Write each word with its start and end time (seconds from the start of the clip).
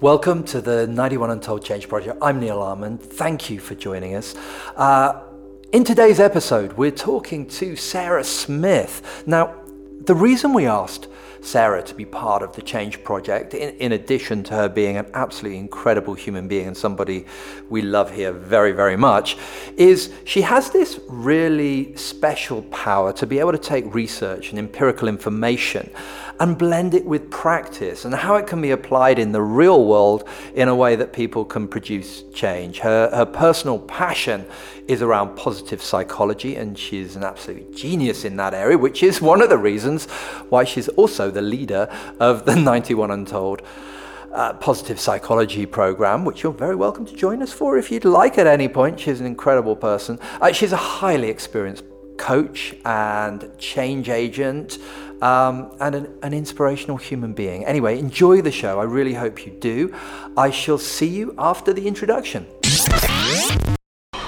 Welcome 0.00 0.44
to 0.44 0.60
the 0.60 0.86
91 0.86 1.28
Untold 1.30 1.64
Change 1.64 1.88
Project. 1.88 2.18
I'm 2.22 2.38
Neil 2.38 2.60
Almond. 2.62 3.02
Thank 3.02 3.50
you 3.50 3.58
for 3.58 3.74
joining 3.74 4.14
us. 4.14 4.36
Uh, 4.76 5.24
in 5.72 5.82
today's 5.82 6.20
episode, 6.20 6.74
we're 6.74 6.92
talking 6.92 7.48
to 7.48 7.74
Sarah 7.74 8.22
Smith. 8.22 9.24
Now, 9.26 9.56
the 10.04 10.14
reason 10.14 10.54
we 10.54 10.66
asked 10.66 11.08
Sarah 11.40 11.82
to 11.82 11.96
be 11.96 12.04
part 12.04 12.44
of 12.44 12.54
the 12.54 12.62
Change 12.62 13.02
Project, 13.02 13.54
in, 13.54 13.74
in, 13.78 13.90
addition 13.90 14.44
to 14.44 14.54
her 14.54 14.68
being 14.68 14.98
an 14.98 15.06
absolutely 15.14 15.58
incredible 15.58 16.14
human 16.14 16.46
being 16.46 16.68
and 16.68 16.76
somebody 16.76 17.26
we 17.68 17.82
love 17.82 18.12
here 18.12 18.30
very, 18.32 18.70
very 18.70 18.96
much, 18.96 19.36
is 19.76 20.12
she 20.24 20.42
has 20.42 20.70
this 20.70 21.00
really 21.08 21.96
special 21.96 22.62
power 22.62 23.12
to 23.14 23.26
be 23.26 23.40
able 23.40 23.52
to 23.52 23.58
take 23.58 23.92
research 23.92 24.50
and 24.50 24.60
empirical 24.60 25.08
information 25.08 25.90
and 26.40 26.56
blend 26.56 26.94
it 26.94 27.04
with 27.04 27.30
practice 27.30 28.04
and 28.04 28.14
how 28.14 28.36
it 28.36 28.46
can 28.46 28.60
be 28.60 28.70
applied 28.70 29.18
in 29.18 29.32
the 29.32 29.42
real 29.42 29.84
world 29.84 30.28
in 30.54 30.68
a 30.68 30.74
way 30.74 30.94
that 30.96 31.12
people 31.12 31.44
can 31.44 31.66
produce 31.66 32.22
change. 32.32 32.78
Her, 32.78 33.10
her 33.12 33.26
personal 33.26 33.78
passion 33.78 34.46
is 34.86 35.02
around 35.02 35.36
positive 35.36 35.82
psychology, 35.82 36.56
and 36.56 36.78
she's 36.78 37.16
an 37.16 37.24
absolute 37.24 37.74
genius 37.74 38.24
in 38.24 38.36
that 38.36 38.54
area, 38.54 38.78
which 38.78 39.02
is 39.02 39.20
one 39.20 39.42
of 39.42 39.48
the 39.48 39.58
reasons 39.58 40.06
why 40.48 40.64
she's 40.64 40.88
also 40.88 41.30
the 41.30 41.42
leader 41.42 41.88
of 42.20 42.44
the 42.44 42.56
91 42.68 43.10
Untold. 43.10 43.62
Uh, 44.30 44.52
positive 44.52 45.00
psychology 45.00 45.64
program, 45.64 46.22
which 46.22 46.42
you're 46.42 46.52
very 46.52 46.76
welcome 46.76 47.06
to 47.06 47.14
join 47.14 47.42
us 47.42 47.50
for 47.50 47.78
if 47.78 47.90
you'd 47.90 48.04
like 48.04 48.36
at 48.36 48.46
any 48.46 48.68
point. 48.68 49.00
She's 49.00 49.20
an 49.20 49.26
incredible 49.26 49.74
person. 49.74 50.18
Uh, 50.38 50.52
she's 50.52 50.70
a 50.70 50.76
highly 50.76 51.30
experienced 51.30 51.82
coach 52.18 52.74
and 52.84 53.50
change 53.58 54.10
agent 54.10 54.78
um, 55.22 55.76
and 55.80 55.94
an, 55.94 56.18
an 56.22 56.32
inspirational 56.32 56.96
human 56.96 57.32
being. 57.32 57.64
Anyway, 57.64 57.98
enjoy 57.98 58.42
the 58.42 58.52
show. 58.52 58.80
I 58.80 58.84
really 58.84 59.14
hope 59.14 59.46
you 59.46 59.52
do. 59.52 59.94
I 60.36 60.50
shall 60.50 60.78
see 60.78 61.08
you 61.08 61.34
after 61.38 61.72
the 61.72 61.86
introduction. 61.86 62.46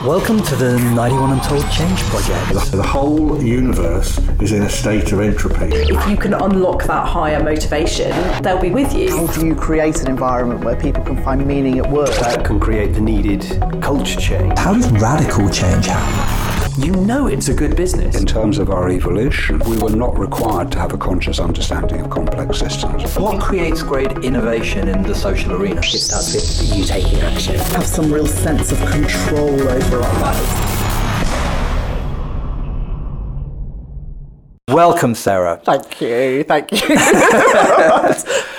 Welcome 0.05 0.42
to 0.44 0.56
the 0.56 0.78
91 0.94 1.32
Untold 1.32 1.70
Change 1.70 2.00
Project. 2.05 2.72
The 2.72 2.82
whole 2.82 3.42
universe 3.42 4.16
is 4.41 4.52
in 4.52 4.62
a 4.62 4.69
state 4.70 5.12
of 5.12 5.20
entropy. 5.20 5.66
If 5.66 6.08
you 6.08 6.16
can 6.16 6.32
unlock 6.32 6.84
that 6.84 7.06
higher 7.06 7.42
motivation, 7.42 8.10
they'll 8.42 8.58
be 8.58 8.70
with 8.70 8.94
you. 8.94 9.14
How 9.14 9.27
do 9.34 9.47
you 9.47 9.54
create 9.54 10.00
an 10.00 10.08
environment 10.08 10.64
where 10.64 10.75
people 10.77 11.04
can 11.04 11.22
find 11.22 11.47
meaning 11.47 11.80
at 11.80 11.91
work? 11.91 12.08
That 12.14 12.47
can 12.47 12.58
create 12.58 12.94
the 12.94 13.02
needed 13.02 13.42
culture 13.82 14.19
change. 14.19 14.58
How 14.58 14.72
does 14.72 14.91
radical 14.92 15.50
change 15.50 15.84
happen? 15.86 16.59
You 16.84 16.92
know 16.92 17.27
it's 17.27 17.48
a 17.48 17.55
good 17.55 17.77
business. 17.77 18.17
In 18.17 18.25
terms 18.25 18.59
of 18.59 18.70
our 18.70 18.89
evolution, 18.89 19.59
we 19.61 19.77
were 19.77 19.91
not 19.91 20.19
required 20.19 20.73
to 20.73 20.78
have 20.78 20.95
a 20.95 20.98
conscious 20.98 21.39
understanding 21.39 22.00
of 22.00 22.09
complex 22.09 22.59
systems. 22.59 23.19
What 23.19 23.42
creates 23.42 23.83
great 23.83 24.11
innovation 24.25 24.89
in 24.89 25.03
the 25.03 25.14
social 25.14 25.53
arena? 25.53 25.81
It 25.81 25.84
starts 25.84 26.34
with 26.34 26.78
you 26.78 26.84
taking 26.84 27.20
action. 27.20 27.56
Have 27.56 27.84
some 27.84 28.11
real 28.11 28.27
sense 28.27 28.72
of 28.72 28.78
control 28.91 29.69
over 29.69 30.03
our 30.03 30.20
lives. 30.20 30.77
Welcome, 34.69 35.15
Sarah. 35.15 35.61
Thank 35.62 36.00
you. 36.00 36.44
Thank 36.44 36.72
you. 36.72 36.78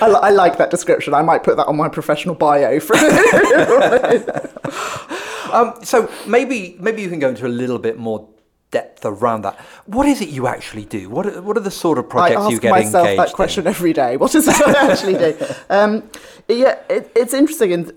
I, 0.00 0.30
like 0.30 0.58
that 0.58 0.70
description. 0.70 1.14
I 1.14 1.22
might 1.22 1.42
put 1.42 1.56
that 1.56 1.66
on 1.66 1.76
my 1.76 1.88
professional 1.88 2.34
bio. 2.34 2.78
For 2.78 2.94
um, 5.52 5.84
so 5.84 6.10
maybe 6.26 6.76
maybe 6.80 7.02
you 7.02 7.08
can 7.08 7.18
go 7.18 7.28
into 7.28 7.46
a 7.46 7.48
little 7.48 7.78
bit 7.78 7.98
more 7.98 8.28
depth 8.70 9.04
around 9.04 9.42
that. 9.42 9.58
What 9.86 10.06
is 10.06 10.20
it 10.20 10.30
you 10.30 10.46
actually 10.46 10.84
do? 10.84 11.08
What 11.08 11.26
are, 11.26 11.42
what 11.42 11.56
are 11.56 11.60
the 11.60 11.70
sort 11.70 11.98
of 11.98 12.08
projects 12.08 12.50
you 12.50 12.58
get 12.58 12.74
engaged 12.74 12.74
I 12.74 12.78
ask 12.78 12.92
myself 12.92 13.16
that 13.28 13.32
question 13.34 13.64
in? 13.64 13.68
every 13.68 13.92
day. 13.92 14.16
What 14.16 14.34
is 14.34 14.48
it 14.48 14.54
I 14.66 14.90
actually 14.90 15.14
do? 15.14 15.36
Um, 15.70 16.10
yeah, 16.48 16.78
it, 16.88 17.12
it's 17.14 17.34
interesting 17.34 17.92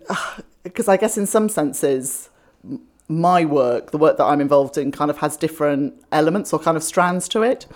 because 0.64 0.88
uh, 0.88 0.92
I 0.92 0.98
guess 0.98 1.17
in 1.17 1.26
some 1.26 1.50
senses 1.50 2.30
my 3.08 3.45
work, 3.45 3.92
the 3.92 3.98
work 3.98 4.17
that 4.17 4.23
I'm 4.23 4.42
involved 4.42 4.78
in, 4.78 4.92
kind 4.92 5.11
of 5.11 5.17
has 5.20 5.38
different 5.38 5.94
elements 6.11 6.52
or 6.52 6.59
kind 6.59 6.75
of 6.75 6.84
strands 6.84 7.27
to 7.30 7.43
it. 7.43 7.67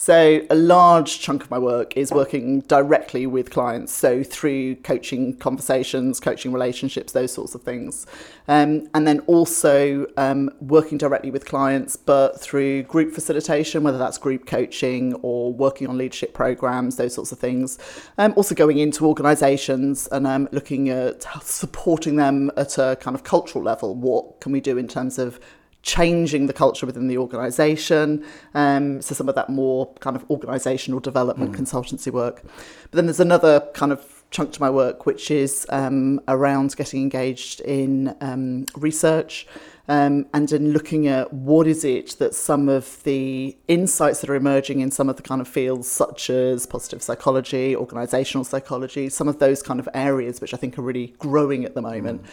So, 0.00 0.40
a 0.48 0.54
large 0.54 1.18
chunk 1.18 1.42
of 1.42 1.50
my 1.50 1.58
work 1.58 1.96
is 1.96 2.12
working 2.12 2.60
directly 2.60 3.26
with 3.26 3.50
clients. 3.50 3.92
So, 3.92 4.22
through 4.22 4.76
coaching 4.76 5.36
conversations, 5.36 6.20
coaching 6.20 6.52
relationships, 6.52 7.12
those 7.12 7.32
sorts 7.32 7.56
of 7.56 7.62
things. 7.62 8.06
Um, 8.46 8.88
and 8.94 9.06
then 9.08 9.20
also 9.26 10.06
um, 10.16 10.50
working 10.60 10.98
directly 10.98 11.32
with 11.32 11.44
clients, 11.46 11.96
but 11.96 12.40
through 12.40 12.84
group 12.84 13.12
facilitation, 13.12 13.82
whether 13.82 13.98
that's 13.98 14.18
group 14.18 14.46
coaching 14.46 15.14
or 15.14 15.52
working 15.52 15.88
on 15.88 15.98
leadership 15.98 16.32
programs, 16.32 16.96
those 16.96 17.12
sorts 17.12 17.32
of 17.32 17.40
things. 17.40 17.76
Um, 18.18 18.32
also, 18.36 18.54
going 18.54 18.78
into 18.78 19.04
organizations 19.04 20.06
and 20.12 20.28
um, 20.28 20.48
looking 20.52 20.90
at 20.90 21.24
supporting 21.42 22.14
them 22.16 22.52
at 22.56 22.78
a 22.78 22.96
kind 23.00 23.16
of 23.16 23.24
cultural 23.24 23.64
level. 23.64 23.96
What 23.96 24.40
can 24.40 24.52
we 24.52 24.60
do 24.60 24.77
in 24.78 24.88
terms 24.88 25.18
of 25.18 25.38
changing 25.82 26.46
the 26.46 26.52
culture 26.52 26.86
within 26.86 27.08
the 27.08 27.18
organisation. 27.18 28.24
Um, 28.54 29.00
so 29.00 29.14
some 29.14 29.28
of 29.28 29.34
that 29.36 29.48
more 29.48 29.92
kind 30.00 30.16
of 30.16 30.26
organisational 30.28 31.00
development 31.00 31.52
mm. 31.52 31.56
consultancy 31.56 32.12
work. 32.12 32.42
But 32.42 32.92
then 32.92 33.06
there's 33.06 33.20
another 33.20 33.60
kind 33.74 33.92
of 33.92 34.24
chunk 34.30 34.52
to 34.52 34.60
my 34.60 34.68
work 34.68 35.06
which 35.06 35.30
is 35.30 35.66
um, 35.70 36.20
around 36.28 36.76
getting 36.76 37.00
engaged 37.02 37.60
in 37.60 38.14
um, 38.20 38.66
research. 38.76 39.46
Um, 39.88 40.26
and 40.34 40.52
in 40.52 40.72
looking 40.72 41.06
at 41.06 41.32
what 41.32 41.66
is 41.66 41.82
it 41.82 42.16
that 42.18 42.34
some 42.34 42.68
of 42.68 43.02
the 43.04 43.56
insights 43.68 44.20
that 44.20 44.28
are 44.28 44.34
emerging 44.34 44.80
in 44.80 44.90
some 44.90 45.08
of 45.08 45.16
the 45.16 45.22
kind 45.22 45.40
of 45.40 45.48
fields 45.48 45.88
such 45.88 46.28
as 46.28 46.66
positive 46.66 47.02
psychology, 47.02 47.74
organizational 47.74 48.44
psychology, 48.44 49.08
some 49.08 49.28
of 49.28 49.38
those 49.38 49.62
kind 49.62 49.80
of 49.80 49.88
areas 49.94 50.40
which 50.40 50.52
I 50.52 50.58
think 50.58 50.78
are 50.78 50.82
really 50.82 51.14
growing 51.18 51.64
at 51.64 51.74
the 51.74 51.82
moment. 51.82 52.22
Mm 52.22 52.28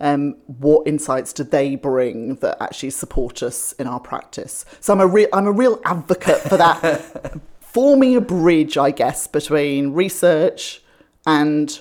um, 0.00 0.36
what 0.46 0.88
insights 0.88 1.32
do 1.32 1.44
they 1.44 1.76
bring 1.76 2.36
that 2.36 2.60
actually 2.60 2.90
support 2.90 3.42
us 3.42 3.72
in 3.72 3.86
our 3.86 4.00
practice? 4.00 4.64
So 4.80 4.92
I'm 4.92 5.00
a 5.00 5.06
real 5.06 5.28
I'm 5.32 5.46
a 5.46 5.52
real 5.52 5.80
advocate 5.84 6.38
for 6.38 6.56
that, 6.56 7.40
forming 7.60 8.16
a 8.16 8.20
bridge, 8.20 8.78
I 8.78 8.90
guess, 8.90 9.26
between 9.26 9.92
research 9.92 10.82
and 11.26 11.78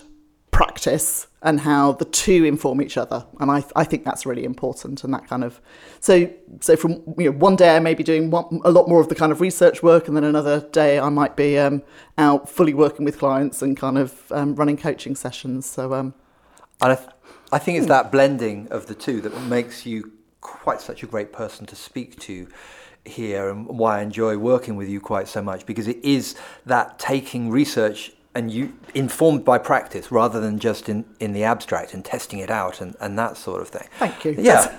practice 0.59 1.27
and 1.41 1.61
how 1.61 1.93
the 1.93 2.03
two 2.03 2.43
inform 2.43 2.81
each 2.81 2.97
other. 2.97 3.25
And 3.39 3.49
I, 3.49 3.63
I 3.77 3.85
think 3.85 4.03
that's 4.03 4.25
really 4.25 4.43
important 4.43 5.05
and 5.05 5.13
that 5.13 5.25
kind 5.25 5.45
of 5.45 5.61
so 6.01 6.29
so 6.59 6.75
from 6.75 6.91
you 7.17 7.31
know 7.31 7.31
one 7.31 7.55
day 7.55 7.77
I 7.77 7.79
may 7.79 7.93
be 7.93 8.03
doing 8.03 8.29
one, 8.29 8.59
a 8.65 8.69
lot 8.69 8.89
more 8.89 8.99
of 8.99 9.07
the 9.07 9.15
kind 9.15 9.31
of 9.31 9.39
research 9.39 9.81
work 9.81 10.09
and 10.09 10.17
then 10.17 10.25
another 10.25 10.59
day 10.59 10.99
I 10.99 11.07
might 11.07 11.37
be 11.37 11.57
um, 11.57 11.81
out 12.17 12.49
fully 12.49 12.73
working 12.73 13.05
with 13.05 13.19
clients 13.19 13.61
and 13.61 13.77
kind 13.77 13.97
of 13.97 14.29
um, 14.33 14.53
running 14.55 14.75
coaching 14.75 15.15
sessions. 15.15 15.65
So 15.65 15.93
um, 15.93 16.13
and 16.81 16.91
I, 16.91 16.95
th- 16.95 17.09
I 17.53 17.57
think 17.57 17.77
it's 17.77 17.87
that 17.87 18.11
blending 18.11 18.67
of 18.69 18.87
the 18.87 18.95
two 18.95 19.21
that 19.21 19.33
makes 19.43 19.85
you 19.85 20.11
quite 20.41 20.81
such 20.81 21.03
a 21.03 21.07
great 21.07 21.31
person 21.31 21.67
to 21.67 21.75
speak 21.77 22.19
to 22.27 22.49
here 23.05 23.49
and 23.49 23.65
why 23.65 23.99
I 23.99 24.01
enjoy 24.01 24.35
working 24.35 24.75
with 24.75 24.89
you 24.89 24.99
quite 24.99 25.29
so 25.29 25.41
much 25.41 25.65
because 25.65 25.87
it 25.87 26.03
is 26.03 26.35
that 26.65 26.99
taking 26.99 27.49
research 27.49 28.11
and 28.39 28.49
you 28.49 28.73
informed 28.95 29.43
by 29.43 29.57
practice 29.57 30.13
rather 30.13 30.39
than 30.39 30.59
just 30.59 30.87
in, 30.87 31.03
in 31.19 31.33
the 31.33 31.43
abstract 31.43 31.93
and 31.93 32.05
testing 32.05 32.39
it 32.39 32.49
out 32.49 32.79
and, 32.79 32.95
and 33.01 33.19
that 33.19 33.35
sort 33.35 33.61
of 33.61 33.67
thing. 33.67 33.85
Thank 33.99 34.23
you. 34.23 34.33
Yeah. 34.39 34.73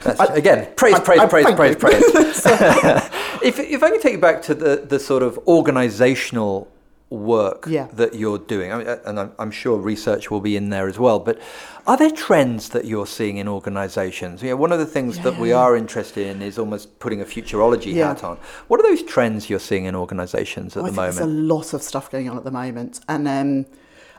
That's, 0.00 0.18
I, 0.18 0.34
again, 0.34 0.72
praise, 0.76 0.94
I, 0.94 1.00
praise, 1.00 1.20
I, 1.20 1.26
praise, 1.26 1.46
praise, 1.54 1.76
praise, 1.76 2.10
praise. 2.10 2.42
if, 3.42 3.60
if 3.60 3.82
I 3.84 3.90
can 3.90 4.00
take 4.00 4.14
you 4.14 4.18
back 4.18 4.42
to 4.42 4.54
the, 4.54 4.84
the 4.88 4.98
sort 4.98 5.22
of 5.22 5.38
organizational 5.46 6.68
work 7.08 7.66
yeah. 7.68 7.86
that 7.92 8.14
you're 8.14 8.38
doing, 8.38 8.72
I 8.72 8.78
mean, 8.78 8.86
and 9.04 9.20
I'm, 9.20 9.32
I'm, 9.38 9.50
sure 9.52 9.78
research 9.78 10.30
will 10.30 10.40
be 10.40 10.56
in 10.56 10.70
there 10.70 10.88
as 10.88 10.98
well. 10.98 11.20
But 11.20 11.40
are 11.86 11.96
there 11.96 12.10
trends 12.10 12.70
that 12.70 12.84
you're 12.84 13.06
seeing 13.06 13.36
in 13.36 13.46
organisations? 13.46 14.42
You 14.42 14.50
know, 14.50 14.56
one 14.56 14.72
of 14.72 14.80
the 14.80 14.86
things 14.86 15.16
yeah. 15.16 15.24
that 15.24 15.38
we 15.38 15.52
are 15.52 15.76
interested 15.76 16.26
in 16.26 16.42
is 16.42 16.58
almost 16.58 16.98
putting 16.98 17.20
a 17.20 17.24
futurology 17.24 17.94
yeah. 17.94 18.08
hat 18.08 18.24
on. 18.24 18.38
What 18.66 18.80
are 18.80 18.82
those 18.82 19.04
trends 19.04 19.48
you're 19.48 19.60
seeing 19.60 19.84
in 19.84 19.94
organisations 19.94 20.76
at 20.76 20.82
well, 20.82 20.92
the 20.92 20.96
moment? 20.96 21.16
There's 21.16 21.28
a 21.28 21.32
lot 21.32 21.74
of 21.74 21.82
stuff 21.82 22.10
going 22.10 22.28
on 22.28 22.36
at 22.36 22.44
the 22.44 22.50
moment, 22.50 23.00
and. 23.08 23.28
Um, 23.28 23.66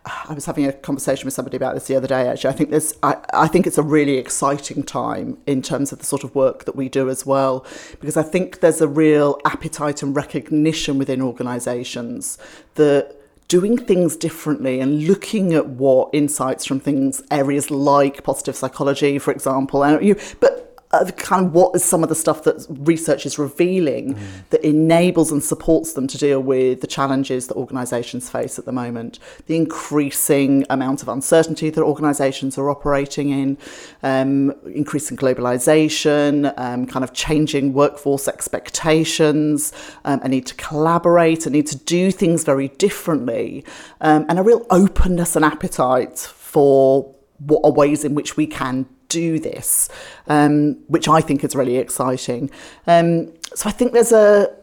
I 0.05 0.33
was 0.33 0.45
having 0.45 0.65
a 0.65 0.73
conversation 0.73 1.25
with 1.25 1.33
somebody 1.33 1.57
about 1.57 1.73
this 1.73 1.87
the 1.87 1.95
other 1.95 2.07
day. 2.07 2.27
Actually, 2.27 2.53
I 2.53 2.53
think 2.53 2.69
this. 2.69 2.93
I, 3.03 3.17
I 3.33 3.47
think 3.47 3.67
it's 3.67 3.77
a 3.77 3.83
really 3.83 4.17
exciting 4.17 4.83
time 4.83 5.37
in 5.45 5.61
terms 5.61 5.91
of 5.91 5.99
the 5.99 6.05
sort 6.05 6.23
of 6.23 6.33
work 6.35 6.65
that 6.65 6.75
we 6.75 6.89
do 6.89 7.09
as 7.09 7.25
well, 7.25 7.65
because 7.99 8.17
I 8.17 8.23
think 8.23 8.59
there's 8.59 8.81
a 8.81 8.87
real 8.87 9.39
appetite 9.45 10.01
and 10.03 10.15
recognition 10.15 10.97
within 10.97 11.21
organisations 11.21 12.37
that 12.75 13.15
doing 13.47 13.77
things 13.77 14.15
differently 14.17 14.79
and 14.79 15.07
looking 15.07 15.53
at 15.53 15.67
what 15.67 16.09
insights 16.13 16.65
from 16.65 16.79
things 16.79 17.23
areas 17.31 17.71
like 17.71 18.21
positive 18.23 18.57
psychology 18.57 19.17
for 19.17 19.31
example 19.31 19.85
and 19.85 20.05
you 20.05 20.17
but 20.41 20.66
uh, 20.91 21.05
kind 21.17 21.47
of 21.47 21.53
what 21.53 21.75
is 21.75 21.83
some 21.83 22.01
of 22.01 22.09
the 22.09 22.15
stuff 22.15 22.43
that 22.43 22.65
research 22.69 23.25
is 23.25 23.37
revealing 23.37 24.15
mm. 24.15 24.49
that 24.51 24.63
enables 24.65 25.31
and 25.31 25.43
supports 25.43 25.93
them 25.93 26.07
to 26.07 26.17
deal 26.17 26.39
with 26.39 26.79
the 26.79 26.87
challenges 26.87 27.47
that 27.47 27.55
organisations 27.55 28.29
face 28.29 28.57
at 28.57 28.65
the 28.65 28.71
moment, 28.71 29.19
the 29.47 29.55
increasing 29.57 30.65
amount 30.69 31.01
of 31.01 31.09
uncertainty 31.09 31.69
that 31.69 31.83
organisations 31.83 32.57
are 32.57 32.69
operating 32.69 33.29
in, 33.29 33.57
um, 34.01 34.53
increasing 34.73 35.17
globalisation, 35.17 36.53
um, 36.57 36.85
kind 36.85 37.03
of 37.03 37.11
changing 37.11 37.73
workforce 37.73 38.27
expectations, 38.29 39.73
um, 40.05 40.21
a 40.23 40.29
need 40.29 40.45
to 40.45 40.55
collaborate, 40.55 41.45
a 41.45 41.49
need 41.49 41.67
to 41.67 41.77
do 41.77 42.11
things 42.11 42.45
very 42.45 42.69
differently, 42.69 43.65
um, 43.99 44.25
and 44.29 44.39
a 44.39 44.43
real 44.43 44.65
openness 44.69 45.35
and 45.35 45.43
appetite 45.43 46.17
for 46.17 47.13
what 47.39 47.59
are 47.65 47.71
ways 47.71 48.05
in 48.05 48.15
which 48.15 48.37
we 48.37 48.47
can 48.47 48.87
do 49.09 49.39
this, 49.39 49.89
um, 50.27 50.73
which 50.87 51.07
I 51.07 51.21
think 51.21 51.43
is 51.43 51.55
really 51.55 51.77
exciting. 51.77 52.49
Um, 52.85 53.33
so 53.55 53.69
I 53.69 53.71
think 53.71 53.93
there's 53.93 54.11
a. 54.11 54.53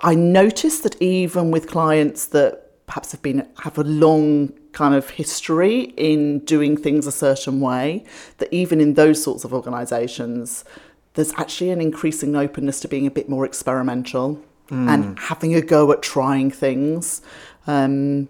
I 0.00 0.14
noticed 0.14 0.82
that 0.82 1.00
even 1.00 1.50
with 1.50 1.68
clients 1.68 2.26
that 2.26 2.86
perhaps 2.86 3.12
have 3.12 3.22
been 3.22 3.48
have 3.60 3.78
a 3.78 3.84
long 3.84 4.52
kind 4.72 4.94
of 4.94 5.10
history 5.10 5.94
in 5.96 6.40
doing 6.40 6.76
things 6.76 7.06
a 7.06 7.12
certain 7.12 7.60
way, 7.60 8.04
that 8.38 8.52
even 8.52 8.80
in 8.80 8.94
those 8.94 9.22
sorts 9.22 9.44
of 9.44 9.54
organisations, 9.54 10.64
there's 11.14 11.32
actually 11.34 11.70
an 11.70 11.80
increasing 11.80 12.34
openness 12.36 12.80
to 12.80 12.88
being 12.88 13.06
a 13.06 13.10
bit 13.10 13.28
more 13.28 13.46
experimental 13.46 14.42
and 14.70 15.18
having 15.18 15.54
a 15.54 15.60
go 15.60 15.92
at 15.92 16.02
trying 16.02 16.50
things. 16.50 17.22
Um, 17.66 18.28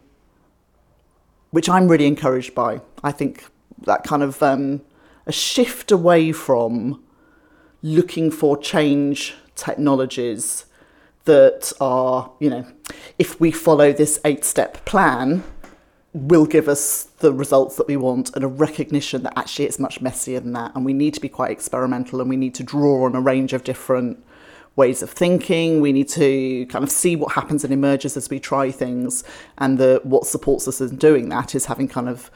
which 1.55 1.69
I'm 1.69 1.87
really 1.87 2.07
encouraged 2.07 2.53
by. 2.53 2.81
I 3.05 3.13
think 3.13 3.45
that 3.87 4.03
kind 4.03 4.25
of 4.25 4.43
um, 4.43 4.81
a 5.27 5.33
shift 5.33 5.91
away 5.91 6.33
from 6.33 7.03
looking 7.83 8.31
for 8.31 8.57
change 8.57 9.35
technologies 9.55 10.67
that 11.25 11.73
are, 11.81 12.31
you 12.41 12.51
know, 12.51 12.67
if 13.19 13.41
we 13.41 13.51
follow 13.51 13.93
this 13.93 14.21
eight 14.25 14.45
step 14.45 14.85
plan, 14.85 15.43
will 16.13 16.47
give 16.47 16.69
us 16.69 17.05
the 17.19 17.33
results 17.33 17.77
that 17.77 17.89
we 17.89 17.97
want, 17.97 18.35
and 18.37 18.45
a 18.45 18.49
recognition 18.49 19.25
that 19.25 19.37
actually 19.37 19.65
it's 19.65 19.81
much 19.81 20.01
messier 20.01 20.39
than 20.41 20.53
that. 20.53 20.73
And 20.75 20.85
we 20.85 20.93
need 20.93 21.13
to 21.15 21.21
be 21.21 21.29
quite 21.29 21.51
experimental 21.51 22.21
and 22.21 22.31
we 22.31 22.37
need 22.37 22.55
to 22.55 22.63
draw 22.63 23.05
on 23.05 23.17
a 23.17 23.21
range 23.21 23.53
of 23.53 23.65
different 23.65 24.25
ways 24.77 25.03
of 25.03 25.11
thinking. 25.11 25.81
We 25.81 25.93
need 25.93 26.09
to 26.11 26.67
kind 26.67 26.85
of 26.85 26.91
see 26.91 27.17
what 27.17 27.33
happens 27.33 27.65
and 27.65 27.73
emerges 27.73 28.17
as 28.17 28.31
we 28.31 28.39
try 28.39 28.71
things. 28.71 29.25
And 29.59 29.79
the 29.79 30.01
what 30.05 30.27
supports 30.27 30.69
us 30.69 30.81
in 30.81 30.97
doing 30.97 31.29
that 31.31 31.55
is 31.55 31.67
having 31.67 31.89
kind 31.89 32.09
of 32.09 32.31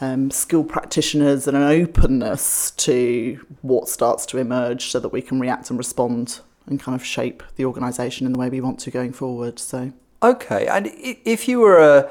um, 0.00 0.30
skilled 0.30 0.68
practitioners 0.68 1.46
and 1.46 1.56
an 1.56 1.62
openness 1.62 2.70
to 2.72 3.44
what 3.62 3.88
starts 3.88 4.24
to 4.26 4.38
emerge 4.38 4.90
so 4.90 4.98
that 5.00 5.10
we 5.10 5.22
can 5.22 5.40
react 5.40 5.70
and 5.70 5.78
respond 5.78 6.40
and 6.66 6.80
kind 6.80 6.94
of 6.94 7.04
shape 7.04 7.42
the 7.56 7.64
organisation 7.64 8.26
in 8.26 8.32
the 8.32 8.38
way 8.38 8.48
we 8.48 8.60
want 8.60 8.78
to 8.80 8.90
going 8.90 9.12
forward. 9.12 9.58
So 9.58 9.92
Okay, 10.22 10.66
and 10.66 10.90
if 10.94 11.48
you 11.48 11.60
were 11.60 11.78
a 11.78 12.10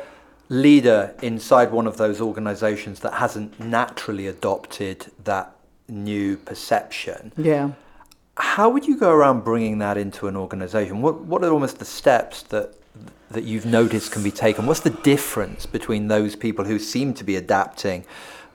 leader 0.50 1.14
inside 1.22 1.72
one 1.72 1.86
of 1.86 1.98
those 1.98 2.20
organisations 2.20 3.02
that 3.02 3.14
hasn't 3.14 3.60
naturally 3.60 4.26
adopted 4.26 5.12
that 5.24 5.56
new 5.88 6.38
perception, 6.38 7.32
yeah. 7.38 7.72
how 8.38 8.68
would 8.70 8.88
you 8.88 8.98
go 8.98 9.12
around 9.12 9.44
bringing 9.44 9.78
that 9.78 9.96
into 9.96 10.28
an 10.28 10.36
organisation? 10.36 11.02
What 11.02 11.22
What 11.22 11.44
are 11.44 11.52
almost 11.52 11.78
the 11.78 11.86
steps 11.86 12.42
that 12.44 12.74
that 13.32 13.44
you've 13.44 13.66
noticed 13.66 14.12
can 14.12 14.24
be 14.24 14.32
taken? 14.32 14.66
What's 14.66 14.80
the 14.80 14.90
difference 14.90 15.66
between 15.66 16.08
those 16.08 16.36
people 16.36 16.66
who 16.66 16.80
seem 16.80 17.14
to 17.16 17.24
be 17.24 17.36
adapting 17.36 18.06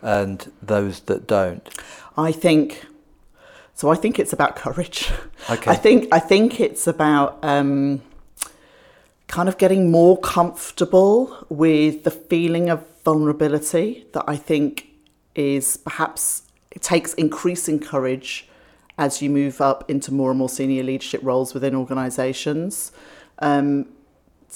and 0.02 0.50
those 0.62 1.00
that 1.00 1.26
don't? 1.26 1.68
I 2.16 2.32
think 2.32 2.86
so. 3.74 3.90
I 3.90 3.96
think 3.96 4.18
it's 4.18 4.32
about 4.32 4.56
courage. 4.56 5.10
Okay. 5.50 5.70
I 5.70 5.74
think 5.74 6.08
I 6.10 6.20
think 6.20 6.58
it's 6.58 6.86
about 6.86 7.38
um, 7.42 8.00
kind 9.28 9.48
of 9.48 9.58
getting 9.58 9.90
more 9.90 10.18
comfortable 10.18 11.46
with 11.48 12.04
the 12.04 12.10
feeling 12.10 12.70
of 12.70 12.82
vulnerability 13.04 14.06
that 14.12 14.24
I 14.26 14.36
think 14.36 14.88
is 15.34 15.76
perhaps 15.76 16.42
it 16.70 16.82
takes 16.82 17.14
increasing 17.14 17.78
courage 17.78 18.48
as 18.96 19.20
you 19.20 19.28
move 19.28 19.60
up 19.60 19.90
into 19.90 20.14
more 20.14 20.30
and 20.30 20.38
more 20.38 20.48
senior 20.48 20.82
leadership 20.82 21.20
roles 21.22 21.52
within 21.52 21.74
organisations 21.74 22.92
um, 23.40 23.86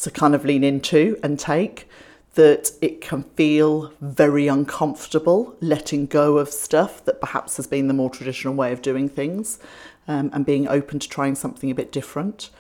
to 0.02 0.10
kind 0.10 0.34
of 0.34 0.44
lean 0.44 0.64
into 0.64 1.18
and 1.22 1.38
take 1.38 1.88
that 2.34 2.70
it 2.80 3.00
can 3.00 3.22
feel 3.22 3.92
very 4.00 4.46
uncomfortable 4.46 5.56
letting 5.60 6.06
go 6.06 6.38
of 6.38 6.48
stuff 6.48 7.04
that 7.04 7.20
perhaps 7.20 7.56
has 7.56 7.66
been 7.66 7.88
the 7.88 7.94
more 7.94 8.08
traditional 8.08 8.54
way 8.54 8.72
of 8.72 8.80
doing 8.80 9.08
things 9.08 9.58
um, 10.06 10.30
and 10.32 10.46
being 10.46 10.68
open 10.68 10.98
to 10.98 11.08
trying 11.08 11.34
something 11.34 11.70
a 11.70 11.74
bit 11.74 11.90
different. 11.90 12.50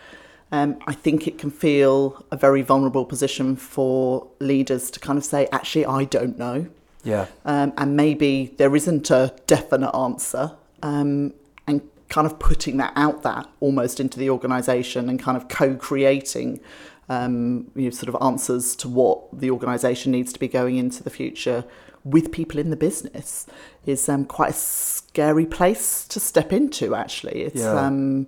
Um, 0.50 0.78
I 0.86 0.94
think 0.94 1.28
it 1.28 1.38
can 1.38 1.50
feel 1.50 2.24
a 2.32 2.36
very 2.36 2.62
vulnerable 2.62 3.04
position 3.04 3.54
for 3.54 4.26
leaders 4.40 4.90
to 4.92 5.00
kind 5.00 5.18
of 5.18 5.24
say, 5.24 5.46
actually, 5.52 5.86
I 5.86 6.04
don't 6.04 6.38
know. 6.38 6.66
Yeah. 7.04 7.26
Um, 7.44 7.72
and 7.76 7.96
maybe 7.96 8.54
there 8.56 8.74
isn't 8.74 9.10
a 9.10 9.34
definite 9.46 9.94
answer. 9.94 10.52
Um, 10.82 11.34
and 11.66 11.82
kind 12.08 12.26
of 12.26 12.38
putting 12.38 12.78
that 12.78 12.92
out 12.96 13.22
there 13.22 13.44
almost 13.60 14.00
into 14.00 14.18
the 14.18 14.30
organisation 14.30 15.08
and 15.08 15.20
kind 15.20 15.36
of 15.36 15.48
co-creating 15.48 16.60
um, 17.08 17.70
you 17.74 17.84
know, 17.84 17.90
sort 17.90 18.14
of 18.14 18.22
answers 18.22 18.76
to 18.76 18.88
what 18.88 19.40
the 19.40 19.50
organisation 19.50 20.12
needs 20.12 20.32
to 20.32 20.38
be 20.38 20.48
going 20.48 20.76
into 20.76 21.02
the 21.02 21.10
future 21.10 21.64
with 22.04 22.30
people 22.32 22.58
in 22.60 22.70
the 22.70 22.76
business 22.76 23.46
is 23.84 24.08
um, 24.08 24.24
quite 24.24 24.50
a 24.50 24.54
scary 24.54 25.46
place 25.46 26.06
to 26.08 26.20
step 26.20 26.52
into. 26.52 26.94
Actually, 26.94 27.42
it's 27.42 27.56
Yeah. 27.60 27.86
um, 27.86 28.26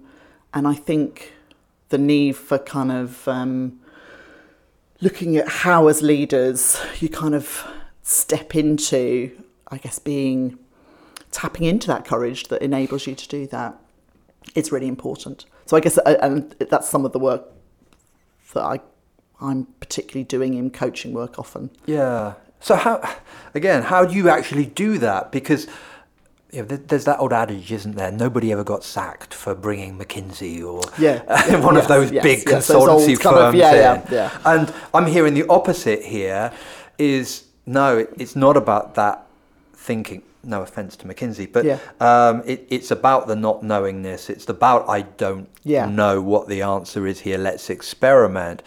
and 0.53 0.67
I 0.67 0.75
think 0.75 1.33
the 1.91 1.99
need 1.99 2.37
for 2.37 2.59
kind 2.59 2.91
of 2.91 3.27
um, 3.29 3.81
looking 5.01 5.37
at 5.37 5.49
how, 5.49 5.89
as 5.89 6.03
leaders, 6.03 6.81
you 7.01 7.09
kind 7.09 7.35
of 7.35 7.67
step 8.03 8.55
into, 8.57 9.31
I 9.69 9.79
guess, 9.79 9.99
being 9.99 10.59
tapping 11.31 11.65
into 11.67 11.87
that 11.89 12.05
courage 12.05 12.49
that 12.49 12.61
enables 12.63 13.07
you 13.07 13.15
to 13.15 13.29
do 13.29 13.47
that. 13.49 13.77
It's 14.55 14.73
really 14.73 14.89
important. 14.89 15.45
So 15.67 15.77
I 15.77 15.81
guess, 15.81 15.97
uh, 15.99 16.17
and 16.21 16.51
that's 16.59 16.89
some 16.89 17.05
of 17.05 17.13
the 17.13 17.21
work 17.21 17.45
that 18.55 18.63
I, 18.63 18.81
I'm 19.41 19.67
particularly 19.81 20.25
doing 20.25 20.55
in 20.55 20.71
coaching 20.71 21.13
work 21.13 21.39
often. 21.39 21.71
Yeah. 21.87 22.35
So 22.61 22.77
how, 22.77 23.01
again, 23.55 23.83
how 23.85 24.05
do 24.05 24.15
you 24.15 24.29
actually 24.29 24.67
do 24.67 24.99
that? 24.99 25.33
Because 25.33 25.67
you 26.53 26.63
know, 26.63 26.65
there's 26.67 27.05
that 27.05 27.21
old 27.21 27.33
adage, 27.33 27.71
isn't 27.73 27.95
there? 27.97 28.11
Nobody 28.11 28.53
ever 28.53 28.65
got 28.65 28.83
sacked 28.85 29.33
for 29.33 29.55
bringing 29.55 29.97
McKinsey 29.99 30.63
or 30.65 30.83
Yeah, 30.99 31.23
yeah, 31.49 31.61
one 31.65 31.77
of 31.77 31.87
those 31.89 32.11
yes, 32.11 32.23
big 32.23 32.39
yes, 32.47 32.69
consultancy 32.69 33.19
kind 33.19 33.37
of- 33.37 33.53
firms. 33.53 33.59
yeah, 33.59 33.71
in. 33.73 33.77
yeah, 33.79 34.05
yeah. 34.11 34.39
And 34.45 34.73
I'm 34.93 35.07
hearing 35.07 35.35
the 35.35 35.47
opposite 35.49 36.03
here. 36.05 36.53
Is 36.99 37.45
no, 37.65 38.07
it's 38.19 38.37
not 38.37 38.57
about 38.59 38.95
that 38.97 39.27
thinking. 39.73 40.23
No 40.43 40.63
offense 40.63 40.97
to 40.97 41.07
McKinsey, 41.07 41.51
but 41.53 41.65
Yeah. 41.65 41.79
um, 42.01 42.43
it, 42.47 42.67
it's 42.71 42.91
about 42.91 43.27
the 43.27 43.37
not 43.37 43.63
knowingness. 43.63 44.31
It's 44.31 44.49
about 44.49 44.89
I 44.89 45.03
don't 45.03 45.49
Yeah. 45.65 45.87
know 45.87 46.21
what 46.23 46.49
the 46.49 46.63
answer 46.63 47.07
is 47.07 47.21
here. 47.21 47.37
Let's 47.39 47.69
experiment. 47.69 48.63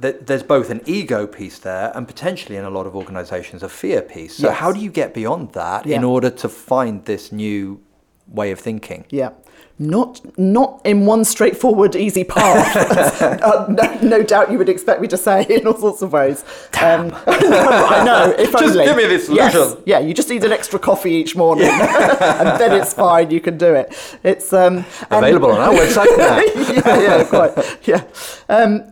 Th- 0.00 0.16
There's 0.24 0.42
both 0.44 0.70
an 0.70 0.82
ego 0.86 1.26
piece 1.26 1.58
there, 1.58 1.90
and 1.96 2.06
potentially 2.06 2.56
in 2.56 2.64
a 2.64 2.70
lot 2.70 2.86
of 2.86 2.94
organisations 2.94 3.62
a 3.62 3.68
fear 3.68 4.02
piece. 4.02 4.36
So 4.36 4.48
Yes. 4.48 4.58
how 4.58 4.70
do 4.72 4.78
you 4.78 4.90
get 4.90 5.14
beyond 5.14 5.52
that 5.52 5.86
in 5.86 6.04
order 6.04 6.30
to 6.30 6.48
find 6.48 7.04
this 7.06 7.32
new 7.32 7.80
way 8.28 8.50
of 8.52 8.60
thinking? 8.60 9.04
Yeah. 9.10 9.30
Not 9.78 10.38
not 10.38 10.80
in 10.86 11.04
one 11.04 11.22
straightforward, 11.26 11.94
easy 11.96 12.24
path. 12.24 13.22
uh, 13.42 13.66
no, 13.68 13.98
no 14.00 14.22
doubt 14.22 14.50
you 14.50 14.56
would 14.56 14.70
expect 14.70 15.02
me 15.02 15.08
to 15.08 15.18
say 15.18 15.44
in 15.50 15.66
all 15.66 15.76
sorts 15.76 16.00
of 16.00 16.14
ways. 16.14 16.44
Um, 16.80 17.12
I 17.26 18.02
know. 18.02 18.34
If 18.38 18.52
Just 18.52 18.64
only. 18.64 18.86
give 18.86 18.96
me 18.96 19.04
this 19.04 19.28
Yes. 19.28 19.52
solution. 19.52 19.82
Yeah, 19.84 19.98
you 19.98 20.14
just 20.14 20.30
need 20.30 20.44
an 20.44 20.52
extra 20.52 20.78
coffee 20.78 21.12
each 21.12 21.36
morning, 21.36 21.68
and 21.70 22.58
then 22.58 22.72
it's 22.80 22.94
fine. 22.94 23.30
You 23.30 23.40
can 23.40 23.58
do 23.58 23.74
it. 23.74 23.94
It's 24.24 24.50
um, 24.54 24.76
and- 24.78 24.86
Available 25.10 25.50
on 25.50 25.60
our 25.60 25.74
website 25.74 26.16
now. 26.16 26.40
yeah, 26.40 27.18
yeah, 27.18 27.24
quite. 27.24 27.78
Yeah. 27.86 28.02
Um, 28.48 28.82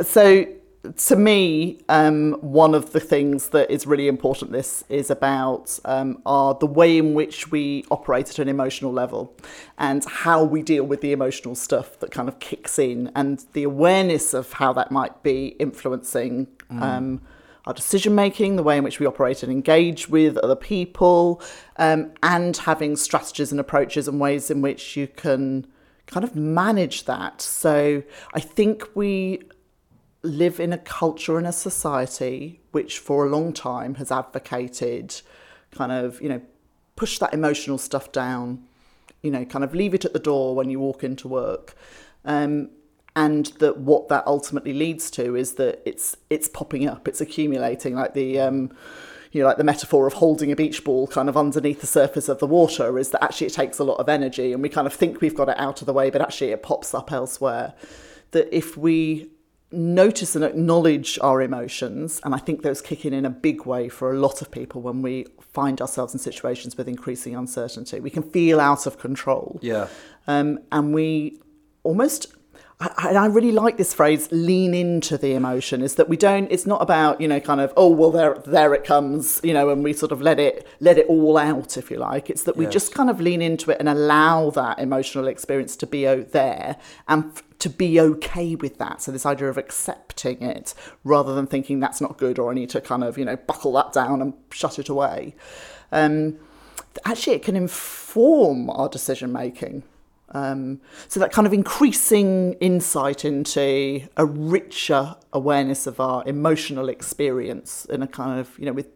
so, 0.00 0.44
to 0.96 1.16
me, 1.16 1.78
um, 1.88 2.32
one 2.40 2.74
of 2.74 2.92
the 2.92 2.98
things 3.00 3.50
that 3.50 3.70
is 3.70 3.86
really 3.86 4.08
important. 4.08 4.50
This 4.50 4.82
is 4.88 5.10
about 5.10 5.78
um, 5.84 6.20
are 6.26 6.54
the 6.54 6.66
way 6.66 6.98
in 6.98 7.14
which 7.14 7.50
we 7.50 7.84
operate 7.90 8.30
at 8.30 8.38
an 8.40 8.48
emotional 8.48 8.92
level, 8.92 9.36
and 9.78 10.04
how 10.04 10.42
we 10.42 10.62
deal 10.62 10.84
with 10.84 11.00
the 11.00 11.12
emotional 11.12 11.54
stuff 11.54 11.98
that 12.00 12.10
kind 12.10 12.28
of 12.28 12.40
kicks 12.40 12.78
in, 12.78 13.12
and 13.14 13.44
the 13.52 13.62
awareness 13.62 14.34
of 14.34 14.54
how 14.54 14.72
that 14.72 14.90
might 14.90 15.22
be 15.22 15.48
influencing. 15.58 16.48
Um, 16.70 17.20
our 17.64 17.74
decision 17.74 18.16
making, 18.16 18.56
the 18.56 18.62
way 18.64 18.76
in 18.76 18.82
which 18.82 18.98
we 18.98 19.06
operate 19.06 19.44
and 19.44 19.52
engage 19.52 20.08
with 20.08 20.36
other 20.38 20.56
people, 20.56 21.40
um, 21.76 22.10
and 22.20 22.56
having 22.56 22.96
strategies 22.96 23.52
and 23.52 23.60
approaches 23.60 24.08
and 24.08 24.18
ways 24.18 24.50
in 24.50 24.62
which 24.62 24.96
you 24.96 25.06
can 25.06 25.66
kind 26.06 26.24
of 26.24 26.34
manage 26.34 27.04
that. 27.04 27.40
So 27.40 28.02
I 28.34 28.40
think 28.40 28.88
we 28.96 29.42
live 30.22 30.60
in 30.60 30.72
a 30.72 30.78
culture 30.78 31.36
and 31.36 31.46
a 31.46 31.52
society 31.52 32.60
which 32.70 32.98
for 32.98 33.26
a 33.26 33.28
long 33.28 33.52
time 33.52 33.96
has 33.96 34.10
advocated 34.10 35.20
kind 35.72 35.90
of, 35.90 36.20
you 36.20 36.28
know, 36.28 36.40
push 36.96 37.18
that 37.18 37.34
emotional 37.34 37.78
stuff 37.78 38.12
down, 38.12 38.62
you 39.22 39.30
know, 39.30 39.44
kind 39.44 39.64
of 39.64 39.74
leave 39.74 39.94
it 39.94 40.04
at 40.04 40.12
the 40.12 40.18
door 40.18 40.54
when 40.54 40.70
you 40.70 40.78
walk 40.78 41.02
into 41.02 41.26
work. 41.26 41.74
Um, 42.24 42.70
and 43.14 43.46
that 43.58 43.78
what 43.78 44.08
that 44.08 44.26
ultimately 44.26 44.72
leads 44.72 45.10
to 45.10 45.36
is 45.36 45.54
that 45.54 45.82
it's 45.84 46.16
it's 46.30 46.48
popping 46.48 46.88
up, 46.88 47.06
it's 47.06 47.20
accumulating, 47.20 47.94
like 47.94 48.14
the 48.14 48.40
um, 48.40 48.72
you 49.32 49.40
know, 49.40 49.46
like 49.46 49.56
the 49.56 49.64
metaphor 49.64 50.06
of 50.06 50.14
holding 50.14 50.52
a 50.52 50.56
beach 50.56 50.84
ball 50.84 51.06
kind 51.06 51.28
of 51.28 51.36
underneath 51.36 51.80
the 51.80 51.86
surface 51.86 52.28
of 52.28 52.38
the 52.38 52.46
water 52.46 52.98
is 52.98 53.10
that 53.10 53.24
actually 53.24 53.46
it 53.48 53.54
takes 53.54 53.78
a 53.78 53.84
lot 53.84 53.98
of 53.98 54.08
energy 54.08 54.52
and 54.52 54.62
we 54.62 54.68
kind 54.68 54.86
of 54.86 54.92
think 54.92 55.20
we've 55.20 55.34
got 55.34 55.48
it 55.48 55.58
out 55.58 55.80
of 55.80 55.86
the 55.86 55.92
way, 55.92 56.10
but 56.10 56.20
actually 56.20 56.52
it 56.52 56.62
pops 56.62 56.94
up 56.94 57.12
elsewhere. 57.12 57.74
That 58.30 58.54
if 58.54 58.76
we 58.76 59.30
notice 59.72 60.36
and 60.36 60.44
acknowledge 60.44 61.18
our 61.22 61.42
emotions, 61.42 62.20
and 62.24 62.34
I 62.34 62.38
think 62.38 62.62
those 62.62 62.80
kick 62.80 63.04
in 63.04 63.12
in 63.12 63.24
a 63.24 63.30
big 63.30 63.66
way 63.66 63.88
for 63.88 64.12
a 64.12 64.18
lot 64.18 64.42
of 64.42 64.50
people 64.50 64.82
when 64.82 65.02
we 65.02 65.26
find 65.40 65.80
ourselves 65.80 66.12
in 66.12 66.20
situations 66.20 66.76
with 66.76 66.88
increasing 66.88 67.34
uncertainty. 67.34 68.00
We 68.00 68.10
can 68.10 68.22
feel 68.22 68.60
out 68.60 68.86
of 68.86 68.98
control. 68.98 69.58
Yeah. 69.62 69.88
Um, 70.26 70.60
and 70.70 70.94
we 70.94 71.40
almost 71.82 72.34
I, 72.98 73.14
I 73.14 73.26
really 73.26 73.52
like 73.52 73.76
this 73.76 73.94
phrase 73.94 74.28
lean 74.32 74.74
into 74.74 75.16
the 75.16 75.34
emotion 75.34 75.82
is 75.82 75.94
that 75.96 76.08
we 76.08 76.16
don't 76.16 76.50
it's 76.50 76.66
not 76.66 76.82
about 76.82 77.20
you 77.20 77.28
know 77.28 77.38
kind 77.38 77.60
of 77.60 77.72
oh 77.76 77.88
well 77.88 78.10
there 78.10 78.34
there 78.46 78.74
it 78.74 78.84
comes 78.84 79.40
you 79.44 79.52
know 79.54 79.70
and 79.70 79.84
we 79.84 79.92
sort 79.92 80.10
of 80.12 80.20
let 80.20 80.40
it 80.40 80.66
let 80.80 80.98
it 80.98 81.06
all 81.06 81.38
out 81.38 81.76
if 81.76 81.90
you 81.90 81.98
like. 81.98 82.28
It's 82.30 82.42
that 82.44 82.56
we 82.56 82.64
Yes. 82.64 82.72
just 82.72 82.94
kind 82.94 83.08
of 83.10 83.20
lean 83.20 83.40
into 83.42 83.70
it 83.70 83.76
and 83.78 83.88
allow 83.88 84.50
that 84.50 84.78
emotional 84.78 85.28
experience 85.28 85.76
to 85.76 85.86
be 85.86 86.08
out 86.08 86.32
there 86.32 86.76
and 87.08 87.24
f- 87.26 87.42
to 87.60 87.70
be 87.70 88.00
okay 88.00 88.56
with 88.56 88.78
that. 88.78 89.00
So 89.02 89.12
this 89.12 89.24
idea 89.26 89.48
of 89.48 89.56
accepting 89.58 90.42
it 90.42 90.74
rather 91.04 91.34
than 91.34 91.46
thinking 91.46 91.78
that's 91.78 92.00
not 92.00 92.18
good 92.18 92.38
or 92.38 92.50
I 92.50 92.54
need 92.54 92.70
to 92.70 92.80
kind 92.80 93.04
of 93.04 93.16
you 93.16 93.24
know 93.24 93.36
buckle 93.36 93.72
that 93.74 93.92
down 93.92 94.20
and 94.20 94.34
shut 94.50 94.78
it 94.78 94.88
away. 94.88 95.34
Um, 95.92 96.38
actually 97.04 97.36
it 97.36 97.42
can 97.42 97.54
inform 97.56 98.68
our 98.70 98.88
decision 98.88 99.32
making 99.32 99.82
um, 100.32 100.80
so 101.08 101.20
that 101.20 101.30
kind 101.32 101.46
of 101.46 101.52
increasing 101.52 102.54
insight 102.54 103.24
into 103.24 104.02
a 104.16 104.26
richer 104.26 105.16
awareness 105.32 105.86
of 105.86 106.00
our 106.00 106.22
emotional 106.26 106.88
experience 106.88 107.84
in 107.86 108.02
a 108.02 108.06
kind 108.06 108.40
of, 108.40 108.58
you 108.58 108.66
know, 108.66 108.72
with, 108.72 108.88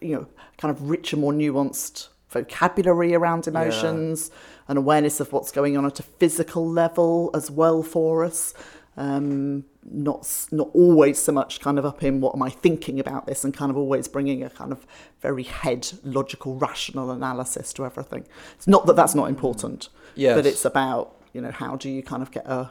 you 0.00 0.14
know, 0.14 0.26
kind 0.58 0.70
of 0.70 0.88
richer, 0.88 1.16
more 1.16 1.32
nuanced 1.32 2.08
vocabulary 2.28 3.14
around 3.14 3.46
emotions, 3.46 4.30
an 4.68 4.76
awareness 4.76 5.20
of 5.20 5.32
what's 5.32 5.52
going 5.52 5.76
on 5.76 5.86
at 5.86 6.00
a 6.00 6.02
physical 6.02 6.68
level 6.68 7.30
as 7.34 7.50
well 7.50 7.82
for 7.82 8.24
us. 8.24 8.54
Um, 8.96 9.64
not 9.90 10.46
not 10.52 10.68
always 10.72 11.18
so 11.18 11.32
much 11.32 11.60
kind 11.60 11.78
of 11.78 11.84
up 11.84 12.02
in 12.02 12.20
what 12.20 12.34
am 12.34 12.42
I 12.42 12.50
thinking 12.50 13.00
about 13.00 13.26
this, 13.26 13.44
and 13.44 13.52
kind 13.52 13.70
of 13.70 13.76
always 13.76 14.08
bringing 14.08 14.42
a 14.42 14.50
kind 14.50 14.72
of 14.72 14.86
very 15.20 15.42
head 15.42 15.90
logical 16.04 16.54
rational 16.56 17.10
analysis 17.10 17.72
to 17.74 17.84
everything. 17.84 18.26
It's 18.56 18.68
not 18.68 18.86
that 18.86 18.96
that's 18.96 19.14
not 19.14 19.28
important, 19.28 19.88
Yes. 20.14 20.36
but 20.36 20.46
it's 20.46 20.64
about 20.64 21.14
you 21.32 21.40
know 21.40 21.50
how 21.50 21.76
do 21.76 21.88
you 21.90 22.02
kind 22.02 22.22
of 22.22 22.30
get 22.30 22.46
a 22.46 22.70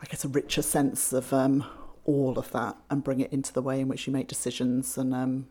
I 0.00 0.04
guess 0.10 0.24
a 0.24 0.28
richer 0.28 0.62
sense 0.62 1.12
of 1.12 1.32
um, 1.32 1.64
all 2.04 2.38
of 2.38 2.50
that 2.52 2.76
and 2.90 3.02
bring 3.02 3.20
it 3.20 3.32
into 3.32 3.52
the 3.52 3.62
way 3.62 3.80
in 3.80 3.88
which 3.88 4.06
you 4.06 4.12
make 4.12 4.28
decisions 4.28 4.98
and 4.98 5.14
um, 5.14 5.46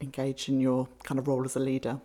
engage 0.00 0.48
in 0.50 0.60
your 0.60 0.88
kind 1.04 1.18
of 1.18 1.26
role 1.26 1.44
as 1.44 1.56
a 1.56 1.60
leader. 1.60 2.00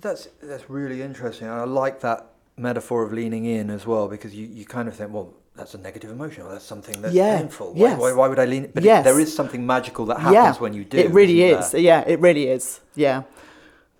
That's 0.00 0.28
that's 0.42 0.68
really 0.68 1.02
interesting. 1.02 1.48
I 1.48 1.64
like 1.64 2.00
that 2.00 2.26
metaphor 2.56 3.02
of 3.02 3.12
leaning 3.12 3.44
in 3.44 3.70
as 3.70 3.86
well 3.86 4.08
because 4.08 4.34
you, 4.34 4.46
you 4.46 4.64
kind 4.64 4.88
of 4.88 4.96
think, 4.96 5.12
well, 5.12 5.34
that's 5.54 5.74
a 5.74 5.78
negative 5.78 6.10
emotion 6.10 6.42
or 6.44 6.52
that's 6.52 6.64
something 6.64 7.00
that's 7.02 7.14
Yeah, 7.14 7.38
painful. 7.38 7.72
Why, 7.74 7.80
yes. 7.80 7.98
why, 8.00 8.12
why 8.12 8.28
would 8.28 8.38
I 8.38 8.44
lean? 8.46 8.70
But 8.74 8.84
it- 8.84 9.04
there 9.04 9.20
is 9.20 9.34
something 9.34 9.66
magical 9.66 10.06
that 10.06 10.18
happens 10.20 10.34
yeah, 10.34 10.52
when 10.54 10.72
you 10.74 10.84
do. 10.84 10.98
It 10.98 11.06
It 11.06 11.12
really 11.12 11.42
isn't 11.42 11.60
is. 11.64 11.70
there? 11.72 11.80
Yeah, 11.80 12.00
it 12.06 12.20
really 12.20 12.48
is. 12.48 12.80
Yeah. 12.94 13.22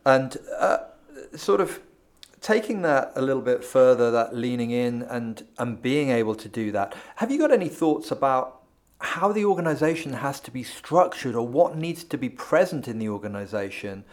And 0.05 0.37
uh, 0.59 0.79
sort 1.35 1.61
of 1.61 1.81
taking 2.47 2.83
that 2.83 3.11
a 3.17 3.23
little 3.23 3.43
bit 3.43 3.65
further, 3.65 4.13
that 4.13 4.33
leaning 4.45 4.71
in 4.71 5.03
and 5.03 5.45
and 5.59 5.83
being 5.83 6.11
able 6.11 6.37
to 6.37 6.49
do 6.49 6.71
that. 6.71 6.95
Have 7.17 7.29
you 7.33 7.39
got 7.39 7.51
any 7.51 7.69
thoughts 7.69 8.13
about 8.13 8.63
how 9.01 9.33
the 9.33 9.45
organisation 9.45 10.13
has 10.13 10.39
to 10.41 10.51
be 10.53 10.63
structured 10.63 11.35
or 11.35 11.47
what 11.47 11.77
needs 11.77 12.05
to 12.05 12.17
be 12.17 12.29
present 12.29 12.87
in 12.87 12.99
the 13.01 13.09
organisation 13.09 14.05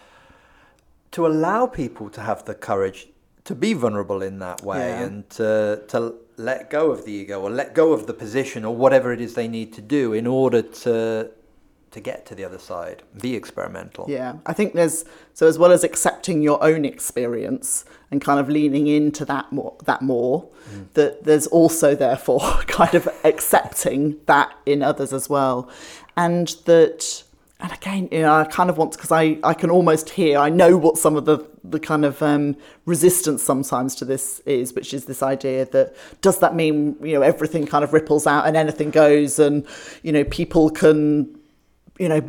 to 1.12 1.28
allow 1.28 1.68
people 1.68 2.10
to 2.10 2.22
have 2.22 2.44
the 2.46 2.56
courage 2.56 3.08
to 3.46 3.54
be 3.54 3.74
vulnerable 3.74 4.22
in 4.24 4.40
that 4.40 4.64
way 4.64 4.80
Yeah. 4.80 5.04
and 5.04 5.30
to, 5.32 5.84
to 5.90 6.16
let 6.38 6.70
go 6.70 6.92
of 6.92 7.06
the 7.06 7.12
ego 7.12 7.40
or 7.42 7.50
let 7.52 7.76
go 7.76 7.94
of 7.94 8.08
the 8.08 8.14
position 8.14 8.66
or 8.66 8.76
whatever 8.76 9.14
it 9.14 9.22
is 9.22 9.36
they 9.36 9.48
need 9.48 9.72
to 9.74 9.82
do 9.82 10.12
in 10.14 10.26
order 10.26 10.62
to 10.62 11.30
to 11.94 12.00
get 12.00 12.26
to 12.26 12.36
the 12.36 12.44
other 12.44 12.58
side, 12.58 13.04
the 13.14 13.36
experimental. 13.36 14.06
Yeah, 14.10 14.36
I 14.46 14.54
think 14.54 14.74
there's 14.74 15.06
so 15.34 15.48
as 15.48 15.58
well 15.58 15.72
as 15.72 15.84
accepting 15.84 16.42
your 16.42 16.62
own 16.64 16.86
experience 16.86 17.86
and 18.12 18.20
kind 18.20 18.40
of 18.40 18.50
leaning 18.50 18.88
into 18.88 19.26
that 19.26 19.52
more, 19.52 19.76
that 19.86 20.02
more, 20.02 20.50
that 20.94 21.24
there's 21.24 21.48
also 21.48 21.96
therefore 21.96 22.40
kind 22.68 22.96
of 22.96 23.08
accepting 23.24 24.20
that 24.26 24.54
in 24.66 24.84
others 24.84 25.14
as 25.14 25.30
well, 25.30 25.70
and 26.18 26.50
that. 26.66 27.24
And 27.60 27.72
again, 27.72 28.10
you 28.12 28.20
know, 28.24 28.34
I 28.34 28.44
kind 28.44 28.70
of 28.70 28.78
want 28.78 28.92
to 28.92 28.98
because 28.98 29.12
I, 29.14 29.38
I 29.42 29.54
can 29.54 29.70
almost 29.70 30.10
hear, 30.10 30.38
I 30.38 30.50
know 30.50 30.76
what 30.76 30.98
some 30.98 31.16
of 31.16 31.24
the, 31.24 31.48
the 31.64 31.80
kind 31.80 32.04
of 32.04 32.22
um, 32.22 32.58
resistance 32.86 33.42
sometimes 33.42 33.96
to 33.96 34.06
this 34.06 34.40
is, 34.42 34.74
which 34.74 34.94
is 34.94 35.06
this 35.06 35.24
idea 35.24 35.64
that 35.68 35.96
does 36.20 36.40
that 36.40 36.56
mean, 36.56 36.98
you 37.02 37.14
know, 37.14 37.22
everything 37.22 37.66
kind 37.66 37.86
of 37.86 37.94
ripples 37.94 38.28
out 38.28 38.48
and 38.48 38.58
anything 38.58 38.90
goes 38.90 39.40
and, 39.40 39.66
you 40.02 40.12
know, 40.12 40.26
people 40.26 40.72
can 40.72 41.40
you 42.00 42.10
know, 42.10 42.22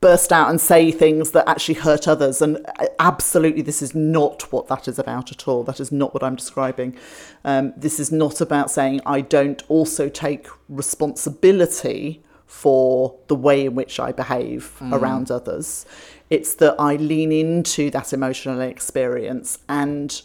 burst 0.00 0.32
out 0.32 0.48
and 0.48 0.60
say 0.60 0.92
things 0.92 1.32
that 1.32 1.48
actually 1.48 1.74
hurt 1.74 2.06
others. 2.06 2.40
And 2.40 2.64
uh, 2.78 2.86
absolutely, 3.00 3.62
this 3.62 3.82
is 3.82 3.94
not 3.94 4.52
what 4.52 4.68
that 4.68 4.86
is 4.86 4.98
about 4.98 5.32
at 5.32 5.48
all. 5.48 5.64
That 5.64 5.80
is 5.80 5.90
not 5.90 6.14
what 6.14 6.22
I'm 6.22 6.36
describing. 6.36 6.96
Um, 7.44 7.72
this 7.76 7.98
is 7.98 8.12
not 8.12 8.40
about 8.40 8.70
saying 8.70 9.00
I 9.04 9.20
don't 9.20 9.62
also 9.68 10.08
take 10.08 10.46
responsibility 10.68 12.22
for 12.46 13.14
the 13.26 13.34
way 13.34 13.66
in 13.66 13.74
which 13.74 14.00
I 14.00 14.12
behave 14.12 14.72
around 14.90 15.30
others. 15.30 15.84
It's 16.30 16.54
that 16.54 16.76
I 16.78 16.96
lean 16.96 17.30
into 17.30 17.90
that 17.90 18.12
emotional 18.12 18.60
experience 18.60 19.58
and 19.68 20.20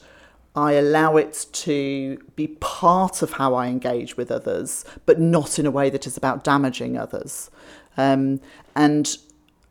I 0.55 0.73
allow 0.73 1.17
it 1.17 1.47
to 1.51 2.23
be 2.35 2.47
part 2.47 3.23
of 3.23 3.33
how 3.33 3.55
I 3.55 3.67
engage 3.67 4.15
with 4.15 4.31
others, 4.31 4.85
but 5.05 5.19
not 5.19 5.57
in 5.57 5.65
a 5.65 5.71
way 5.71 5.89
that 5.89 6.05
is 6.05 6.15
about 6.15 6.43
damaging 6.43 6.97
others. 6.97 7.49
Um, 7.97 8.39
and 8.75 9.17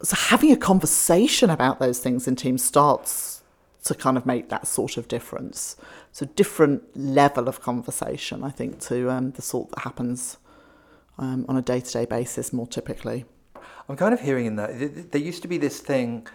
so 0.02 0.16
having 0.16 0.50
a 0.52 0.56
conversation 0.56 1.50
about 1.50 1.78
those 1.78 1.98
things 1.98 2.26
in 2.26 2.36
teams 2.36 2.64
starts 2.64 3.42
to 3.84 3.94
kind 3.94 4.16
of 4.16 4.26
make 4.26 4.48
that 4.48 4.66
sort 4.66 4.96
of 4.96 5.08
difference. 5.08 5.76
So 6.12 6.26
different 6.26 6.96
level 6.96 7.48
of 7.48 7.60
conversation, 7.60 8.44
I 8.44 8.50
think, 8.50 8.80
to 8.80 9.10
um, 9.10 9.32
the 9.32 9.42
sort 9.42 9.70
that 9.70 9.80
happens 9.80 10.38
um, 11.18 11.44
on 11.48 11.56
a 11.56 11.62
day-to-day 11.62 12.06
basis 12.06 12.52
more 12.52 12.66
typically. 12.66 13.24
I'm 13.88 13.96
kind 13.96 14.14
of 14.14 14.20
hearing 14.20 14.46
in 14.46 14.56
that 14.56 14.78
th- 14.78 14.94
th- 14.94 15.06
there 15.10 15.20
used 15.20 15.42
to 15.42 15.48
be 15.48 15.58
this 15.58 15.80
thing 15.80 16.26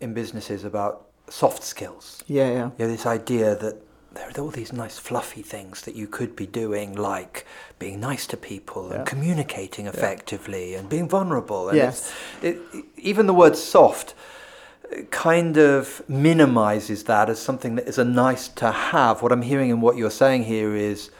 in 0.00 0.14
businesses 0.14 0.64
about 0.64 1.08
soft 1.28 1.62
skills. 1.62 2.22
Yeah, 2.26 2.50
yeah. 2.50 2.70
You 2.78 2.86
know, 2.86 2.88
this 2.88 3.06
idea 3.06 3.54
that 3.56 3.76
there 4.14 4.28
are 4.28 4.40
all 4.40 4.50
these 4.50 4.72
nice 4.72 4.98
fluffy 4.98 5.42
things 5.42 5.82
that 5.82 5.94
you 5.96 6.06
could 6.06 6.34
be 6.36 6.46
doing, 6.46 6.94
like 6.94 7.46
being 7.78 8.00
nice 8.00 8.26
to 8.28 8.36
people 8.36 8.88
Yeah. 8.88 8.96
and 8.96 9.06
communicating 9.06 9.86
effectively 9.86 10.74
and 10.74 10.88
being 10.88 11.08
vulnerable. 11.08 11.68
And 11.68 11.76
Yes. 11.78 12.12
it, 12.42 12.58
even 12.96 13.26
the 13.26 13.34
word 13.34 13.56
soft 13.56 14.14
uh, 14.92 15.02
kind 15.10 15.56
of 15.56 16.02
minimizes 16.08 17.04
that 17.04 17.28
as 17.30 17.40
something 17.40 17.74
that 17.76 17.86
is 17.88 17.98
a 17.98 18.04
nice 18.04 18.48
to 18.48 18.70
have. 18.70 19.22
What 19.22 19.32
I'm 19.32 19.42
hearing 19.42 19.70
and 19.70 19.80
what 19.82 19.96
you're 19.96 20.10
saying 20.10 20.44
here 20.44 20.74
is 20.74 21.10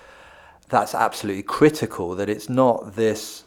that's 0.69 0.95
absolutely 0.95 1.43
critical, 1.43 2.15
that 2.17 2.29
it's 2.29 2.49
not 2.49 2.97
this 2.97 3.45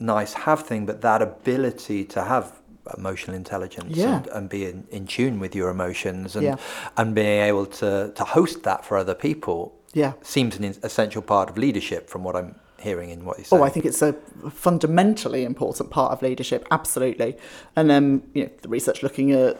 nice 0.00 0.32
have 0.32 0.62
thing, 0.62 0.86
but 0.86 1.00
that 1.02 1.22
ability 1.22 2.04
to 2.04 2.24
have 2.24 2.60
emotional 2.96 3.36
intelligence 3.36 3.96
Yeah. 3.96 4.16
and, 4.18 4.26
and 4.28 4.48
be 4.48 4.66
in, 4.66 4.86
in 4.90 5.06
tune 5.06 5.38
with 5.38 5.54
your 5.54 5.70
emotions 5.70 6.36
and 6.36 6.44
Yeah. 6.44 6.56
and 6.96 7.14
being 7.14 7.42
able 7.42 7.66
to, 7.66 8.12
to 8.14 8.24
host 8.24 8.62
that 8.64 8.84
for 8.84 8.96
other 8.96 9.14
people 9.14 9.74
Yeah. 9.94 10.12
seems 10.22 10.56
an 10.58 10.64
essential 10.82 11.22
part 11.22 11.48
of 11.50 11.56
leadership 11.58 12.08
from 12.10 12.24
what 12.24 12.34
I'm 12.36 12.56
hearing 12.80 13.10
in 13.10 13.24
what 13.24 13.38
you're 13.38 13.44
saying. 13.44 13.62
Oh, 13.62 13.64
I 13.64 13.68
think 13.68 13.86
it's 13.86 14.02
a 14.02 14.12
fundamentally 14.50 15.44
important 15.44 15.90
part 15.90 16.10
of 16.12 16.20
leadership, 16.20 16.66
absolutely. 16.72 17.36
And 17.76 17.92
um, 17.92 18.22
you 18.34 18.44
know, 18.44 18.50
the 18.62 18.68
research 18.68 19.04
looking 19.04 19.30
at 19.30 19.56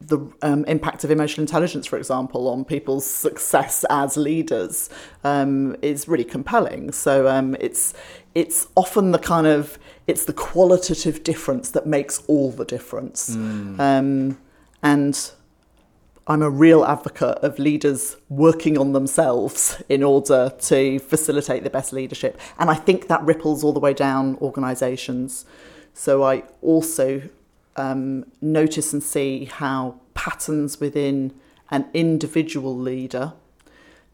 the 0.00 0.18
um, 0.42 0.64
impact 0.66 1.02
of 1.02 1.10
emotional 1.10 1.42
intelligence, 1.42 1.86
for 1.86 1.96
example, 1.98 2.46
on 2.48 2.64
people's 2.64 3.04
success 3.06 3.84
as 3.90 4.16
leaders 4.16 4.88
um, 5.24 5.74
is 5.82 6.06
really 6.06 6.24
compelling. 6.24 6.92
So 6.92 7.26
um, 7.26 7.56
it's 7.58 7.92
it's 8.34 8.68
often 8.76 9.12
the 9.12 9.18
kind 9.18 9.46
of 9.46 9.78
it's 10.06 10.24
the 10.24 10.32
qualitative 10.32 11.22
difference 11.22 11.70
that 11.70 11.86
makes 11.86 12.22
all 12.26 12.50
the 12.50 12.64
difference. 12.64 13.30
Um, 13.80 14.38
and 14.82 15.32
I'm 16.26 16.42
a 16.42 16.50
real 16.50 16.84
advocate 16.84 17.38
of 17.38 17.58
leaders 17.58 18.16
working 18.28 18.78
on 18.78 18.92
themselves 18.92 19.82
in 19.88 20.02
order 20.02 20.52
to 20.60 20.98
facilitate 21.00 21.64
the 21.64 21.70
best 21.70 21.92
leadership. 21.92 22.40
And 22.58 22.70
I 22.70 22.74
think 22.74 23.08
that 23.08 23.22
ripples 23.22 23.64
all 23.64 23.72
the 23.72 23.80
way 23.80 23.94
down 23.94 24.36
organisations. 24.36 25.44
So 25.92 26.22
I 26.22 26.44
also 26.62 27.22
um, 27.76 28.26
notice 28.40 28.92
and 28.92 29.02
see 29.02 29.46
how 29.46 30.00
patterns 30.14 30.78
within 30.80 31.32
an 31.70 31.86
individual 31.94 32.76
leader 32.76 33.32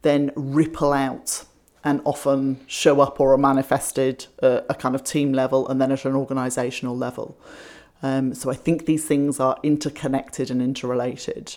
then 0.03 0.31
ripple 0.37 0.93
out 0.93 1.45
and 1.87 2.01
often 2.05 2.59
show 2.67 3.01
up 3.01 3.21
or 3.21 3.33
are 3.33 3.39
manifested 3.39 4.27
at 4.43 4.67
a 4.69 4.75
kind 4.75 4.95
of 4.97 5.05
team 5.05 5.33
level 5.33 5.67
and 5.69 5.81
then 5.81 5.93
at 5.93 6.05
an 6.05 6.15
organisational 6.15 6.99
level. 6.99 7.39
Um, 8.03 8.35
so 8.35 8.51
I 8.51 8.55
think 8.55 8.87
these 8.87 9.07
things 9.07 9.39
are 9.39 9.57
interconnected 9.63 10.51
and 10.51 10.61
interrelated. 10.61 11.57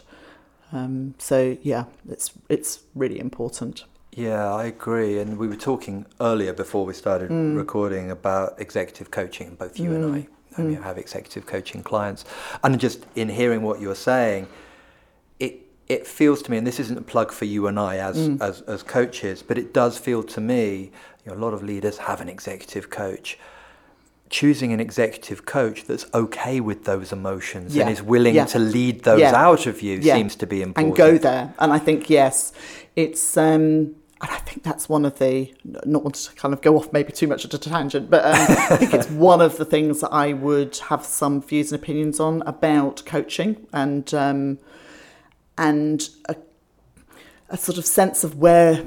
Um, 0.72 1.16
so 1.18 1.58
yeah, 1.64 1.86
it's 2.08 2.32
it's 2.48 2.84
really 2.94 3.20
important. 3.20 3.86
Yeah, 4.12 4.54
I 4.54 4.66
agree. 4.66 5.18
And 5.20 5.38
we 5.40 5.48
were 5.48 5.56
talking 5.56 6.06
earlier 6.22 6.54
before 6.54 6.86
we 6.86 6.94
started 6.94 7.30
Mm. 7.32 7.58
recording 7.58 8.12
about 8.12 8.62
executive 8.62 9.10
coaching. 9.10 9.56
Both 9.56 9.80
you 9.80 9.94
and 9.96 10.16
I 10.16 10.28
I 10.58 10.62
have 10.88 10.98
executive 11.00 11.46
coaching 11.48 11.82
clients. 11.84 12.24
And 12.64 12.80
just 12.80 13.00
in 13.16 13.30
hearing 13.30 13.62
what 13.64 13.80
you're 13.82 13.96
saying, 14.12 14.48
it 15.40 15.54
it 15.90 16.06
feels 16.08 16.42
to 16.44 16.52
me, 16.52 16.58
and 16.58 16.66
this 16.68 16.80
isn't 16.80 16.98
a 16.98 17.02
plug 17.02 17.32
for 17.32 17.46
you 17.46 17.66
and 17.68 17.80
I 17.80 17.98
as 17.98 18.16
Mm. 18.18 18.42
as, 18.42 18.62
as 18.62 18.84
coaches, 18.84 19.44
but 19.46 19.58
it 19.58 19.74
does 19.74 19.98
feel 19.98 20.22
to 20.24 20.40
me, 20.40 20.92
you 21.26 21.32
know, 21.32 21.34
a 21.38 21.42
lot 21.42 21.54
of 21.54 21.64
leaders 21.64 21.98
have 21.98 22.22
an 22.22 22.30
executive 22.30 22.90
coach. 22.92 23.38
Choosing 24.30 24.72
an 24.74 24.80
executive 24.80 25.48
coach 25.48 25.86
that's 25.86 26.06
okay 26.14 26.60
with 26.60 26.86
those 26.86 27.12
emotions 27.12 27.76
Yeah. 27.76 27.82
and 27.84 27.92
is 27.92 28.04
willing 28.04 28.36
Yeah. 28.36 28.46
to 28.46 28.60
lead 28.60 29.04
those 29.04 29.20
Yeah. 29.22 29.34
out 29.36 29.66
of 29.66 29.82
you 29.82 30.00
seems 30.04 30.36
to 30.36 30.46
be 30.46 30.62
important. 30.62 30.88
and 30.90 30.96
go 30.96 31.18
there. 31.18 31.52
And 31.58 31.74
I 31.74 31.80
think 31.80 32.12
yes, 32.12 32.54
it's 32.96 33.36
um, 33.36 33.96
and 34.22 34.30
I 34.30 34.38
think 34.46 34.62
that's 34.64 34.88
one 34.88 35.04
of 35.06 35.18
the 35.18 35.52
not 35.86 36.04
want 36.04 36.14
to 36.16 36.36
kind 36.36 36.54
of 36.54 36.62
go 36.62 36.76
off 36.78 36.94
maybe 36.94 37.12
too 37.12 37.26
much 37.26 37.44
at 37.46 37.54
a 37.56 37.58
tangent, 37.58 38.12
but 38.12 38.24
um, 38.24 38.34
I 38.70 38.78
think 38.78 38.94
it's 38.94 39.10
one 39.10 39.42
of 39.42 39.58
the 39.58 39.66
things 39.66 40.02
that 40.02 40.14
I 40.14 40.34
would 40.34 40.78
have 40.90 41.04
some 41.06 41.42
views 41.42 41.72
and 41.72 41.82
opinions 41.82 42.20
on 42.20 42.44
about 42.46 43.02
coaching 43.08 43.66
and 43.74 44.14
um, 44.14 44.60
and 45.60 46.10
a, 46.28 46.36
a 47.50 47.58
sort 47.58 47.78
of 47.78 47.86
sense 47.86 48.24
of 48.24 48.38
where 48.38 48.84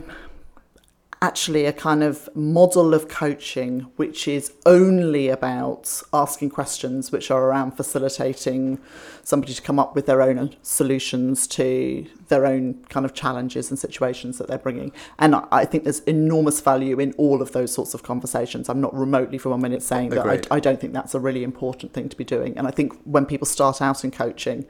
actually 1.20 1.66
a 1.66 1.72
kind 1.72 2.02
of 2.02 2.28
model 2.34 2.92
of 2.94 3.06
coaching 3.06 3.80
which 3.94 4.26
is 4.26 4.52
only 4.66 5.28
about 5.28 6.02
asking 6.12 6.50
questions 6.50 7.12
which 7.12 7.30
are 7.30 7.44
around 7.44 7.70
facilitating 7.70 8.76
somebody 9.22 9.54
to 9.54 9.62
come 9.62 9.78
up 9.78 9.94
with 9.94 10.06
their 10.06 10.20
own 10.20 10.52
solutions 10.62 11.46
to 11.46 12.04
their 12.26 12.44
own 12.44 12.74
kind 12.88 13.06
of 13.06 13.14
challenges 13.14 13.70
and 13.70 13.78
situations 13.78 14.36
that 14.38 14.48
they're 14.48 14.58
bringing. 14.58 14.90
And 15.20 15.36
I- 15.52 15.64
think 15.64 15.84
there's 15.84 16.00
enormous 16.00 16.60
value 16.60 16.98
in 16.98 17.12
all 17.12 17.40
of 17.40 17.52
those 17.52 17.72
sorts 17.72 17.94
of 17.94 18.02
conversations. 18.02 18.68
I'm 18.68 18.80
not 18.80 18.92
remotely 18.92 19.38
for 19.38 19.50
one 19.50 19.60
minute 19.60 19.82
saying 19.82 20.10
that 20.10 20.26
I, 20.26 20.56
I 20.56 20.58
don't 20.58 20.80
think 20.80 20.92
that's 20.92 21.14
a 21.14 21.20
really 21.20 21.44
important 21.44 21.92
thing 21.92 22.08
to 22.08 22.16
be 22.16 22.24
doing. 22.24 22.58
And 22.58 22.66
I 22.66 22.72
think 22.72 23.00
when 23.04 23.26
people 23.26 23.46
start 23.46 23.80
out 23.80 24.02
in 24.02 24.10
coaching 24.10 24.66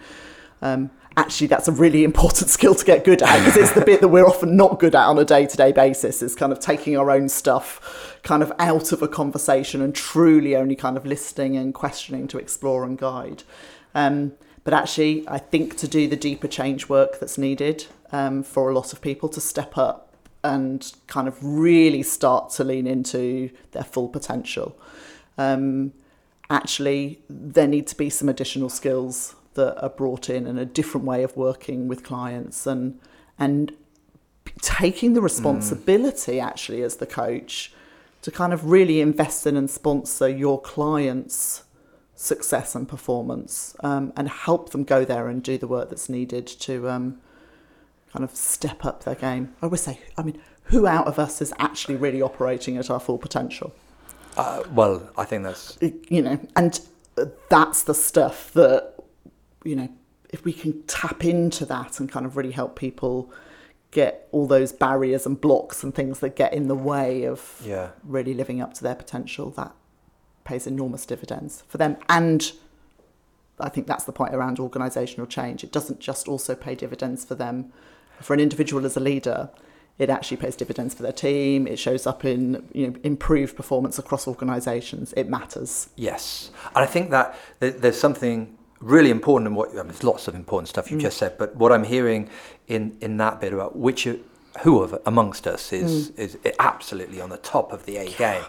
um, 0.60 0.90
actually 1.16 1.46
that's 1.46 1.68
a 1.68 1.72
really 1.72 2.04
important 2.04 2.50
skill 2.56 2.74
to 2.74 2.84
get 2.84 3.04
good 3.04 3.22
at 3.22 3.38
because 3.38 3.56
it's 3.56 3.72
the 3.72 3.84
bit 3.84 4.00
that 4.00 4.08
we're 4.08 4.26
often 4.26 4.56
not 4.56 4.78
good 4.78 4.94
at 4.94 5.06
on 5.06 5.18
a 5.18 5.24
day-to-day 5.24 5.72
basis. 5.72 6.22
Is 6.22 6.34
kind 6.34 6.52
of 6.52 6.60
taking 6.60 6.96
our 6.96 7.10
own 7.10 7.28
stuff 7.28 8.18
kind 8.22 8.42
of 8.42 8.52
out 8.58 8.92
of 8.92 9.02
a 9.02 9.08
conversation 9.08 9.80
and 9.82 9.94
truly 9.94 10.56
only 10.56 10.76
kind 10.76 10.96
of 10.96 11.04
listening 11.04 11.56
and 11.56 11.74
questioning 11.74 12.28
to 12.28 12.38
explore 12.38 12.84
and 12.84 12.98
guide. 12.98 13.42
Um, 13.94 14.32
but 14.64 14.72
actually 14.72 15.24
i 15.28 15.38
think 15.38 15.76
to 15.76 15.88
do 15.88 16.06
the 16.08 16.16
deeper 16.16 16.46
change 16.46 16.88
work 16.88 17.18
that's 17.18 17.36
needed 17.36 17.86
um, 18.12 18.42
for 18.42 18.70
a 18.70 18.74
lot 18.74 18.92
of 18.92 19.00
people 19.00 19.28
to 19.28 19.40
step 19.40 19.76
up 19.76 20.12
and 20.44 20.92
kind 21.06 21.28
of 21.28 21.36
really 21.42 22.02
start 22.02 22.50
to 22.50 22.64
lean 22.64 22.86
into 22.86 23.50
their 23.72 23.84
full 23.84 24.08
potential. 24.08 24.76
Um, 25.38 25.92
actually 26.50 27.22
there 27.30 27.68
need 27.68 27.86
to 27.86 27.96
be 27.96 28.10
some 28.10 28.28
additional 28.28 28.68
skills 28.68 29.34
that 29.54 29.80
are 29.82 29.88
brought 29.88 30.28
in 30.30 30.46
and 30.46 30.58
a 30.58 30.64
different 30.64 31.06
way 31.06 31.22
of 31.22 31.36
working 31.36 31.88
with 31.88 32.02
clients 32.02 32.66
and 32.66 32.98
and 33.38 33.72
taking 34.60 35.14
the 35.14 35.20
responsibility 35.20 36.38
actually 36.40 36.82
as 36.82 36.96
the 36.96 37.06
coach 37.06 37.72
to 38.22 38.30
kind 38.30 38.52
of 38.52 38.70
really 38.70 39.00
invest 39.00 39.46
in 39.46 39.56
and 39.56 39.70
sponsor 39.70 40.28
your 40.28 40.60
clients 40.60 41.64
success 42.14 42.74
and 42.74 42.88
performance 42.88 43.74
um, 43.80 44.12
and 44.16 44.28
help 44.28 44.70
them 44.70 44.84
go 44.84 45.04
there 45.04 45.28
and 45.28 45.42
do 45.42 45.58
the 45.58 45.66
work 45.66 45.88
that's 45.90 46.08
needed 46.08 46.46
to 46.46 46.88
um, 46.88 47.18
kind 48.12 48.24
of 48.24 48.30
step 48.36 48.84
up 48.84 49.02
their 49.04 49.14
game. 49.16 49.52
I 49.60 49.66
would 49.66 49.80
say 49.80 50.00
i 50.16 50.22
mean 50.22 50.40
who 50.64 50.86
out 50.86 51.06
of 51.06 51.18
us 51.18 51.42
is 51.42 51.52
actually 51.58 51.96
really 51.96 52.22
operating 52.22 52.76
at 52.76 52.90
our 52.90 53.00
full 53.00 53.18
potential? 53.18 53.74
Uh, 54.36 54.62
well, 54.70 55.10
I 55.16 55.24
think 55.24 55.42
that's 55.42 55.78
you 55.80 56.22
know, 56.22 56.40
and 56.56 56.80
that's 57.50 57.82
the 57.82 57.94
stuff 57.94 58.52
that, 58.54 58.94
you 59.64 59.76
know, 59.76 59.88
if 60.30 60.44
we 60.44 60.52
can 60.52 60.82
tap 60.84 61.24
into 61.24 61.64
that 61.66 62.00
and 62.00 62.10
kind 62.10 62.24
of 62.26 62.36
really 62.36 62.52
help 62.52 62.76
people 62.78 63.30
get 63.90 64.26
all 64.32 64.46
those 64.46 64.72
barriers 64.72 65.26
and 65.26 65.38
blocks 65.40 65.82
and 65.82 65.94
things 65.94 66.20
that 66.20 66.34
get 66.34 66.52
in 66.54 66.68
the 66.68 66.74
way 66.74 67.24
of 67.24 67.60
Yeah. 67.64 67.90
really 68.02 68.32
living 68.32 68.60
up 68.60 68.72
to 68.74 68.82
their 68.82 68.94
potential, 68.94 69.50
that 69.50 69.72
pays 70.44 70.66
enormous 70.66 71.04
dividends 71.04 71.62
for 71.68 71.76
them. 71.78 71.96
And 72.08 72.50
I 73.60 73.68
think 73.68 73.86
that's 73.86 74.04
the 74.04 74.12
point 74.12 74.34
around 74.34 74.56
organisational 74.56 75.28
change. 75.28 75.62
It 75.62 75.70
doesn't 75.70 76.00
just 76.00 76.26
also 76.26 76.54
pay 76.54 76.74
dividends 76.74 77.24
for 77.24 77.34
them, 77.34 77.70
for 78.20 78.32
an 78.32 78.40
individual 78.40 78.86
as 78.86 78.96
a 78.96 79.00
leader. 79.00 79.50
It 79.98 80.08
actually 80.08 80.38
pays 80.38 80.56
dividends 80.56 80.94
for 80.94 81.02
their 81.02 81.12
team. 81.12 81.66
It 81.66 81.78
shows 81.78 82.06
up 82.06 82.24
in 82.24 82.66
you 82.72 82.88
know 82.88 82.96
improved 83.04 83.54
performance 83.56 83.98
across 83.98 84.26
organisations. 84.26 85.12
It 85.18 85.28
matters. 85.28 85.90
Yes, 85.96 86.50
and 86.74 86.82
I 86.82 86.86
think 86.86 87.10
that 87.10 87.36
th- 87.60 87.74
there's 87.76 88.00
something 88.00 88.56
really 88.82 89.10
important 89.10 89.46
and 89.46 89.56
what 89.56 89.70
I 89.70 89.74
mean, 89.74 89.86
there's 89.88 90.04
lots 90.04 90.28
of 90.28 90.34
important 90.34 90.68
stuff 90.68 90.90
you 90.90 90.98
mm. 90.98 91.02
just 91.02 91.16
said, 91.16 91.38
but 91.38 91.56
what 91.56 91.72
I'm 91.72 91.84
hearing 91.84 92.28
in 92.66 92.96
in 93.00 93.16
that 93.18 93.40
bit 93.40 93.52
about 93.52 93.76
which 93.76 94.06
who 94.60 94.82
of 94.82 95.00
amongst 95.06 95.46
us 95.46 95.72
is 95.72 96.10
mm. 96.10 96.18
is 96.18 96.38
absolutely 96.58 97.20
on 97.20 97.30
the 97.30 97.38
top 97.38 97.72
of 97.72 97.86
the 97.86 97.96
A 97.96 98.10
game. 98.10 98.44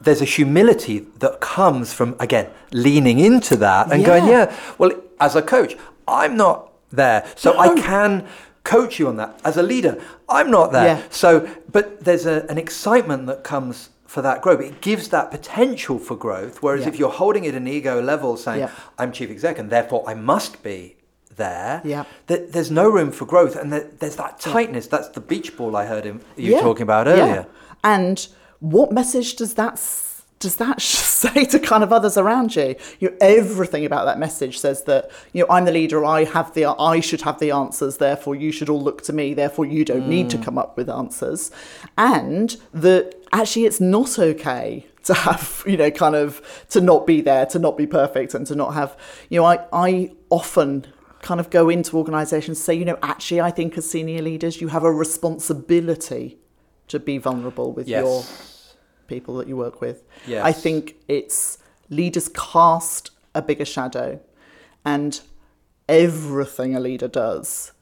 There's 0.00 0.22
a 0.22 0.24
humility 0.24 1.00
that 1.18 1.40
comes 1.40 1.92
from 1.92 2.16
again 2.18 2.50
leaning 2.72 3.18
into 3.18 3.56
that 3.56 3.92
and 3.92 4.04
going, 4.04 4.26
Yeah. 4.26 4.50
yeah, 4.50 4.56
well, 4.78 4.92
as 5.20 5.36
a 5.36 5.42
coach, 5.42 5.76
I'm 6.06 6.36
not 6.36 6.72
there, 6.90 7.26
so 7.36 7.58
I 7.58 7.74
can 7.74 8.26
coach 8.64 8.98
you 8.98 9.08
on 9.08 9.16
that. 9.16 9.40
As 9.44 9.56
a 9.56 9.62
leader, 9.62 10.00
I'm 10.28 10.50
not 10.50 10.72
there, 10.72 10.98
Yeah. 10.98 11.02
so, 11.10 11.48
but 11.70 12.04
there's 12.04 12.26
a, 12.26 12.46
an 12.48 12.58
excitement 12.58 13.26
that 13.26 13.42
comes 13.42 13.90
for 14.08 14.22
that 14.22 14.40
growth. 14.40 14.60
It 14.60 14.80
gives 14.80 15.10
that 15.10 15.30
potential 15.30 15.98
for 15.98 16.16
growth. 16.16 16.62
Whereas 16.62 16.80
Yeah. 16.82 16.88
if 16.88 16.98
you're 16.98 17.10
holding 17.10 17.44
it 17.44 17.54
an 17.54 17.68
ego 17.68 18.00
level, 18.00 18.36
saying, 18.38 18.60
Yeah. 18.60 18.70
I'm 18.98 19.12
chief 19.12 19.30
exec 19.30 19.58
and 19.58 19.68
therefore 19.70 20.02
I 20.08 20.14
must 20.14 20.62
be 20.62 20.96
there, 21.36 21.82
Yeah. 21.84 22.04
there's 22.26 22.70
no 22.70 22.88
room 22.88 23.10
for 23.12 23.26
growth. 23.26 23.54
And 23.54 23.70
there, 23.72 23.86
there's 24.00 24.16
that 24.16 24.40
tightness. 24.40 24.86
That's 24.86 25.08
the 25.08 25.20
beach 25.20 25.56
ball 25.58 25.76
I 25.76 25.84
heard 25.84 26.04
him, 26.04 26.22
you 26.36 26.52
Yeah. 26.52 26.62
talking 26.62 26.82
about 26.82 27.06
earlier. 27.06 27.46
And 27.84 28.26
what 28.60 28.90
message 28.90 29.36
does 29.36 29.54
that 29.54 29.78
does 30.40 30.56
that 30.56 30.80
say 31.28 31.44
to 31.46 31.58
kind 31.58 31.82
of 31.82 31.92
others 31.92 32.16
around 32.16 32.54
you? 32.56 32.76
You 33.00 33.10
know, 33.10 33.16
everything 33.20 33.84
about 33.84 34.04
that 34.06 34.18
message 34.18 34.58
says 34.58 34.84
that 34.84 35.10
you 35.32 35.42
know 35.44 35.52
I'm 35.54 35.64
the 35.64 35.72
leader. 35.72 36.04
I 36.04 36.24
have 36.24 36.54
the 36.54 36.66
I 36.66 37.00
should 37.00 37.22
have 37.22 37.38
the 37.40 37.50
answers. 37.50 37.96
Therefore, 37.98 38.34
you 38.34 38.52
should 38.52 38.68
all 38.68 38.80
look 38.82 39.02
to 39.02 39.12
me. 39.12 39.34
Therefore, 39.34 39.64
you 39.66 39.84
don't 39.84 40.08
need 40.08 40.26
Mm. 40.26 40.30
to 40.30 40.38
come 40.38 40.58
up 40.58 40.76
with 40.76 40.88
answers. 40.88 41.50
And 41.96 42.56
that 42.72 43.14
actually 43.32 43.66
it's 43.66 43.80
not 43.80 44.18
okay 44.18 44.86
to 45.04 45.14
have 45.14 45.62
you 45.66 45.76
know 45.76 45.90
kind 45.90 46.14
of 46.14 46.40
to 46.70 46.80
not 46.80 47.06
be 47.06 47.20
there, 47.20 47.46
to 47.46 47.58
not 47.58 47.76
be 47.76 47.86
perfect, 47.86 48.34
and 48.34 48.46
to 48.46 48.54
not 48.54 48.74
have 48.74 48.96
you 49.30 49.40
know 49.40 49.46
I 49.46 49.58
I 49.72 50.12
often 50.30 50.86
kind 51.22 51.40
of 51.40 51.50
go 51.50 51.68
into 51.68 51.96
organisations 51.96 52.62
say 52.62 52.74
you 52.74 52.84
know 52.84 52.98
actually 53.02 53.40
I 53.40 53.50
think 53.50 53.76
as 53.76 53.90
senior 53.90 54.22
leaders 54.22 54.60
you 54.60 54.68
have 54.68 54.84
a 54.84 54.92
responsibility 54.92 56.38
to 56.88 56.98
be 57.00 57.18
vulnerable 57.18 57.72
with 57.72 57.88
Yes. 57.88 58.04
your 58.04 58.24
people 59.08 59.34
that 59.38 59.48
you 59.48 59.56
work 59.56 59.80
with. 59.80 60.04
Yes. 60.26 60.44
I 60.44 60.52
think 60.52 60.94
it's 61.08 61.58
leaders 61.90 62.28
cast 62.28 63.10
a 63.34 63.42
bigger 63.42 63.64
shadow, 63.64 64.20
and 64.84 65.20
everything 65.88 66.76
a 66.76 66.80
leader 66.80 67.08
does 67.08 67.72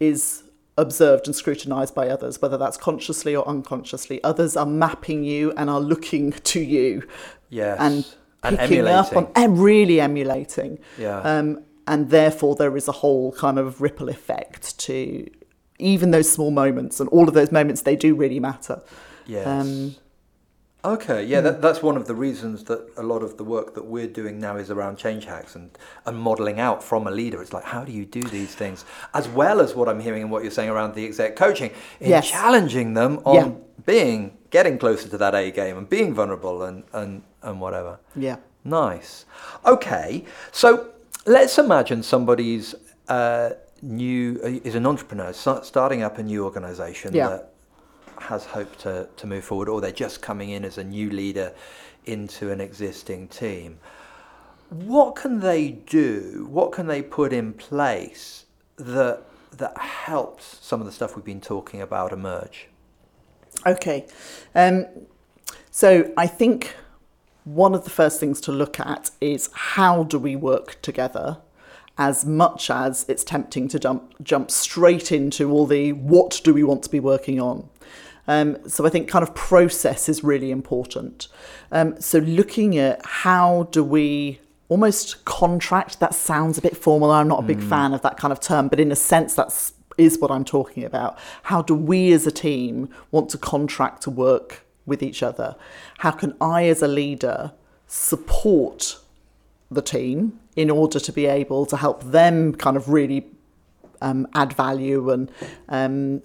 is 0.00 0.42
observed 0.76 1.26
and 1.26 1.36
scrutinized 1.36 1.94
by 1.94 2.08
others, 2.08 2.42
whether 2.42 2.56
that's 2.58 2.76
consciously 2.76 3.36
or 3.36 3.46
unconsciously. 3.46 4.22
Others 4.24 4.56
are 4.56 4.66
mapping 4.66 5.22
you 5.22 5.52
and 5.56 5.70
are 5.70 5.80
looking 5.80 6.32
to 6.44 6.60
you 6.60 7.06
Yes. 7.50 7.76
and 7.80 8.06
And 8.42 8.58
picking 8.58 8.86
up 8.88 9.14
on 9.16 9.30
and 9.36 9.58
really 9.62 10.00
emulating. 10.00 10.78
Yeah. 10.98 11.20
Um, 11.20 11.62
and 11.86 12.10
therefore, 12.10 12.54
there 12.56 12.76
is 12.76 12.88
a 12.88 12.92
whole 12.92 13.32
kind 13.32 13.58
of 13.58 13.80
ripple 13.80 14.08
effect 14.08 14.78
to 14.80 15.28
even 15.78 16.10
those 16.12 16.30
small 16.30 16.50
moments, 16.50 17.00
and 17.00 17.08
all 17.10 17.26
of 17.28 17.34
those 17.34 17.50
moments 17.52 17.82
they 17.82 17.96
do 17.96 18.14
really 18.14 18.40
matter. 18.40 18.80
Yes. 19.26 19.46
Um, 19.46 19.94
Okay, 20.84 21.24
yeah, 21.24 21.40
that, 21.42 21.62
that's 21.62 21.80
one 21.80 21.96
of 21.96 22.08
the 22.08 22.14
reasons 22.14 22.64
that 22.64 22.84
a 22.96 23.02
lot 23.04 23.22
of 23.22 23.36
the 23.36 23.44
work 23.44 23.74
that 23.74 23.84
we're 23.84 24.08
doing 24.08 24.40
now 24.40 24.56
is 24.56 24.68
around 24.68 24.96
change 24.96 25.24
hacks 25.26 25.54
and, 25.54 25.70
and 26.06 26.16
modeling 26.18 26.58
out 26.58 26.82
from 26.82 27.06
a 27.06 27.10
leader. 27.10 27.40
It's 27.40 27.52
like, 27.52 27.62
how 27.62 27.84
do 27.84 27.92
you 27.92 28.04
do 28.04 28.20
these 28.24 28.52
things? 28.56 28.84
As 29.14 29.28
well 29.28 29.60
as 29.60 29.76
what 29.76 29.88
I'm 29.88 30.00
hearing 30.00 30.22
and 30.22 30.30
what 30.30 30.42
you're 30.42 30.50
saying 30.50 30.70
around 30.70 30.94
the 30.96 31.04
exec 31.06 31.36
coaching, 31.36 31.70
in 32.00 32.10
Yes. 32.10 32.28
challenging 32.28 32.94
them 32.94 33.20
on 33.24 33.34
Yeah. 33.36 33.50
being, 33.86 34.36
getting 34.50 34.76
closer 34.76 35.08
to 35.08 35.18
that 35.18 35.36
A 35.36 35.52
game 35.52 35.78
and 35.78 35.88
being 35.88 36.14
vulnerable 36.14 36.64
and, 36.64 36.82
and, 36.92 37.22
and 37.42 37.60
whatever. 37.60 38.00
Yeah. 38.16 38.36
Nice. 38.64 39.24
Okay, 39.64 40.24
so 40.50 40.88
let's 41.26 41.58
imagine 41.58 42.02
somebody's 42.02 42.74
uh, 43.08 43.50
new 43.82 44.40
uh, 44.42 44.48
is 44.64 44.74
an 44.74 44.86
entrepreneur 44.86 45.32
starting 45.32 46.02
up 46.02 46.18
a 46.18 46.22
new 46.24 46.44
organization 46.44 47.14
Yeah. 47.14 47.28
that 47.28 47.51
has 48.22 48.46
hope 48.46 48.76
to, 48.78 49.08
to 49.16 49.26
move 49.26 49.44
forward, 49.44 49.68
or 49.68 49.80
they're 49.80 49.92
just 49.92 50.22
coming 50.22 50.50
in 50.50 50.64
as 50.64 50.78
a 50.78 50.84
new 50.84 51.10
leader 51.10 51.52
into 52.04 52.50
an 52.50 52.60
existing 52.60 53.28
team. 53.28 53.78
What 54.70 55.16
can 55.16 55.40
they 55.40 55.70
do? 55.70 56.46
What 56.50 56.72
can 56.72 56.86
they 56.86 57.02
put 57.02 57.32
in 57.32 57.52
place 57.52 58.46
that 58.76 59.22
that 59.58 59.76
helped 59.76 60.42
some 60.42 60.80
of 60.80 60.86
the 60.86 60.92
stuff 60.92 61.14
we've 61.14 61.24
been 61.24 61.40
talking 61.40 61.82
about 61.82 62.12
emerge? 62.12 62.68
Okay. 63.66 64.06
Um, 64.54 64.86
so 65.70 66.10
I 66.16 66.26
think 66.26 66.74
one 67.44 67.74
of 67.74 67.84
the 67.84 67.90
first 67.90 68.18
things 68.20 68.40
to 68.42 68.52
look 68.52 68.80
at 68.80 69.10
is 69.20 69.50
how 69.52 70.04
do 70.04 70.18
we 70.18 70.36
work 70.36 70.80
together 70.80 71.38
as 71.98 72.24
much 72.24 72.70
as 72.70 73.04
it's 73.08 73.24
tempting 73.24 73.68
to 73.68 73.78
jump, 73.78 74.14
jump 74.22 74.50
straight 74.50 75.12
into 75.12 75.50
all 75.50 75.66
the 75.66 75.92
what 75.92 76.40
do 76.42 76.54
we 76.54 76.64
want 76.64 76.82
to 76.82 76.90
be 76.90 77.00
working 77.00 77.40
on. 77.40 77.68
Um, 78.28 78.56
so 78.68 78.86
I 78.86 78.90
think 78.90 79.08
kind 79.08 79.22
of 79.22 79.34
process 79.34 80.08
is 80.08 80.22
really 80.22 80.50
important. 80.50 81.28
Um, 81.70 82.00
so 82.00 82.18
looking 82.18 82.78
at 82.78 83.04
how 83.04 83.68
do 83.72 83.82
we 83.82 84.40
almost 84.68 85.24
contract, 85.24 86.00
that 86.00 86.14
sounds 86.14 86.56
a 86.56 86.62
bit 86.62 86.76
formal. 86.76 87.10
I'm 87.10 87.28
not 87.28 87.40
a 87.40 87.46
big 87.46 87.60
fan 87.62 87.92
of 87.92 88.02
that 88.02 88.16
kind 88.16 88.32
of 88.32 88.40
term, 88.40 88.68
but 88.68 88.80
in 88.80 88.92
a 88.92 88.96
sense, 88.96 89.34
that's 89.34 89.74
is 89.98 90.18
what 90.18 90.30
I'm 90.30 90.44
talking 90.44 90.84
about. 90.84 91.18
How 91.42 91.62
do 91.62 91.74
we 91.74 92.12
as 92.12 92.26
a 92.26 92.30
team 92.30 92.88
want 93.10 93.28
to 93.30 93.38
contract 93.38 94.02
to 94.04 94.10
work 94.10 94.64
with 94.86 95.02
each 95.02 95.22
other? 95.22 95.56
How 95.98 96.10
can 96.10 96.34
I 96.40 96.66
as 96.66 96.82
a 96.82 96.88
leader 96.88 97.52
support 97.86 98.98
the 99.70 99.82
team 99.82 100.38
in 100.56 100.70
order 100.70 100.98
to 101.00 101.12
be 101.12 101.26
able 101.26 101.66
to 101.66 101.76
help 101.76 102.02
them 102.04 102.54
kind 102.54 102.76
of 102.76 102.88
really 102.88 103.26
um, 104.00 104.26
add 104.34 104.52
value 104.52 105.10
and 105.10 105.30
um, 105.68 106.22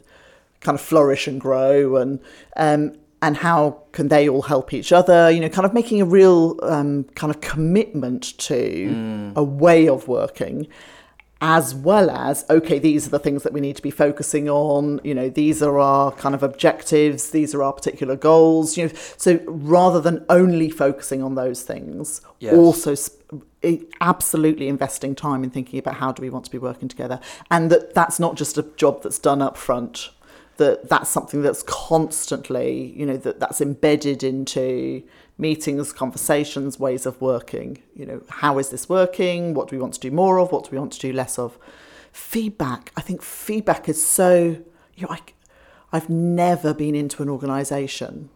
kind 0.61 0.75
of 0.75 0.81
flourish 0.81 1.27
and 1.27 1.39
grow 1.39 1.95
and 1.97 2.19
um, 2.55 2.93
and 3.21 3.37
how 3.37 3.81
can 3.91 4.09
they 4.09 4.29
all 4.29 4.43
help 4.43 4.73
each 4.73 4.91
other 4.91 5.29
you 5.31 5.39
know 5.39 5.49
kind 5.49 5.65
of 5.65 5.73
making 5.73 6.01
a 6.01 6.05
real 6.05 6.59
um, 6.63 7.03
kind 7.15 7.31
of 7.33 7.41
commitment 7.41 8.37
to 8.37 9.33
a 9.35 9.43
way 9.43 9.87
of 9.87 10.07
working 10.07 10.67
as 11.39 11.75
well 11.75 12.09
as 12.09 12.43
okay 12.49 12.79
these 12.79 13.05
are 13.05 13.11
the 13.11 13.19
things 13.19 13.43
that 13.43 13.53
we 13.53 13.61
need 13.61 13.75
to 13.75 13.81
be 13.83 13.91
focusing 13.91 14.49
on 14.49 14.99
you 15.03 15.13
know 15.13 15.29
these 15.29 15.61
are 15.61 15.77
our 15.77 16.11
kind 16.13 16.33
of 16.33 16.41
objectives 16.41 17.29
these 17.29 17.53
are 17.53 17.61
our 17.61 17.73
particular 17.73 18.15
goals 18.15 18.75
you 18.75 18.87
know. 18.87 18.93
So 19.17 19.39
rather 19.45 20.01
than 20.01 20.25
only 20.29 20.69
focusing 20.71 21.21
on 21.21 21.35
those 21.35 21.61
things 21.61 22.21
Yes. 22.39 22.53
also 22.55 22.95
sp- 22.97 23.17
absolutely 24.01 24.67
investing 24.67 25.15
time 25.15 25.43
in 25.43 25.49
thinking 25.49 25.79
about 25.79 25.95
how 25.95 26.11
do 26.11 26.21
we 26.21 26.29
want 26.29 26.45
to 26.45 26.51
be 26.51 26.57
working 26.57 26.87
together. 26.87 27.19
And 27.51 27.69
that 27.71 27.93
that's 27.93 28.19
not 28.19 28.35
just 28.35 28.57
a 28.57 28.63
job 28.63 29.03
that's 29.03 29.19
done 29.19 29.41
up 29.41 29.57
front 29.57 30.09
that 30.57 30.89
that's 30.89 31.09
something 31.09 31.41
that's 31.41 31.63
constantly 31.63 32.93
you 32.95 33.05
know 33.05 33.17
that 33.17 33.39
that's 33.39 33.61
embedded 33.61 34.23
into 34.23 35.03
meetings 35.37 35.93
conversations 35.93 36.79
ways 36.79 37.05
of 37.05 37.19
working. 37.21 37.81
You 37.95 38.05
know 38.05 38.21
how 38.29 38.57
is 38.57 38.69
this 38.69 38.89
working? 38.89 39.53
What 39.53 39.69
do 39.69 39.75
we 39.75 39.81
want 39.81 39.93
to 39.95 39.99
do 39.99 40.11
more 40.11 40.39
of? 40.39 40.51
What 40.51 40.65
do 40.65 40.71
we 40.71 40.79
want 40.79 40.93
to 40.93 40.99
do 40.99 41.13
less 41.13 41.37
of? 41.37 41.57
Feedback. 42.11 42.91
I 42.97 43.01
think 43.01 43.21
feedback 43.21 43.87
is 43.87 44.03
so 44.03 44.57
you 44.97 45.03
know 45.03 45.13
I, 45.13 45.19
i've 45.93 46.09
never 46.09 46.73
been 46.73 46.95
into 46.95 47.23
an 47.23 47.29
organization 47.29 48.29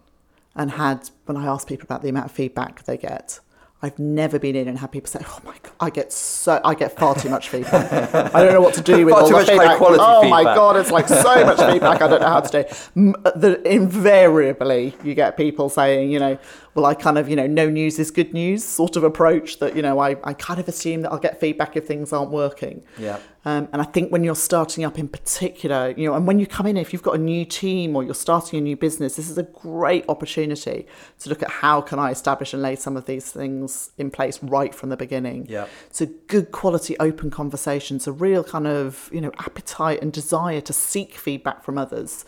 and 0.55 0.71
had 0.71 1.09
when 1.25 1.35
i 1.35 1.45
ask 1.45 1.67
people 1.67 1.85
about 1.85 2.01
the 2.03 2.09
amount 2.09 2.27
of 2.27 2.31
feedback 2.31 2.83
they 2.83 2.97
get 2.97 3.39
I've 3.83 3.97
never 3.97 4.37
been 4.37 4.55
in 4.55 4.67
and 4.67 4.77
had 4.77 4.91
people 4.91 5.09
say, 5.09 5.21
"Oh 5.25 5.39
my 5.43 5.55
god, 5.63 5.71
I 5.79 5.89
get 5.89 6.13
so 6.13 6.61
I 6.63 6.75
get 6.75 6.97
far 6.97 7.15
too 7.15 7.29
much 7.29 7.49
feedback. 7.49 8.13
I 8.35 8.43
don't 8.43 8.53
know 8.53 8.61
what 8.61 8.75
to 8.75 8.81
do 8.81 9.05
with 9.05 9.15
all 9.15 9.27
the 9.27 9.39
feedback. 9.43 9.77
quality 9.77 10.03
oh 10.05 10.29
my 10.29 10.43
god, 10.43 10.77
it's 10.77 10.91
like 10.91 11.07
so 11.07 11.45
much 11.45 11.57
feedback. 11.57 12.01
I 12.01 12.07
don't 12.07 12.21
know 12.21 12.27
how 12.27 12.41
to 12.41 12.63
do. 12.63 13.13
The, 13.35 13.61
invariably, 13.65 14.95
you 15.03 15.15
get 15.15 15.35
people 15.35 15.69
saying, 15.69 16.11
you 16.11 16.19
know, 16.19 16.37
well, 16.73 16.85
I 16.85 16.93
kind 16.93 17.17
of, 17.17 17.27
you 17.27 17.35
know, 17.35 17.47
no 17.47 17.69
news 17.69 17.99
is 17.99 18.11
good 18.11 18.33
news 18.33 18.63
sort 18.63 18.95
of 18.95 19.03
approach 19.03 19.59
that, 19.59 19.75
you 19.75 19.81
know, 19.81 19.99
I, 19.99 20.15
I 20.23 20.33
kind 20.33 20.59
of 20.59 20.67
assume 20.67 21.01
that 21.01 21.11
I'll 21.11 21.19
get 21.19 21.39
feedback 21.39 21.75
if 21.75 21.85
things 21.85 22.13
aren't 22.13 22.31
working. 22.31 22.83
Yeah. 22.97 23.19
Um, 23.43 23.67
and 23.73 23.81
I 23.81 23.85
think 23.85 24.11
when 24.11 24.23
you're 24.23 24.35
starting 24.35 24.85
up 24.85 24.97
in 24.97 25.07
particular, 25.07 25.93
you 25.97 26.07
know, 26.07 26.15
and 26.15 26.27
when 26.27 26.39
you 26.39 26.47
come 26.47 26.67
in, 26.67 26.77
if 26.77 26.93
you've 26.93 27.01
got 27.01 27.15
a 27.15 27.17
new 27.17 27.43
team 27.43 27.95
or 27.95 28.03
you're 28.03 28.13
starting 28.13 28.59
a 28.59 28.61
new 28.61 28.77
business, 28.77 29.15
this 29.15 29.29
is 29.29 29.37
a 29.37 29.43
great 29.43 30.05
opportunity 30.07 30.85
to 31.19 31.29
look 31.29 31.43
at 31.43 31.49
how 31.49 31.81
can 31.81 31.99
I 31.99 32.11
establish 32.11 32.53
and 32.53 32.61
lay 32.61 32.75
some 32.75 32.95
of 32.95 33.05
these 33.05 33.31
things 33.31 33.91
in 33.97 34.11
place 34.11 34.41
right 34.41 34.73
from 34.73 34.89
the 34.89 34.97
beginning. 34.97 35.47
Yeah. 35.49 35.65
So 35.89 36.05
good 36.27 36.51
quality 36.51 36.97
open 36.99 37.31
conversations, 37.31 38.07
a 38.07 38.11
real 38.11 38.43
kind 38.43 38.67
of, 38.67 39.09
you 39.11 39.19
know, 39.19 39.31
appetite 39.39 40.01
and 40.01 40.13
desire 40.13 40.61
to 40.61 40.71
seek 40.71 41.15
feedback 41.15 41.63
from 41.63 41.77
others. 41.77 42.23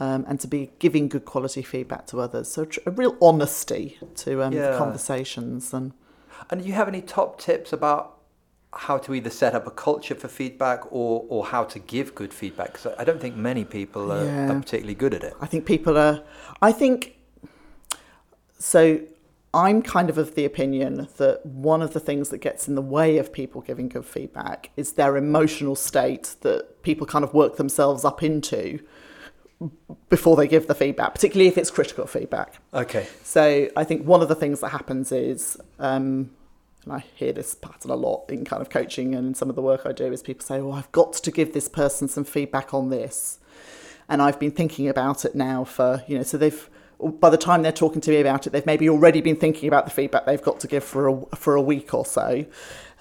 Um, 0.00 0.24
and 0.28 0.40
to 0.40 0.48
be 0.48 0.72
giving 0.80 1.08
good 1.08 1.24
quality 1.24 1.62
feedback 1.62 2.06
to 2.08 2.20
others, 2.20 2.50
so 2.50 2.64
tr- 2.64 2.80
a 2.84 2.90
real 2.90 3.16
honesty 3.22 3.96
to 4.16 4.42
um, 4.42 4.52
Yeah. 4.52 4.76
conversations 4.76 5.72
and 5.72 5.92
And 6.50 6.60
do 6.62 6.66
you 6.66 6.74
have 6.74 6.88
any 6.88 7.00
top 7.00 7.38
tips 7.40 7.72
about 7.72 8.18
how 8.72 8.98
to 8.98 9.14
either 9.14 9.30
set 9.30 9.54
up 9.54 9.68
a 9.68 9.70
culture 9.70 10.16
for 10.16 10.26
feedback 10.26 10.80
or, 10.90 11.24
or 11.28 11.44
how 11.46 11.62
to 11.62 11.78
give 11.78 12.12
good 12.16 12.34
feedback? 12.34 12.72
Because 12.72 12.92
I 12.98 13.04
don't 13.04 13.20
think 13.20 13.36
many 13.36 13.64
people 13.64 14.10
are, 14.10 14.24
Yeah. 14.24 14.50
are 14.52 14.58
particularly 14.60 14.96
good 14.96 15.14
at 15.14 15.22
it. 15.22 15.34
I 15.40 15.46
think 15.46 15.64
people 15.64 15.96
are. 15.96 16.22
I 16.60 16.72
think 16.72 17.16
so. 18.58 19.00
I'm 19.52 19.82
kind 19.82 20.10
of 20.10 20.18
of 20.18 20.34
the 20.34 20.44
opinion 20.44 21.06
that 21.18 21.46
one 21.46 21.80
of 21.80 21.92
the 21.92 22.00
things 22.00 22.30
that 22.30 22.38
gets 22.38 22.66
in 22.66 22.74
the 22.74 22.82
way 22.82 23.18
of 23.18 23.32
people 23.32 23.60
giving 23.60 23.88
good 23.88 24.04
feedback 24.04 24.70
is 24.76 24.94
their 24.94 25.16
emotional 25.16 25.76
state 25.76 26.34
that 26.40 26.82
people 26.82 27.06
kind 27.06 27.24
of 27.24 27.32
work 27.32 27.56
themselves 27.56 28.04
up 28.04 28.20
into 28.24 28.80
before 30.08 30.36
they 30.36 30.48
give 30.48 30.66
the 30.66 30.74
feedback, 30.74 31.14
particularly 31.14 31.48
if 31.48 31.58
it's 31.58 31.70
critical 31.70 32.06
feedback. 32.06 32.54
Okay. 32.72 33.06
So 33.22 33.68
I 33.76 33.84
think 33.84 34.06
one 34.06 34.22
of 34.22 34.28
the 34.28 34.34
things 34.34 34.60
that 34.60 34.70
happens 34.70 35.12
is, 35.12 35.56
um, 35.78 36.30
and 36.84 36.92
I 36.92 37.04
hear 37.14 37.32
this 37.32 37.54
pattern 37.54 37.90
a 37.90 37.96
lot 37.96 38.26
in 38.28 38.44
kind 38.44 38.60
of 38.60 38.68
coaching 38.68 39.14
and 39.14 39.28
in 39.28 39.34
some 39.34 39.48
of 39.48 39.56
the 39.56 39.62
work 39.62 39.82
I 39.84 39.92
do, 39.92 40.12
is 40.12 40.22
people 40.22 40.44
say, 40.44 40.60
"Well, 40.60 40.74
I've 40.74 40.92
got 40.92 41.14
to 41.14 41.30
give 41.30 41.52
this 41.52 41.68
person 41.68 42.08
some 42.08 42.24
feedback 42.24 42.74
on 42.74 42.90
this," 42.90 43.38
and 44.08 44.20
I've 44.20 44.38
been 44.38 44.50
thinking 44.50 44.88
about 44.88 45.24
it 45.24 45.34
now 45.34 45.64
for 45.64 46.04
you 46.06 46.16
know, 46.18 46.24
so 46.24 46.36
they've 46.36 46.68
by 47.00 47.30
the 47.30 47.36
time 47.36 47.62
they're 47.62 47.72
talking 47.72 48.00
to 48.02 48.10
me 48.10 48.20
about 48.20 48.46
it, 48.46 48.50
they've 48.50 48.66
maybe 48.66 48.88
already 48.88 49.20
been 49.20 49.36
thinking 49.36 49.68
about 49.68 49.84
the 49.84 49.90
feedback 49.90 50.26
they've 50.26 50.42
got 50.42 50.60
to 50.60 50.66
give 50.66 50.84
for 50.84 51.08
a 51.08 51.36
for 51.36 51.54
a 51.54 51.62
week 51.62 51.94
or 51.94 52.04
so. 52.04 52.44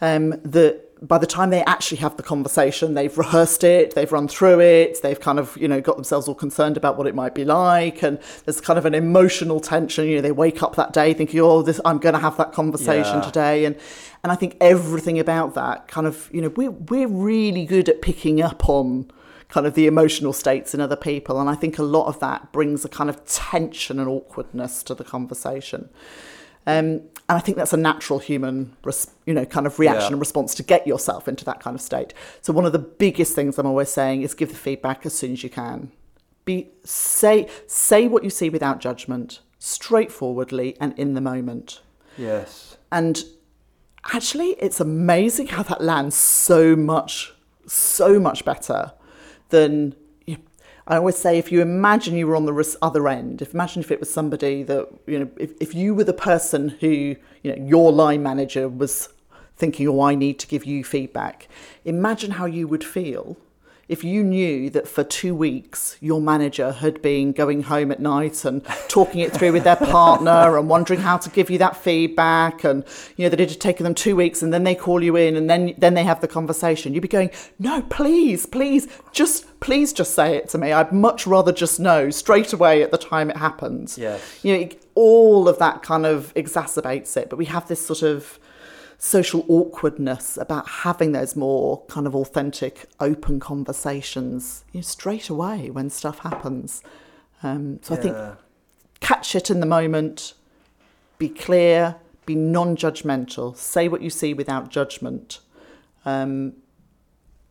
Um, 0.02 0.32
that 0.44 0.83
by 1.06 1.18
the 1.18 1.28
time 1.28 1.50
they 1.50 1.64
actually 1.66 1.98
have 1.98 2.16
the 2.16 2.24
conversation, 2.24 2.94
they've 2.94 3.18
rehearsed 3.18 3.64
it, 3.66 3.94
they've 3.94 4.12
run 4.12 4.28
through 4.28 4.62
it, 4.62 5.02
they've 5.04 5.20
kind 5.20 5.38
of 5.38 5.56
you 5.58 5.68
know 5.68 5.82
got 5.82 5.96
themselves 5.98 6.28
all 6.30 6.36
concerned 6.36 6.78
about 6.78 6.98
what 6.98 7.08
it 7.08 7.14
might 7.14 7.36
be 7.36 7.44
like, 7.44 8.02
and 8.02 8.18
there's 8.46 8.62
kind 8.62 8.80
of 8.80 8.86
an 8.86 8.96
emotional 8.96 9.60
tension. 9.60 10.08
You 10.08 10.16
know, 10.16 10.22
they 10.22 10.32
wake 10.32 10.64
up 10.64 10.76
that 10.78 10.94
day 10.94 11.14
thinking, 11.14 11.42
"Oh, 11.42 11.62
this 11.62 11.82
I'm 11.84 11.98
going 12.00 12.14
to 12.14 12.22
have 12.22 12.38
that 12.38 12.54
conversation 12.54 13.16
Yeah. 13.16 13.22
today," 13.22 13.66
and 13.66 13.76
and 14.24 14.32
I 14.32 14.36
think 14.36 14.56
everything 14.62 15.20
about 15.20 15.54
that 15.56 15.90
kind 15.90 16.08
of 16.08 16.30
you 16.32 16.42
know 16.42 16.50
we're 16.56 16.72
we're 16.72 17.10
really 17.10 17.66
good 17.66 17.90
at 17.90 18.02
picking 18.02 18.42
up 18.42 18.70
on 18.70 19.12
kind 19.50 19.68
of 19.68 19.74
the 19.76 19.86
emotional 19.86 20.34
states 20.34 20.74
in 20.74 20.80
other 20.82 20.96
people. 20.96 21.40
And 21.40 21.48
I 21.50 21.54
think 21.54 21.78
a 21.78 21.84
lot 21.84 22.08
of 22.08 22.20
that 22.22 22.52
brings 22.52 22.84
a 22.86 22.90
kind 22.90 23.08
of 23.10 23.24
tension 23.26 24.00
and 24.00 24.08
awkwardness 24.10 24.82
to 24.84 24.96
the 24.96 25.04
conversation. 25.04 25.90
Um, 26.66 27.02
and 27.30 27.38
I 27.38 27.40
think 27.40 27.58
that's 27.58 27.74
a 27.74 27.78
natural 27.78 28.20
human, 28.20 28.76
res- 28.84 29.10
you 29.26 29.34
know, 29.34 29.46
kind 29.46 29.66
of 29.66 29.80
reaction 29.80 30.02
Yeah. 30.02 30.14
and 30.14 30.20
response 30.20 30.54
to 30.56 30.64
get 30.64 30.86
yourself 30.86 31.28
into 31.28 31.46
that 31.46 31.60
kind 31.62 31.76
of 31.76 31.82
state. 31.82 32.14
So 32.42 32.52
one 32.54 32.66
of 32.66 32.72
the 32.74 32.80
biggest 32.80 33.34
things 33.34 33.58
I'm 33.58 33.66
always 33.66 33.90
saying 33.90 34.22
is 34.24 34.34
give 34.34 34.50
the 34.50 34.56
feedback 34.56 35.06
as 35.06 35.14
soon 35.14 35.32
as 35.34 35.44
you 35.44 35.50
can. 35.50 35.92
Be 36.46 36.70
say 36.84 37.48
say 37.68 38.08
what 38.08 38.24
you 38.26 38.30
see 38.30 38.50
without 38.50 38.80
judgment, 38.80 39.40
straightforwardly 39.60 40.76
and 40.80 40.98
in 41.00 41.14
the 41.14 41.22
moment. 41.22 41.82
Yes. 42.18 42.78
And 42.92 43.24
actually, 44.14 44.52
it's 44.60 44.80
amazing 44.80 45.48
how 45.48 45.64
that 45.64 45.82
lands 45.82 46.16
so 46.16 46.76
much, 46.76 47.34
so 47.68 48.20
much 48.20 48.44
better 48.46 48.92
than. 49.50 49.96
I 50.88 50.98
always 50.98 51.18
say, 51.18 51.38
if 51.38 51.52
you 51.52 51.62
imagine 51.62 52.16
you 52.16 52.28
were 52.28 52.36
on 52.36 52.46
the 52.46 52.78
other 52.82 53.08
end, 53.08 53.42
if 53.42 53.54
imagine 53.54 53.82
if 53.82 53.92
it 53.92 54.00
was 54.00 54.12
somebody 54.12 54.64
that 54.64 54.90
you 55.08 55.20
know, 55.20 55.30
if, 55.38 55.52
if 55.62 55.74
you 55.74 55.96
were 55.96 56.04
the 56.04 56.14
person 56.14 56.70
who 56.70 57.16
you 57.42 57.56
know 57.56 57.56
your 57.56 57.92
line 57.92 58.22
manager 58.22 58.68
was 58.68 59.10
thinking, 59.56 59.88
"Oh, 59.88 60.02
I 60.02 60.16
need 60.16 60.40
to 60.40 60.48
give 60.48 60.66
you 60.66 60.84
feedback." 60.84 61.48
Imagine 61.86 62.32
how 62.32 62.46
you 62.46 62.68
would 62.68 62.84
feel 62.84 63.38
if 63.90 64.04
you 64.04 64.24
knew 64.24 64.70
that 64.70 64.88
for 64.88 65.04
two 65.04 65.36
weeks 65.36 65.98
your 66.00 66.22
manager 66.22 66.72
had 66.72 67.02
been 67.02 67.32
going 67.32 67.64
home 67.64 67.92
at 67.92 68.00
night 68.00 68.46
and 68.46 68.64
talking 68.88 69.20
it 69.22 69.32
through 69.34 69.52
with 69.52 69.64
their 69.64 69.76
partner 69.76 70.58
and 70.58 70.70
wondering 70.70 71.00
how 71.00 71.18
to 71.18 71.30
give 71.30 71.50
you 71.50 71.58
that 71.58 71.76
feedback 71.76 72.64
and 72.64 72.84
you 73.18 73.26
know 73.26 73.30
that 73.30 73.40
it 73.40 73.50
had 73.50 73.60
taken 73.60 73.84
them 73.84 73.94
two 73.94 74.16
weeks 74.16 74.42
and 74.42 74.54
then 74.54 74.64
they 74.64 74.76
call 74.76 75.04
you 75.04 75.16
in 75.16 75.36
and 75.36 75.50
then 75.50 75.74
then 75.78 75.94
they 75.94 76.04
have 76.04 76.22
the 76.22 76.28
conversation 76.28 76.94
you'd 76.94 77.02
be 77.02 77.08
going 77.08 77.30
no 77.60 77.82
please 77.84 78.46
please 78.46 78.88
just 79.12 79.46
please 79.60 79.92
just 79.94 80.14
say 80.16 80.36
it 80.36 80.48
to 80.50 80.58
me 80.58 80.72
i'd 80.72 80.92
much 80.92 81.28
rather 81.28 81.52
just 81.52 81.80
know 81.80 82.10
straight 82.10 82.54
away 82.54 82.82
at 82.84 82.92
the 82.92 82.98
time 82.98 83.30
it 83.30 83.38
happens 83.38 83.98
Yes. 83.98 84.40
you 84.44 84.58
know 84.58 84.70
all 84.96 85.48
of 85.50 85.58
that 85.60 85.82
kind 85.84 86.06
of 86.06 86.34
exacerbates 86.36 87.18
it 87.18 87.30
but 87.30 87.38
we 87.38 87.46
have 87.46 87.68
this 87.68 87.86
sort 87.86 88.02
of 88.04 88.40
social 89.04 89.44
awkwardness 89.50 90.38
about 90.38 90.66
having 90.66 91.12
those 91.12 91.36
more 91.36 91.84
kind 91.88 92.08
of 92.08 92.16
authentic, 92.16 92.88
open 93.02 93.38
conversations 93.38 94.64
you 94.72 94.78
know, 94.78 94.82
straight 94.82 95.28
away 95.28 95.70
when 95.70 95.90
stuff 95.90 96.20
happens. 96.20 96.82
Um, 97.44 97.80
so 97.82 97.96
I 97.96 97.98
think 97.98 98.16
catch 99.02 99.36
it 99.36 99.50
in 99.50 99.60
the 99.60 99.66
moment, 99.66 100.36
be 101.18 101.28
clear, 101.28 101.98
be 102.26 102.34
non 102.34 102.78
judgmental, 102.78 103.58
say 103.58 103.90
what 103.90 104.02
you 104.02 104.10
see 104.10 104.34
without 104.34 104.70
judgment. 104.70 105.42
Um, 106.06 106.54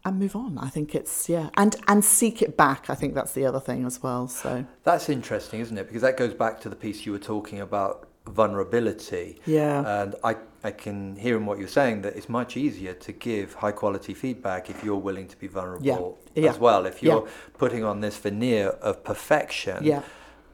and 0.06 0.18
move 0.18 0.34
on. 0.34 0.56
I 0.56 0.70
think 0.70 0.94
it's 0.94 1.28
yeah, 1.28 1.50
and 1.58 1.76
and 1.86 2.02
seek 2.02 2.40
it 2.40 2.56
back. 2.56 2.88
I 2.88 2.94
think 2.94 3.14
that's 3.14 3.34
the 3.34 3.44
other 3.44 3.60
thing 3.60 3.84
as 3.84 4.02
well. 4.02 4.26
So 4.26 4.64
That's 4.84 5.10
interesting, 5.10 5.60
isn't 5.60 5.76
it? 5.76 5.86
Because 5.86 6.00
that 6.00 6.16
goes 6.16 6.32
back 6.32 6.60
to 6.62 6.70
the 6.70 6.76
piece 6.76 7.04
you 7.04 7.12
were 7.12 7.18
talking 7.18 7.60
about 7.60 8.08
vulnerability. 8.26 9.40
Yeah. 9.46 10.02
And 10.02 10.14
I, 10.24 10.36
I 10.64 10.70
can 10.70 11.16
hear 11.16 11.36
in 11.36 11.44
what 11.46 11.58
you're 11.58 11.68
saying 11.68 12.02
that 12.02 12.14
it's 12.16 12.28
much 12.28 12.56
easier 12.56 12.94
to 12.94 13.12
give 13.12 13.54
high 13.54 13.72
quality 13.72 14.14
feedback 14.14 14.70
if 14.70 14.84
you're 14.84 14.96
willing 15.08 15.26
to 15.28 15.36
be 15.36 15.48
vulnerable 15.48 16.18
Yeah. 16.34 16.50
as 16.50 16.58
well. 16.58 16.86
If 16.86 17.02
you're 17.02 17.24
Yeah. 17.26 17.30
putting 17.58 17.82
on 17.84 18.00
this 18.00 18.16
veneer 18.16 18.68
of 18.80 19.02
perfection, 19.02 19.78
Yeah. 19.82 20.02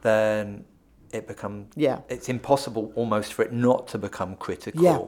then 0.01 0.65
it 1.11 1.27
becomes 1.27 1.67
Yeah. 1.75 1.99
it's 2.09 2.27
impossible 2.29 2.91
almost 2.95 3.33
for 3.33 3.43
it 3.43 3.53
not 3.53 3.87
to 3.89 3.97
become 3.97 4.35
critical. 4.35 4.81
Yeah. 4.83 4.99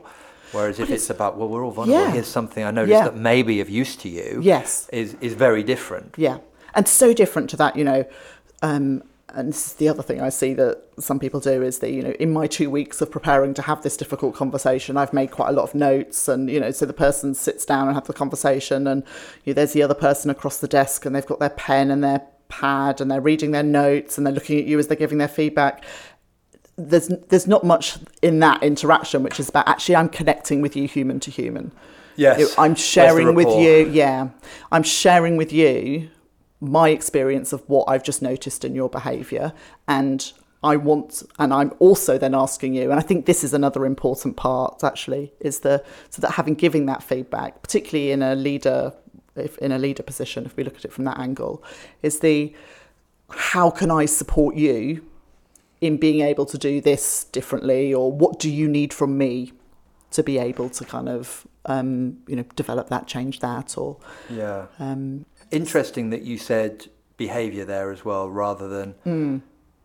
Whereas 0.52 0.80
if 0.80 0.90
it's, 0.92 1.06
it's- 1.06 1.10
about 1.10 1.38
well, 1.38 1.48
we're 1.48 1.64
all 1.66 1.72
vulnerable. 1.72 2.04
Yeah. 2.06 2.12
Here's 2.12 2.28
something 2.28 2.64
I 2.64 2.72
noticed 2.72 2.92
Yeah. 2.92 3.06
that 3.06 3.16
maybe 3.16 3.60
of 3.62 3.70
use 3.70 3.96
to 3.98 4.10
you. 4.10 4.40
Yes. 4.44 4.88
is 4.94 5.16
is 5.22 5.34
very 5.34 5.64
different. 5.64 6.14
Yeah, 6.18 6.38
and 6.76 6.88
so 6.88 7.14
different 7.14 7.50
to 7.52 7.58
that, 7.58 7.76
you 7.76 7.84
know. 7.86 8.04
Um, 8.62 9.02
and 9.34 9.50
this 9.50 9.68
is 9.68 9.74
the 9.74 9.90
other 9.90 10.04
thing 10.04 10.22
I 10.22 10.30
see 10.30 10.54
that 10.56 10.84
some 11.00 11.20
people 11.20 11.40
do 11.40 11.62
is 11.62 11.80
that 11.80 11.92
you 11.92 12.02
know, 12.02 12.12
in 12.12 12.32
my 12.32 12.48
two 12.48 12.70
weeks 12.70 13.02
of 13.02 13.12
preparing 13.12 13.54
to 13.56 13.62
have 13.62 13.82
this 13.82 13.98
difficult 13.98 14.36
conversation, 14.36 14.98
I've 14.98 15.14
made 15.14 15.32
quite 15.32 15.50
a 15.50 15.52
lot 15.52 15.64
of 15.64 15.76
notes, 15.76 16.28
and 16.28 16.50
you 16.50 16.60
know, 16.60 16.72
so 16.72 16.86
the 16.86 16.94
person 16.94 17.34
sits 17.34 17.66
down 17.66 17.88
and 17.88 17.96
have 17.96 18.08
the 18.08 18.14
conversation, 18.14 18.88
and 18.88 19.04
you 19.44 19.52
know, 19.52 19.56
there's 19.56 19.74
the 19.74 19.84
other 19.84 19.94
person 19.94 20.30
across 20.30 20.60
the 20.60 20.68
desk, 20.68 21.06
and 21.06 21.16
they've 21.16 21.26
got 21.26 21.40
their 21.40 21.50
pen 21.50 21.92
and 21.92 22.04
their 22.04 22.22
pad, 22.50 23.02
and 23.02 23.10
they're 23.10 23.22
reading 23.22 23.52
their 23.52 23.64
notes, 23.64 24.18
and 24.18 24.26
they're 24.26 24.34
looking 24.34 24.60
at 24.60 24.66
you 24.66 24.78
as 24.80 24.88
they're 24.88 24.98
giving 24.98 25.18
their 25.18 25.28
feedback. 25.28 25.84
There's 26.78 27.08
there's 27.30 27.48
not 27.48 27.64
much 27.64 27.98
in 28.22 28.40
that 28.40 28.64
interaction, 28.64 29.24
which 29.24 29.40
is 29.40 29.50
about 29.50 29.68
actually 29.68 29.96
I'm 29.96 30.10
connecting 30.10 30.62
with 30.62 30.76
you, 30.76 30.88
human 30.88 31.20
to 31.22 31.32
human. 31.32 31.72
Yes. 32.18 32.54
I'm 32.58 32.76
sharing 32.76 33.36
with 33.36 33.48
you, 33.48 33.88
yeah. 33.88 34.30
I'm 34.72 34.84
sharing 34.84 35.38
with 35.38 35.54
you 35.54 36.10
my 36.62 36.90
experience 36.90 37.52
of 37.52 37.62
what 37.68 37.86
I've 37.90 38.04
just 38.04 38.22
noticed 38.22 38.64
in 38.64 38.76
your 38.76 38.88
behaviour. 38.88 39.52
And 39.88 40.32
I 40.64 40.78
want, 40.78 41.24
and 41.40 41.52
I'm 41.52 41.74
also 41.80 42.20
then 42.20 42.36
asking 42.36 42.76
you, 42.76 42.92
and 42.92 43.00
I 43.00 43.02
think 43.02 43.26
this 43.26 43.44
is 43.44 43.54
another 43.54 43.86
important 43.86 44.38
part 44.38 44.84
actually, 44.84 45.34
is 45.40 45.62
the, 45.62 45.84
so 46.12 46.22
that 46.22 46.32
having 46.32 46.54
giving 46.54 46.86
that 46.86 47.02
feedback, 47.02 47.64
particularly 47.64 48.12
in 48.12 48.22
a 48.22 48.36
leader, 48.36 48.94
if 49.36 49.58
in 49.58 49.72
a 49.72 49.80
leader 49.80 50.04
position, 50.04 50.46
if 50.46 50.56
we 50.56 50.64
look 50.64 50.76
at 50.78 50.86
it 50.86 50.94
from 50.94 51.06
that 51.06 51.20
angle, 51.20 51.64
is 52.04 52.20
the, 52.20 52.54
how 53.30 53.72
can 53.72 53.90
I 53.90 54.06
support 54.06 54.56
you 54.56 55.04
in 55.80 55.98
being 55.98 56.22
able 56.22 56.46
to 56.46 56.60
do 56.60 56.80
this 56.80 57.24
differently, 57.24 57.92
or 57.92 58.12
what 58.12 58.38
do 58.38 58.52
you 58.52 58.68
need 58.68 58.94
from 58.94 59.18
me 59.18 59.52
to 60.12 60.22
be 60.22 60.38
able 60.38 60.70
to 60.70 60.86
kind 60.86 61.10
of 61.10 61.48
um, 61.66 62.18
you 62.28 62.36
know 62.36 62.44
develop 62.56 62.90
that, 62.90 63.08
change 63.08 63.40
that, 63.40 63.78
or 63.78 63.98
Yeah. 64.30 64.68
um, 64.78 65.26
Interesting 65.52 66.10
that 66.12 66.22
you 66.24 66.38
said 66.38 66.88
behaviour 67.18 67.66
there 67.66 67.92
as 67.92 68.04
well, 68.06 68.30
rather 68.30 68.68
than 68.68 68.92
Hmm. 69.04 69.38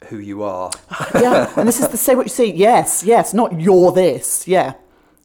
who 0.08 0.18
you 0.18 0.42
are. 0.42 0.70
yeah. 1.14 1.52
And 1.56 1.66
this 1.68 1.80
is 1.80 1.88
the 1.88 1.96
say 1.96 2.14
what 2.14 2.26
you 2.26 2.30
see. 2.30 2.52
Yes, 2.52 3.02
yes, 3.04 3.34
not 3.34 3.60
you're 3.60 3.92
this. 3.92 4.46
Yeah, 4.46 4.74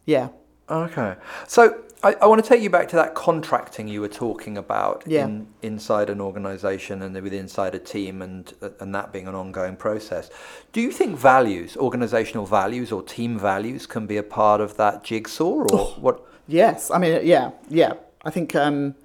yeah, 0.05 0.29
Okay. 0.69 1.15
So 1.47 1.81
I, 2.03 2.13
I 2.21 2.25
want 2.25 2.43
to 2.43 2.47
take 2.49 2.61
you 2.63 2.69
back 2.71 2.87
to 2.89 2.95
that 2.95 3.13
contracting 3.13 3.87
you 3.87 4.01
were 4.01 4.07
talking 4.07 4.57
about 4.57 5.03
Yeah. 5.05 5.25
in, 5.25 5.47
inside 5.61 6.09
an 6.09 6.19
organisation 6.19 7.01
and 7.03 7.13
with 7.21 7.33
inside 7.33 7.75
a 7.75 7.79
team 7.79 8.21
and 8.23 8.51
and 8.79 8.95
that 8.95 9.13
being 9.13 9.27
an 9.27 9.35
ongoing 9.35 9.75
process. 9.75 10.29
Do 10.73 10.81
you 10.81 10.91
think 10.91 11.17
values, 11.19 11.75
organisational 11.75 12.47
values 12.47 12.91
or 12.91 13.03
team 13.03 13.37
values 13.37 13.85
can 13.85 14.07
be 14.07 14.17
a 14.17 14.23
part 14.23 14.59
of 14.61 14.75
that 14.77 15.03
jigsaw 15.03 15.45
or 15.45 15.67
Oh. 15.71 15.93
what 16.01 16.25
yes. 16.47 16.89
I 16.89 16.97
mean, 16.97 17.21
yeah, 17.25 17.51
yeah. 17.69 17.93
I 18.25 18.31
think. 18.31 18.55
Um, 18.55 18.95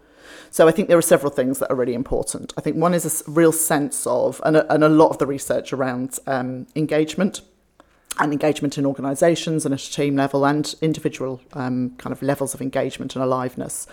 so 0.57 0.66
I 0.66 0.71
think 0.71 0.88
there 0.88 0.97
are 0.97 1.03
several 1.03 1.31
things 1.31 1.59
that 1.59 1.71
are 1.71 1.77
really 1.77 1.92
important. 1.92 2.55
I 2.57 2.62
think 2.62 2.79
one 2.79 2.95
is 2.95 3.05
a 3.05 3.31
real 3.31 3.53
sense 3.53 4.07
of, 4.07 4.40
and 4.42 4.57
a, 4.57 4.73
and 4.73 4.83
a 4.83 4.88
lot 4.88 5.11
of 5.11 5.19
the 5.19 5.27
research 5.27 5.71
around 5.71 6.19
um, 6.27 6.66
engagement 6.75 7.42
and 8.18 8.33
engagement 8.33 8.79
in 8.79 8.87
organisations 8.87 9.64
and 9.64 9.74
at 9.74 9.83
a 9.83 9.92
team 9.92 10.16
level 10.16 10.46
and 10.46 10.74
individual 10.81 11.40
um, 11.52 11.90
kind 11.98 12.12
of 12.12 12.22
levels 12.22 12.55
of 12.55 12.62
engagement 12.62 13.14
and 13.14 13.22
aliveness 13.22 13.87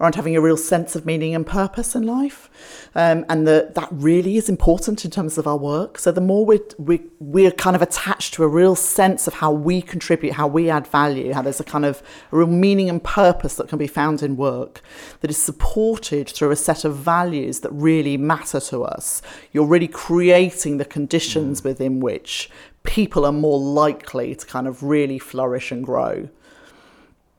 around 0.00 0.14
having 0.14 0.36
a 0.36 0.40
real 0.40 0.56
sense 0.56 0.96
of 0.96 1.06
meaning 1.06 1.34
and 1.34 1.46
purpose 1.46 1.94
in 1.94 2.02
life. 2.02 2.50
Um, 2.94 3.24
and 3.28 3.46
the, 3.46 3.70
that 3.74 3.88
really 3.92 4.36
is 4.36 4.48
important 4.48 5.04
in 5.04 5.10
terms 5.10 5.38
of 5.38 5.46
our 5.46 5.56
work. 5.56 5.98
So 5.98 6.10
the 6.10 6.20
more 6.20 6.44
we're, 6.44 6.60
we, 6.78 7.00
we're 7.20 7.50
kind 7.52 7.76
of 7.76 7.82
attached 7.82 8.34
to 8.34 8.44
a 8.44 8.48
real 8.48 8.74
sense 8.74 9.26
of 9.26 9.34
how 9.34 9.52
we 9.52 9.80
contribute, 9.80 10.32
how 10.32 10.46
we 10.46 10.68
add 10.68 10.86
value, 10.86 11.32
how 11.32 11.42
there's 11.42 11.60
a 11.60 11.64
kind 11.64 11.84
of 11.84 12.02
a 12.32 12.36
real 12.36 12.48
meaning 12.48 12.90
and 12.90 13.02
purpose 13.02 13.54
that 13.56 13.68
can 13.68 13.78
be 13.78 13.86
found 13.86 14.22
in 14.22 14.36
work 14.36 14.80
that 15.20 15.30
is 15.30 15.40
supported 15.40 16.28
through 16.28 16.50
a 16.50 16.56
set 16.56 16.84
of 16.84 16.96
values 16.96 17.60
that 17.60 17.70
really 17.72 18.16
matter 18.16 18.60
to 18.60 18.82
us. 18.82 19.22
You're 19.52 19.66
really 19.66 19.88
creating 19.88 20.78
the 20.78 20.84
conditions 20.84 21.62
within 21.62 22.00
which 22.00 22.50
people 22.84 23.24
are 23.26 23.32
more 23.32 23.58
likely 23.58 24.34
to 24.34 24.46
kind 24.46 24.66
of 24.68 24.82
really 24.82 25.18
flourish 25.18 25.72
and 25.72 25.84
grow. 25.84 26.28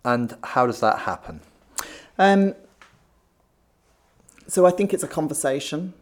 and 0.06 0.38
how 0.44 0.68
does 0.68 0.80
that 0.80 1.00
happen? 1.00 1.42
Um, 2.18 2.54
so 4.48 4.66
I 4.66 4.72
think 4.72 4.94
it's 4.94 5.04
a 5.04 5.08
conversation. 5.08 5.94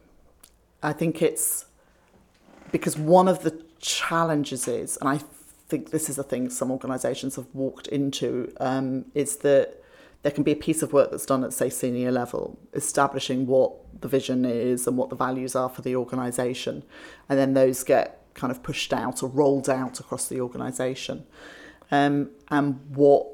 I 0.83 0.91
think 0.91 1.21
it's 1.21 1.65
because 2.71 2.97
one 2.97 3.29
of 3.29 3.43
the 3.43 3.63
challenges 3.79 4.67
is, 4.67 4.97
and 4.97 5.07
I 5.07 5.21
think 5.69 5.91
this 5.91 6.09
is 6.09 6.17
a 6.17 6.23
thing 6.23 6.49
some 6.49 6.69
organisations 6.69 7.37
have 7.37 7.47
walked 7.53 7.87
into, 7.87 8.53
um, 8.59 9.05
is 9.15 9.37
that 9.37 9.81
there 10.23 10.31
can 10.31 10.43
be 10.43 10.51
a 10.51 10.55
piece 10.55 10.81
of 10.81 10.91
work 10.91 11.11
that's 11.11 11.25
done 11.25 11.43
at, 11.43 11.53
say, 11.53 11.69
senior 11.69 12.11
level, 12.11 12.59
establishing 12.73 13.47
what 13.47 13.73
the 14.01 14.07
vision 14.07 14.43
is 14.45 14.85
and 14.87 14.97
what 14.97 15.09
the 15.09 15.15
values 15.15 15.55
are 15.55 15.69
for 15.69 15.81
the 15.81 15.95
organisation. 15.95 16.83
And 17.29 17.39
then 17.39 17.53
those 17.53 17.83
get 17.83 18.22
kind 18.33 18.51
of 18.51 18.63
pushed 18.63 18.93
out 18.93 19.23
or 19.23 19.29
rolled 19.29 19.69
out 19.69 19.99
across 19.99 20.27
the 20.27 20.41
organisation. 20.41 21.25
Um, 21.91 22.31
and 22.49 22.79
what 22.89 23.27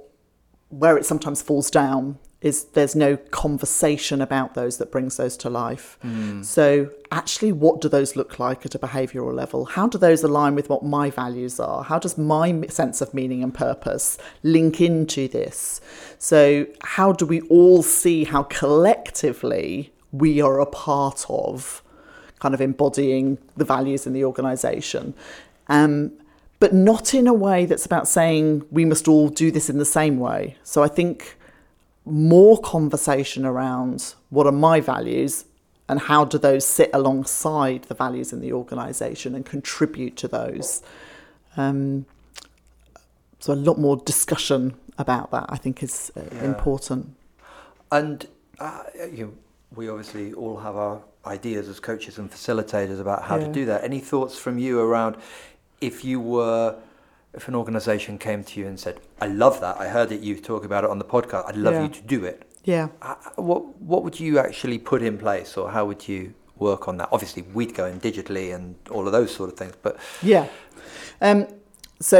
where 0.70 0.98
it 0.98 1.06
sometimes 1.06 1.42
falls 1.42 1.72
down 1.72 2.20
is 2.42 2.66
there's 2.66 2.96
no 2.96 3.18
conversation 3.18 4.22
about 4.22 4.54
those 4.54 4.78
that 4.78 4.92
brings 4.92 5.18
those 5.18 5.36
to 5.36 5.50
life. 5.50 5.98
So 6.44 6.90
actually 7.12 7.52
what 7.52 7.82
do 7.82 7.90
those 7.90 8.16
look 8.16 8.40
like 8.40 8.66
at 8.66 8.76
a 8.76 8.80
behavioral 8.80 9.34
level? 9.34 9.66
How 9.66 9.88
do 9.88 9.98
those 9.98 10.24
align 10.24 10.56
with 10.56 10.70
what 10.70 10.84
my 10.84 11.10
values 11.10 11.60
are? 11.60 11.84
How 11.84 12.00
does 12.00 12.18
my 12.18 12.66
sense 12.68 13.02
of 13.02 13.14
meaning 13.14 13.44
and 13.44 13.54
purpose 13.54 14.18
link 14.42 14.80
into 14.80 15.28
this? 15.28 15.82
So 16.18 16.68
how 16.82 17.12
do 17.12 17.26
we 17.26 17.42
all 17.42 17.84
see 17.84 18.24
how 18.24 18.44
collectively 18.44 19.92
we 20.12 20.40
are 20.40 20.60
a 20.62 20.66
part 20.66 21.26
of 21.28 21.84
kind 22.40 22.54
of 22.54 22.62
embodying 22.62 23.38
the 23.58 23.66
values 23.66 24.08
in 24.08 24.14
the 24.14 24.26
organization? 24.26 25.14
Um, 25.68 26.12
but 26.60 26.74
not 26.74 27.14
in 27.14 27.28
a 27.28 27.34
way 27.34 27.66
that's 27.66 27.86
about 27.86 28.08
saying 28.08 28.66
we 28.72 28.86
must 28.86 29.08
all 29.08 29.30
do 29.30 29.50
this 29.50 29.70
in 29.70 29.78
the 29.78 29.86
same 29.86 30.20
way. 30.20 30.58
So 30.64 30.84
I 30.84 30.88
think 30.88 31.38
more 32.06 32.60
conversation 32.60 33.46
around 33.46 34.14
what 34.30 34.46
are 34.46 34.52
my 34.52 34.82
values 34.82 35.46
and 35.88 36.00
how 36.00 36.26
do 36.26 36.38
those 36.38 36.66
sit 36.66 36.90
alongside 36.94 37.84
the 37.84 37.96
values 37.96 38.34
in 38.34 38.42
the 38.42 38.54
organisation 38.54 39.36
and 39.36 39.46
contribute 39.46 40.16
to 40.18 40.28
those. 40.28 40.84
Um, 41.58 42.06
so 43.40 43.54
a 43.54 43.56
lot 43.56 43.80
more 43.80 43.98
discussion 43.98 44.76
about 44.98 45.32
that, 45.32 45.46
I 45.50 45.58
think, 45.58 45.82
is 45.82 46.12
uh, 46.16 46.22
important. 46.44 47.16
And 47.92 48.28
uh, 48.60 48.84
you, 49.12 49.36
we 49.76 49.90
obviously 49.90 50.34
all 50.34 50.58
have 50.58 50.76
our 50.76 51.02
ideas 51.30 51.68
as 51.70 51.80
coaches 51.80 52.18
and 52.18 52.30
facilitators 52.32 53.00
about 53.00 53.24
how 53.24 53.38
to 53.38 53.48
do 53.48 53.66
that. 53.66 53.84
Any 53.84 54.00
thoughts 54.00 54.38
from 54.38 54.58
you 54.60 54.80
around 54.80 55.16
if 55.80 56.04
you 56.04 56.20
were, 56.20 56.76
if 57.34 57.48
an 57.48 57.56
organisation 57.56 58.18
came 58.18 58.44
to 58.44 58.60
you 58.60 58.66
and 58.68 58.78
said, 58.80 59.00
"I 59.22 59.28
love 59.28 59.62
that. 59.62 59.76
I 59.80 59.88
heard 59.88 60.10
that 60.10 60.22
you 60.22 60.36
talk 60.40 60.66
about 60.66 60.84
it 60.84 60.90
on 60.90 60.98
the 61.00 61.06
podcast. 61.06 61.48
I'd 61.48 61.56
love 61.56 61.76
Yeah. 61.76 61.84
you 61.84 61.90
to 61.90 62.02
do 62.02 62.26
it." 62.26 62.44
Yeah. 62.64 62.88
Uh, 63.02 63.16
What 63.36 63.62
what 63.92 64.04
would 64.04 64.20
you 64.20 64.40
actually 64.40 64.80
put 64.80 65.02
in 65.02 65.18
place, 65.18 65.56
or 65.60 65.70
how 65.72 65.86
would 65.86 66.08
you 66.10 66.34
work 66.58 66.88
on 66.90 66.98
that? 66.98 67.08
Obviously, 67.12 67.44
we'd 67.54 67.74
go 67.74 67.86
in 67.86 68.00
digitally 68.02 68.54
and 68.54 68.76
all 68.92 69.06
of 69.08 69.14
those 69.14 69.32
sort 69.34 69.50
of 69.52 69.58
things, 69.58 69.74
but 69.82 69.96
Yeah. 70.22 70.46
Um, 71.22 71.48
so 72.02 72.20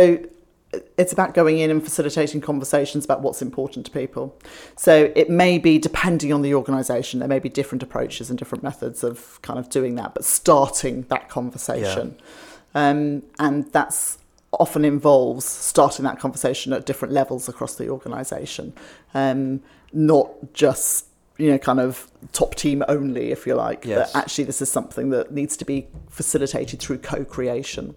it's 0.98 1.12
about 1.12 1.34
going 1.34 1.60
in 1.60 1.72
and 1.72 1.84
facilitating 1.84 2.42
conversations 2.42 3.04
about 3.06 3.22
what's 3.22 3.42
important 3.42 3.86
to 3.88 3.92
people. 3.92 4.38
So 4.76 5.12
it 5.16 5.30
may 5.30 5.58
be, 5.58 5.80
depending 5.80 6.32
on 6.32 6.42
the 6.42 6.54
organisation, 6.54 7.20
there 7.20 7.30
may 7.30 7.40
be 7.40 7.50
different 7.50 7.82
approaches 7.82 8.30
and 8.30 8.38
different 8.38 8.64
methods 8.64 9.04
of 9.04 9.42
kind 9.42 9.58
of 9.58 9.70
doing 9.70 9.96
that, 9.96 10.14
but 10.14 10.24
starting 10.24 11.04
that 11.10 11.28
conversation. 11.30 12.16
Um, 12.76 13.24
and 13.40 13.72
that's 13.72 14.20
often 14.52 14.86
involves 14.86 15.46
starting 15.46 16.06
that 16.06 16.20
conversation 16.20 16.74
at 16.74 16.86
different 16.86 17.14
levels 17.14 17.50
across 17.50 17.76
the 17.76 17.90
organisation, 17.90 18.74
um, 19.14 19.62
not 19.94 20.30
just 20.54 21.06
you 21.40 21.50
know, 21.50 21.58
kind 21.58 21.80
of 21.80 22.12
top 22.34 22.54
team 22.56 22.84
only, 22.90 23.32
if 23.32 23.48
you 23.48 23.56
like. 23.56 23.86
Yes. 23.86 24.12
That 24.12 24.24
actually 24.24 24.44
this 24.44 24.62
is 24.62 24.70
something 24.70 25.10
that 25.12 25.32
needs 25.32 25.56
to 25.58 25.66
be 25.66 25.88
facilitated 26.10 26.82
through 26.82 26.98
co-creation. 26.98 27.96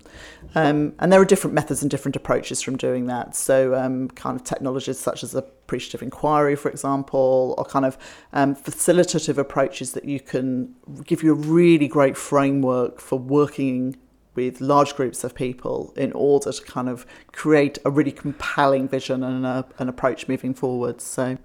Um, 0.55 0.95
and 1.01 1.13
there 1.13 1.21
are 1.21 1.25
different 1.25 1.53
methods 1.53 1.83
and 1.83 1.91
different 1.91 2.15
approaches 2.15 2.63
from 2.63 2.77
doing 2.77 3.09
that. 3.09 3.35
So, 3.35 3.75
um, 3.75 4.09
kind 4.11 4.39
of 4.39 4.45
technologies 4.45 5.01
such 5.01 5.25
as 5.25 5.35
appreciative 5.35 6.03
inquiry, 6.03 6.55
for 6.55 6.71
example, 6.71 7.57
or 7.59 7.65
kind 7.65 7.85
of 7.85 7.99
um, 8.33 8.55
facilitative 8.55 9.39
approaches 9.39 9.93
that 9.93 10.05
you 10.05 10.21
can 10.21 10.77
give 11.05 11.25
you 11.25 11.33
a 11.33 11.35
really 11.35 11.89
great 11.89 12.17
framework 12.17 13.01
for 13.01 13.19
working 13.19 13.97
with 14.37 14.61
large 14.61 14.95
groups 14.95 15.25
of 15.25 15.35
people 15.35 15.93
in 15.97 16.13
order 16.13 16.53
to 16.53 16.63
kind 16.63 16.89
of 16.89 17.05
create 17.33 17.77
a 17.85 17.91
really 17.91 18.13
compelling 18.13 18.89
vision 18.89 19.25
and 19.25 19.45
a, 19.45 19.67
an 19.79 19.89
approach 19.89 20.29
moving 20.29 20.55
forward. 20.55 21.01
So, 21.01 21.39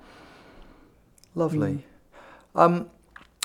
Lovely. 1.38 1.86
Um, 2.56 2.90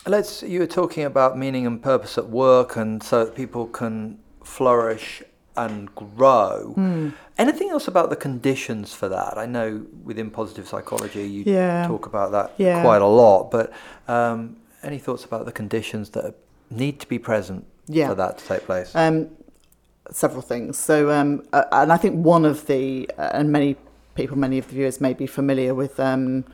let's. 0.07 0.42
You 0.42 0.61
were 0.61 0.66
talking 0.66 1.05
about 1.05 1.37
meaning 1.37 1.66
and 1.66 1.81
purpose 1.83 2.16
at 2.16 2.28
work, 2.31 2.76
and 2.76 3.02
so 3.02 3.24
that 3.24 3.35
people 3.35 3.66
can 3.66 4.18
flourish 4.42 5.22
and 5.55 5.94
grow. 5.94 6.72
Hmm. 6.74 7.11
Anything 7.37 7.68
else 7.68 7.87
about 7.87 8.09
the 8.09 8.16
conditions 8.16 8.94
for 8.94 9.09
that? 9.11 9.37
I 9.37 9.44
know 9.44 9.85
within 10.02 10.31
positive 10.31 10.66
psychology 10.66 11.28
you 11.28 11.42
Yeah. 11.44 11.87
talk 11.87 12.07
about 12.07 12.33
that 12.33 12.52
Yeah. 12.57 12.81
quite 12.83 13.02
a 13.02 13.07
lot, 13.07 13.50
but 13.50 13.70
um, 14.09 14.57
any 14.83 14.98
thoughts 14.98 15.24
about 15.26 15.44
the 15.44 15.52
conditions 15.52 16.11
that 16.11 16.35
need 16.70 16.98
to 17.00 17.07
be 17.07 17.18
present 17.18 17.66
Yeah. 17.87 18.09
for 18.09 18.14
that 18.14 18.38
to 18.38 18.44
take 18.46 18.64
place? 18.64 18.92
Um, 18.94 19.28
several 20.11 20.40
things. 20.40 20.78
So, 20.78 21.11
um, 21.11 21.42
uh, 21.52 21.64
and 21.72 21.92
I 21.92 21.98
think 21.98 22.24
one 22.24 22.46
of 22.46 22.64
the, 22.66 23.11
uh, 23.18 23.31
and 23.35 23.52
many 23.52 23.76
people, 24.14 24.38
many 24.38 24.57
of 24.59 24.68
the 24.68 24.74
viewers 24.76 25.00
may 25.02 25.12
be 25.12 25.26
familiar 25.26 25.74
with 25.74 26.00
um, 26.00 26.44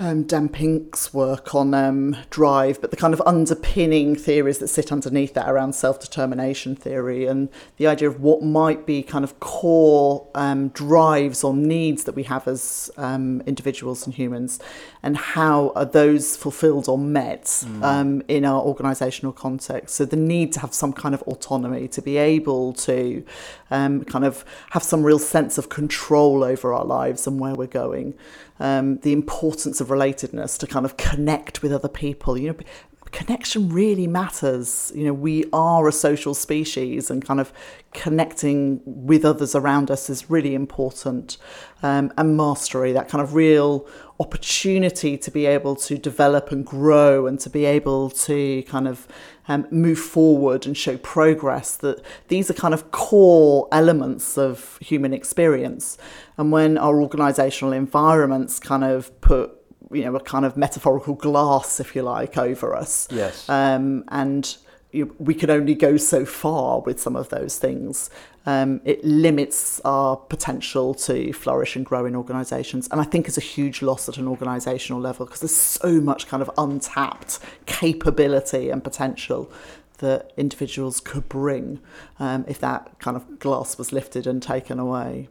um, 0.00 0.22
Dan 0.22 0.48
Pink's 0.48 1.12
work 1.12 1.54
on 1.54 1.74
um, 1.74 2.16
drive, 2.30 2.80
but 2.80 2.90
the 2.90 2.96
kind 2.96 3.12
of 3.12 3.20
underpinning 3.26 4.14
theories 4.14 4.58
that 4.58 4.68
sit 4.68 4.92
underneath 4.92 5.34
that 5.34 5.48
around 5.48 5.74
self 5.74 5.98
determination 5.98 6.76
theory 6.76 7.26
and 7.26 7.48
the 7.78 7.86
idea 7.88 8.08
of 8.08 8.20
what 8.20 8.42
might 8.42 8.86
be 8.86 9.02
kind 9.02 9.24
of 9.24 9.40
core 9.40 10.26
um, 10.34 10.68
drives 10.68 11.42
or 11.42 11.52
needs 11.52 12.04
that 12.04 12.14
we 12.14 12.22
have 12.24 12.46
as 12.46 12.90
um, 12.96 13.40
individuals 13.46 14.06
and 14.06 14.14
humans, 14.14 14.60
and 15.02 15.16
how 15.16 15.72
are 15.74 15.84
those 15.84 16.36
fulfilled 16.36 16.88
or 16.88 16.98
met 16.98 17.64
um, 17.82 18.22
in 18.28 18.44
our 18.44 18.62
organisational 18.62 19.34
context. 19.34 19.96
So 19.96 20.04
the 20.04 20.16
need 20.16 20.52
to 20.52 20.60
have 20.60 20.72
some 20.72 20.92
kind 20.92 21.14
of 21.14 21.22
autonomy, 21.22 21.88
to 21.88 22.02
be 22.02 22.16
able 22.18 22.72
to 22.74 23.24
um, 23.70 24.04
kind 24.04 24.24
of 24.24 24.44
have 24.70 24.82
some 24.82 25.02
real 25.02 25.18
sense 25.18 25.58
of 25.58 25.68
control 25.68 26.44
over 26.44 26.72
our 26.72 26.84
lives 26.84 27.26
and 27.26 27.40
where 27.40 27.54
we're 27.54 27.66
going. 27.66 28.14
Um, 28.60 28.98
the 28.98 29.12
importance 29.12 29.80
of 29.80 29.88
relatedness 29.88 30.58
to 30.58 30.66
kind 30.66 30.84
of 30.84 30.96
connect 30.96 31.62
with 31.62 31.72
other 31.72 31.88
people. 31.88 32.36
You 32.36 32.48
know, 32.48 32.56
connection 33.12 33.68
really 33.68 34.06
matters. 34.06 34.92
You 34.94 35.04
know, 35.04 35.12
we 35.12 35.44
are 35.52 35.86
a 35.88 35.92
social 35.92 36.34
species, 36.34 37.10
and 37.10 37.24
kind 37.24 37.40
of 37.40 37.52
connecting 37.92 38.80
with 38.84 39.24
others 39.24 39.54
around 39.54 39.90
us 39.90 40.10
is 40.10 40.30
really 40.30 40.54
important. 40.54 41.36
Um, 41.82 42.12
and 42.18 42.36
mastery, 42.36 42.92
that 42.92 43.08
kind 43.08 43.22
of 43.22 43.34
real 43.34 43.86
opportunity 44.20 45.16
to 45.16 45.30
be 45.30 45.46
able 45.46 45.76
to 45.76 45.96
develop 45.96 46.50
and 46.50 46.66
grow, 46.66 47.26
and 47.26 47.38
to 47.40 47.50
be 47.50 47.64
able 47.64 48.10
to 48.10 48.62
kind 48.64 48.88
of 48.88 49.06
um, 49.48 49.66
move 49.70 49.98
forward 49.98 50.66
and 50.66 50.76
show 50.76 50.96
progress. 50.98 51.76
That 51.76 52.02
these 52.28 52.50
are 52.50 52.54
kind 52.54 52.74
of 52.74 52.90
core 52.90 53.68
elements 53.72 54.38
of 54.38 54.78
human 54.80 55.12
experience. 55.12 55.98
And 56.36 56.52
when 56.52 56.78
our 56.78 56.94
organisational 56.94 57.74
environments 57.74 58.58
kind 58.58 58.84
of 58.84 59.18
put 59.20 59.54
you 59.90 60.04
know, 60.04 60.14
a 60.14 60.20
kind 60.20 60.44
of 60.44 60.56
metaphorical 60.56 61.14
glass, 61.14 61.80
if 61.80 61.96
you 61.96 62.02
like, 62.02 62.36
over 62.36 62.74
us. 62.74 63.08
Yes. 63.10 63.48
Um, 63.48 64.04
and 64.08 64.56
we 64.92 65.34
can 65.34 65.50
only 65.50 65.74
go 65.74 65.96
so 65.96 66.24
far 66.24 66.80
with 66.80 67.00
some 67.00 67.14
of 67.14 67.28
those 67.28 67.58
things. 67.58 68.08
Um, 68.46 68.80
it 68.84 69.04
limits 69.04 69.80
our 69.84 70.16
potential 70.16 70.94
to 70.94 71.32
flourish 71.34 71.76
and 71.76 71.84
grow 71.84 72.06
in 72.06 72.16
organisations. 72.16 72.88
And 72.90 72.98
I 73.00 73.04
think 73.04 73.28
it's 73.28 73.36
a 73.36 73.42
huge 73.42 73.82
loss 73.82 74.08
at 74.08 74.16
an 74.16 74.24
organisational 74.24 75.02
level 75.02 75.26
because 75.26 75.40
there's 75.40 75.54
so 75.54 76.00
much 76.00 76.26
kind 76.26 76.42
of 76.42 76.50
untapped 76.56 77.38
capability 77.66 78.70
and 78.70 78.82
potential 78.82 79.50
that 79.98 80.32
individuals 80.36 81.00
could 81.00 81.28
bring 81.28 81.80
um, 82.18 82.44
if 82.48 82.58
that 82.60 82.98
kind 82.98 83.16
of 83.16 83.38
glass 83.38 83.76
was 83.76 83.92
lifted 83.92 84.26
and 84.26 84.42
taken 84.42 84.78
away. 84.78 85.28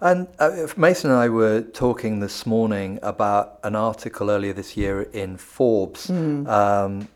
And 0.00 0.26
uh, 0.40 0.66
Mason 0.76 1.10
and 1.10 1.18
I 1.18 1.28
were 1.28 1.60
talking 1.62 2.18
this 2.20 2.44
morning 2.46 2.98
about 3.02 3.60
an 3.62 3.76
article 3.76 4.28
earlier 4.30 4.52
this 4.52 4.76
year 4.76 5.02
in 5.02 5.36
Forbes, 5.36 6.08
Hmm. 6.08 6.46
um, 6.48 7.08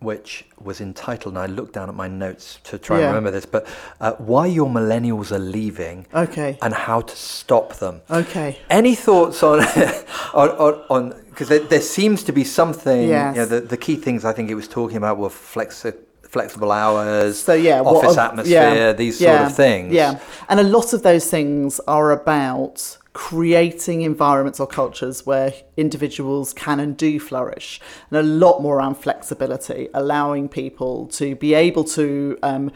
which 0.00 0.44
was 0.60 0.80
entitled, 0.80 1.34
and 1.36 1.42
I 1.42 1.46
looked 1.46 1.72
down 1.72 1.88
at 1.88 1.94
my 1.94 2.06
notes 2.06 2.58
to 2.64 2.78
try 2.78 2.98
Yeah. 2.98 3.06
and 3.06 3.14
remember 3.14 3.30
this, 3.30 3.46
but 3.46 3.66
uh, 4.00 4.12
Why 4.18 4.46
Your 4.46 4.68
Millennials 4.68 5.32
Are 5.32 5.38
Leaving 5.38 6.06
Okay. 6.14 6.58
and 6.60 6.74
How 6.74 7.00
to 7.00 7.16
Stop 7.16 7.74
Them. 7.76 8.02
Okay. 8.10 8.58
Any 8.68 8.94
thoughts 8.94 9.42
on, 9.42 9.60
on, 10.34 10.48
on, 10.90 11.22
because 11.30 11.48
there, 11.48 11.60
there 11.60 11.80
seems 11.80 12.22
to 12.24 12.32
be 12.32 12.44
something, 12.44 13.08
Yes. 13.08 13.34
you 13.36 13.42
know, 13.42 13.46
the, 13.46 13.60
the 13.60 13.76
key 13.76 13.96
things 13.96 14.24
I 14.24 14.32
think 14.32 14.50
it 14.50 14.54
was 14.54 14.68
talking 14.68 14.98
about 14.98 15.16
were 15.18 15.30
flexi- 15.30 15.96
flexible 16.22 16.72
hours, 16.72 17.38
So 17.42 17.54
yeah, 17.54 17.80
office 17.80 18.12
of- 18.12 18.18
atmosphere, 18.18 18.74
yeah, 18.74 18.92
these 18.92 19.18
sort 19.18 19.30
yeah, 19.30 19.46
of 19.46 19.56
things. 19.56 19.92
Yeah, 19.94 20.18
and 20.50 20.60
a 20.60 20.64
lot 20.64 20.92
of 20.92 21.02
those 21.02 21.30
things 21.30 21.80
are 21.88 22.10
about 22.12 22.98
creating 23.16 24.02
environments 24.02 24.60
or 24.60 24.66
cultures 24.66 25.24
where 25.24 25.50
individuals 25.78 26.52
can 26.52 26.78
and 26.78 26.98
do 26.98 27.18
flourish, 27.18 27.80
and 28.10 28.18
a 28.18 28.22
lot 28.22 28.60
more 28.60 28.76
around 28.76 28.96
flexibility, 28.96 29.88
allowing 29.94 30.50
people 30.50 31.06
to 31.06 31.34
be 31.34 31.54
able 31.54 31.82
to. 31.82 32.38
Um, 32.42 32.70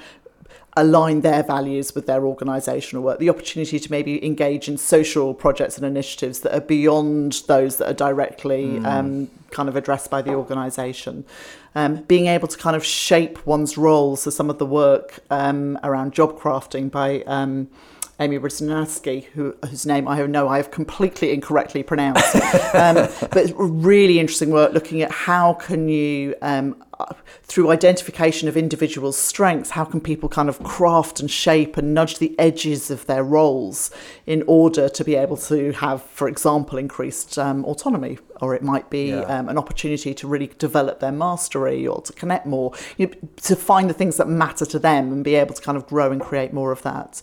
align 0.76 1.20
their 1.22 1.42
values 1.42 1.96
with 1.96 2.06
their 2.06 2.20
organisational 2.20 3.02
work, 3.02 3.18
the 3.18 3.28
opportunity 3.28 3.78
to 3.80 3.90
maybe 3.90 4.24
engage 4.24 4.68
in 4.68 4.78
social 4.78 5.34
projects 5.34 5.76
and 5.76 5.84
initiatives 5.84 6.40
that 6.40 6.54
are 6.54 6.60
beyond 6.60 7.42
those 7.48 7.78
that 7.78 7.88
are 7.90 7.92
directly 8.08 8.78
um, 8.84 9.28
kind 9.50 9.68
of 9.68 9.74
addressed 9.74 10.10
by 10.10 10.22
the 10.22 10.32
organisation. 10.32 11.24
Um, 11.74 11.96
being 12.04 12.28
able 12.28 12.46
to 12.46 12.56
kind 12.56 12.76
of 12.76 12.84
shape 12.84 13.44
one's 13.44 13.76
role. 13.76 14.14
So 14.14 14.30
some 14.30 14.48
of 14.48 14.58
the 14.58 14.64
work 14.64 15.18
um, 15.28 15.76
around 15.82 16.12
job 16.12 16.38
crafting 16.38 16.88
by 16.88 17.22
um, 17.26 17.68
Amy 18.20 18.38
Brzezinski, 18.38 19.24
who, 19.32 19.54
whose 19.68 19.86
name 19.86 20.06
I 20.06 20.24
know 20.26 20.46
I 20.46 20.58
have 20.58 20.70
completely 20.70 21.32
incorrectly 21.32 21.82
pronounced, 21.82 22.36
um, 22.74 23.08
but 23.30 23.50
really 23.56 24.20
interesting 24.20 24.50
work 24.50 24.74
looking 24.74 25.00
at 25.00 25.10
how 25.10 25.54
can 25.54 25.88
you, 25.88 26.34
um, 26.42 26.76
through 27.44 27.70
identification 27.70 28.46
of 28.46 28.58
individuals' 28.58 29.16
strengths, 29.16 29.70
how 29.70 29.86
can 29.86 30.02
people 30.02 30.28
kind 30.28 30.50
of 30.50 30.62
craft 30.62 31.18
and 31.20 31.30
shape 31.30 31.78
and 31.78 31.94
nudge 31.94 32.18
the 32.18 32.38
edges 32.38 32.90
of 32.90 33.06
their 33.06 33.24
roles 33.24 33.90
in 34.26 34.44
order 34.46 34.90
to 34.90 35.02
be 35.02 35.14
able 35.14 35.38
to 35.38 35.72
have, 35.72 36.02
for 36.02 36.28
example, 36.28 36.76
increased 36.76 37.38
um, 37.38 37.64
autonomy, 37.64 38.18
or 38.42 38.54
it 38.54 38.62
might 38.62 38.90
be 38.90 39.08
Yeah. 39.08 39.20
um, 39.22 39.48
an 39.48 39.56
opportunity 39.56 40.12
to 40.12 40.28
really 40.28 40.50
develop 40.58 41.00
their 41.00 41.10
mastery 41.12 41.86
or 41.86 42.02
to 42.02 42.12
connect 42.12 42.44
more, 42.44 42.74
you 42.98 43.06
know, 43.06 43.12
to 43.44 43.56
find 43.56 43.88
the 43.88 43.94
things 43.94 44.18
that 44.18 44.28
matter 44.28 44.66
to 44.66 44.78
them 44.78 45.10
and 45.10 45.24
be 45.24 45.36
able 45.36 45.54
to 45.54 45.62
kind 45.62 45.78
of 45.78 45.86
grow 45.86 46.12
and 46.12 46.20
create 46.20 46.52
more 46.52 46.70
of 46.70 46.82
that. 46.82 47.22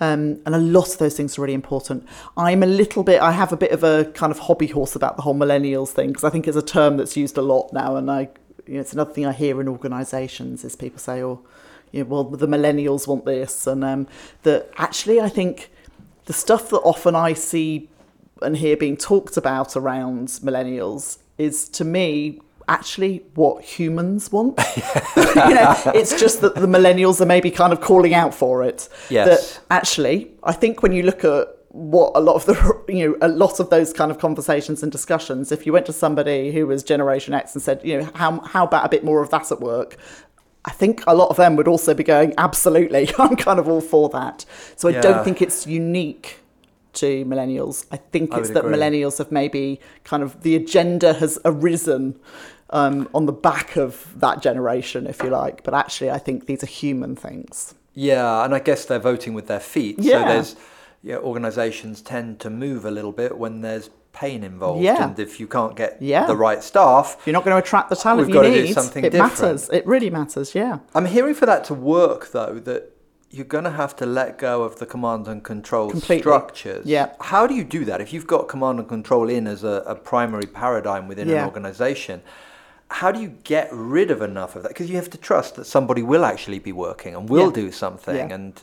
Um, 0.00 0.40
and 0.44 0.54
a 0.54 0.58
lot 0.58 0.88
of 0.88 0.98
those 0.98 1.16
things 1.16 1.38
are 1.38 1.42
really 1.42 1.54
important. 1.54 2.06
I'm 2.36 2.62
a 2.62 2.66
little 2.66 3.02
bit, 3.02 3.20
I 3.20 3.32
have 3.32 3.52
a 3.52 3.56
bit 3.56 3.72
of 3.72 3.82
a 3.82 4.04
kind 4.12 4.30
of 4.30 4.40
hobby 4.40 4.66
horse 4.66 4.94
about 4.94 5.16
the 5.16 5.22
whole 5.22 5.34
millennials 5.34 5.88
thing 5.88 6.08
because 6.08 6.24
I 6.24 6.30
think 6.30 6.46
it's 6.46 6.56
a 6.56 6.62
term 6.62 6.96
that's 6.98 7.16
used 7.16 7.38
a 7.38 7.42
lot 7.42 7.72
now. 7.72 7.96
And 7.96 8.10
I, 8.10 8.28
you 8.66 8.74
know, 8.74 8.80
it's 8.80 8.92
another 8.92 9.12
thing 9.12 9.24
I 9.24 9.32
hear 9.32 9.60
in 9.60 9.68
organisations 9.68 10.64
is 10.64 10.76
people 10.76 10.98
say, 10.98 11.22
oh, 11.22 11.40
you 11.92 12.04
know, 12.04 12.10
well, 12.10 12.24
the 12.24 12.46
millennials 12.46 13.06
want 13.06 13.24
this. 13.24 13.66
And 13.66 13.82
um, 13.84 14.06
that 14.42 14.70
actually, 14.76 15.20
I 15.20 15.28
think 15.28 15.70
the 16.26 16.32
stuff 16.32 16.68
that 16.70 16.78
often 16.78 17.14
I 17.14 17.32
see 17.32 17.88
and 18.42 18.56
hear 18.56 18.76
being 18.76 18.96
talked 18.96 19.36
about 19.36 19.76
around 19.76 20.28
millennials 20.28 21.18
is 21.38 21.68
to 21.70 21.84
me 21.84 22.40
actually 22.68 23.24
what 23.34 23.64
humans 23.64 24.32
want. 24.32 24.58
you 25.16 25.54
know, 25.54 25.74
it's 25.94 26.18
just 26.18 26.40
that 26.40 26.54
the 26.54 26.66
millennials 26.66 27.20
are 27.20 27.26
maybe 27.26 27.50
kind 27.50 27.72
of 27.72 27.80
calling 27.80 28.14
out 28.14 28.34
for 28.34 28.62
it. 28.62 28.88
Yes. 29.08 29.54
That 29.54 29.60
actually, 29.70 30.32
I 30.42 30.52
think 30.52 30.82
when 30.82 30.92
you 30.92 31.02
look 31.02 31.24
at 31.24 31.48
what 31.70 32.12
a 32.16 32.20
lot 32.20 32.34
of 32.36 32.46
the 32.46 32.82
you 32.88 33.06
know 33.10 33.16
a 33.20 33.28
lot 33.28 33.60
of 33.60 33.68
those 33.68 33.92
kind 33.92 34.10
of 34.10 34.18
conversations 34.18 34.82
and 34.82 34.90
discussions 34.90 35.52
if 35.52 35.66
you 35.66 35.74
went 35.74 35.84
to 35.84 35.92
somebody 35.92 36.50
who 36.50 36.66
was 36.66 36.82
generation 36.82 37.34
x 37.34 37.54
and 37.54 37.62
said 37.62 37.78
you 37.84 37.98
know 38.00 38.10
how 38.14 38.40
how 38.40 38.64
about 38.64 38.86
a 38.86 38.88
bit 38.88 39.04
more 39.04 39.20
of 39.22 39.28
that 39.28 39.52
at 39.52 39.60
work 39.60 39.98
I 40.64 40.70
think 40.72 41.04
a 41.06 41.14
lot 41.14 41.28
of 41.28 41.36
them 41.36 41.54
would 41.56 41.68
also 41.68 41.94
be 41.94 42.02
going, 42.02 42.34
absolutely, 42.38 43.08
I'm 43.18 43.36
kind 43.36 43.60
of 43.60 43.68
all 43.68 43.80
for 43.80 44.08
that. 44.08 44.44
So 44.74 44.88
I 44.88 44.92
Yeah. 44.92 45.00
don't 45.00 45.24
think 45.24 45.40
it's 45.40 45.64
unique 45.64 46.40
to 46.94 47.24
millennials. 47.24 47.86
I 47.92 47.98
think 47.98 48.32
I 48.34 48.40
it's 48.40 48.50
that 48.50 48.64
agree. 48.64 48.76
millennials 48.76 49.18
have 49.18 49.30
maybe 49.30 49.80
kind 50.02 50.24
of 50.24 50.42
the 50.42 50.56
agenda 50.56 51.12
has 51.14 51.38
arisen 51.44 52.18
um, 52.70 53.08
on 53.14 53.26
the 53.26 53.32
back 53.32 53.76
of 53.76 54.06
that 54.20 54.42
generation, 54.42 55.06
if 55.06 55.22
you 55.22 55.30
like. 55.30 55.62
But 55.62 55.74
actually, 55.74 56.10
I 56.10 56.18
think 56.18 56.46
these 56.46 56.62
are 56.62 56.66
human 56.66 57.16
things. 57.16 57.74
Yeah, 57.94 58.44
and 58.44 58.54
I 58.54 58.58
guess 58.58 58.84
they're 58.84 58.98
voting 58.98 59.34
with 59.34 59.46
their 59.46 59.60
feet. 59.60 59.96
Yeah. 59.98 60.22
So 60.22 60.28
there's 60.28 60.56
yeah, 61.02 61.16
organisations 61.18 62.02
tend 62.02 62.40
to 62.40 62.50
move 62.50 62.84
a 62.84 62.90
little 62.90 63.12
bit 63.12 63.38
when 63.38 63.60
there's 63.60 63.90
pain 64.12 64.42
involved. 64.42 64.82
Yeah. 64.82 65.08
And 65.08 65.18
if 65.18 65.38
you 65.38 65.46
can't 65.46 65.76
get 65.76 65.98
Yeah. 66.00 66.26
the 66.26 66.36
right 66.36 66.62
staff, 66.64 67.22
you're 67.26 67.34
not 67.34 67.44
going 67.44 67.54
to 67.54 67.58
attract 67.62 67.90
the 67.90 67.96
talent 67.96 68.26
We've 68.26 68.28
you 68.30 68.34
gotta 68.34 68.50
do 68.52 68.62
need, 68.62 68.72
something 68.72 69.04
it 69.04 69.10
different. 69.12 69.32
matters. 69.40 69.68
It 69.70 69.86
really 69.86 70.10
matters. 70.10 70.54
Yeah. 70.54 70.78
I'm 70.94 71.04
hearing 71.04 71.34
for 71.34 71.44
that 71.46 71.64
to 71.64 71.74
work 71.74 72.32
though 72.32 72.58
that 72.64 72.92
you're 73.30 73.44
going 73.44 73.64
to 73.64 73.70
have 73.70 73.94
to 73.96 74.06
let 74.06 74.38
go 74.38 74.62
of 74.62 74.78
the 74.78 74.86
command 74.86 75.28
and 75.28 75.44
control 75.44 75.90
Completely. 75.90 76.22
structures. 76.22 76.86
Yeah. 76.86 77.10
How 77.20 77.46
do 77.46 77.54
you 77.54 77.62
do 77.64 77.84
that? 77.84 78.00
If 78.00 78.12
you've 78.12 78.26
got 78.26 78.48
command 78.48 78.78
and 78.78 78.88
control 78.88 79.28
in 79.28 79.46
as 79.46 79.64
a, 79.64 79.82
a 79.86 79.94
primary 79.94 80.46
paradigm 80.46 81.08
within 81.08 81.28
Yeah. 81.28 81.40
an 81.42 81.44
organization, 81.44 82.22
how 82.90 83.10
do 83.12 83.20
you 83.20 83.28
get 83.44 83.68
rid 83.72 84.10
of 84.10 84.22
enough 84.22 84.56
of 84.56 84.62
that? 84.62 84.68
Because 84.68 84.88
you 84.88 84.96
have 84.96 85.10
to 85.10 85.18
trust 85.18 85.56
that 85.56 85.64
somebody 85.66 86.02
will 86.02 86.24
actually 86.24 86.58
be 86.60 86.72
working 86.72 87.14
and 87.14 87.28
will 87.28 87.46
Yeah. 87.48 87.52
do 87.64 87.72
something 87.72 88.16
Yeah. 88.16 88.34
and 88.34 88.60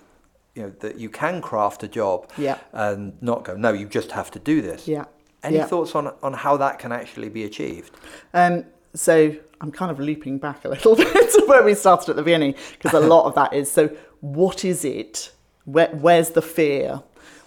you 0.55 0.63
know 0.63 0.71
that 0.81 0.97
you 0.97 1.09
can 1.09 1.41
craft 1.41 1.83
a 1.83 1.87
job 1.87 2.29
Yeah. 2.37 2.57
and 2.73 3.13
not 3.21 3.43
go 3.43 3.55
no 3.55 3.73
you 3.73 3.87
just 3.87 4.11
have 4.11 4.29
to 4.31 4.39
do 4.39 4.61
this. 4.61 4.87
Yeah. 4.87 5.05
Any 5.43 5.57
Yeah. 5.57 5.65
thoughts 5.65 5.93
on 5.95 6.13
on 6.23 6.33
how 6.33 6.57
that 6.57 6.79
can 6.79 6.91
actually 6.91 7.29
be 7.29 7.43
achieved? 7.43 7.91
Um, 8.33 8.65
so 8.93 9.33
I'm 9.61 9.71
kind 9.71 9.91
of 9.91 9.99
looping 9.99 10.37
back 10.37 10.63
a 10.65 10.69
little 10.69 10.95
bit 11.03 11.11
to 11.33 11.45
where 11.47 11.63
we 11.63 11.73
started 11.73 12.09
at 12.11 12.15
the 12.15 12.23
beginning 12.23 12.55
because 12.73 12.93
a 12.93 13.05
lot 13.15 13.25
of 13.25 13.33
that 13.35 13.51
is 13.53 13.69
so 13.71 13.89
what 14.21 14.63
is 14.63 14.85
it? 14.85 15.31
Where, 15.65 15.87
where's 15.89 16.29
the 16.31 16.41
fear? 16.41 17.01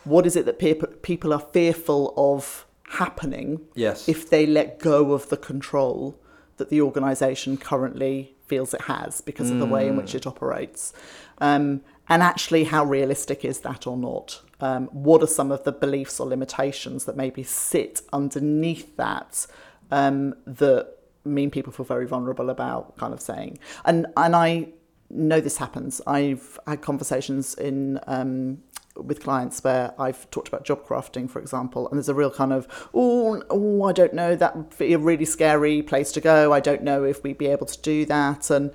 What 0.05 0.27
is 0.27 0.37
it 0.37 0.45
that 0.47 0.59
people 0.59 0.89
people 1.03 1.33
are 1.33 1.45
fearful 1.53 2.13
of 2.17 2.67
happening 2.91 3.61
Yes. 3.75 4.09
if 4.09 4.29
they 4.31 4.47
let 4.47 4.79
go 4.79 5.13
of 5.13 5.29
the 5.29 5.37
control 5.37 6.17
that 6.57 6.71
the 6.71 6.81
organisation 6.81 7.57
currently 7.57 8.35
feels 8.47 8.73
it 8.73 8.83
has 8.83 9.21
because 9.21 9.51
of 9.51 9.59
the 9.59 9.67
way 9.67 9.89
in 9.89 9.97
which 9.97 10.15
it 10.15 10.27
operates? 10.27 10.93
Um, 11.39 11.83
and 12.09 12.23
actually, 12.23 12.65
how 12.65 12.85
realistic 12.85 13.45
is 13.45 13.61
that 13.61 13.87
or 13.87 13.97
not? 13.97 14.41
Um, 14.61 14.87
what 14.87 15.23
are 15.23 15.27
some 15.27 15.51
of 15.51 15.65
the 15.65 15.73
beliefs 15.73 16.21
or 16.21 16.27
limitations 16.27 17.05
that 17.05 17.17
maybe 17.17 17.43
sit 17.43 18.01
underneath 18.13 18.97
that 18.97 19.47
um, 19.91 20.35
that 20.47 20.95
mean 21.25 21.51
people 21.51 21.73
feel 21.73 21.85
very 21.85 22.07
vulnerable 22.07 22.49
about 22.49 22.97
kind 22.97 23.13
of 23.13 23.21
saying? 23.21 23.59
And 23.85 24.07
and 24.17 24.37
I 24.37 24.69
know 25.11 25.41
this 25.41 25.57
happens. 25.57 26.01
I've 26.07 26.59
had 26.67 26.81
conversations 26.81 27.55
in 27.55 28.01
um, 28.07 28.59
with 28.97 29.23
clients 29.23 29.63
where 29.63 29.95
I've 29.99 30.31
talked 30.31 30.49
about 30.49 30.65
job 30.65 30.87
crafting, 30.87 31.31
for 31.31 31.39
example, 31.39 31.89
and 31.89 31.99
there's 31.99 32.09
a 32.09 32.15
real 32.15 32.31
kind 32.31 32.53
of, 32.53 32.67
oh, 32.95 33.43
oh, 33.51 33.85
I 33.85 33.93
don't 33.93 34.15
know, 34.15 34.37
that 34.37 34.57
would 34.57 34.79
be 34.79 34.93
a 34.93 34.99
really 34.99 35.25
scary 35.25 35.83
place 35.83 36.13
to 36.13 36.21
go. 36.21 36.53
I 36.53 36.61
don't 36.61 36.83
know 36.83 37.05
if 37.05 37.23
we'd 37.23 37.39
be 37.39 37.47
able 37.47 37.67
to 37.67 37.81
do 37.81 38.05
that. 38.07 38.51
And 38.51 38.73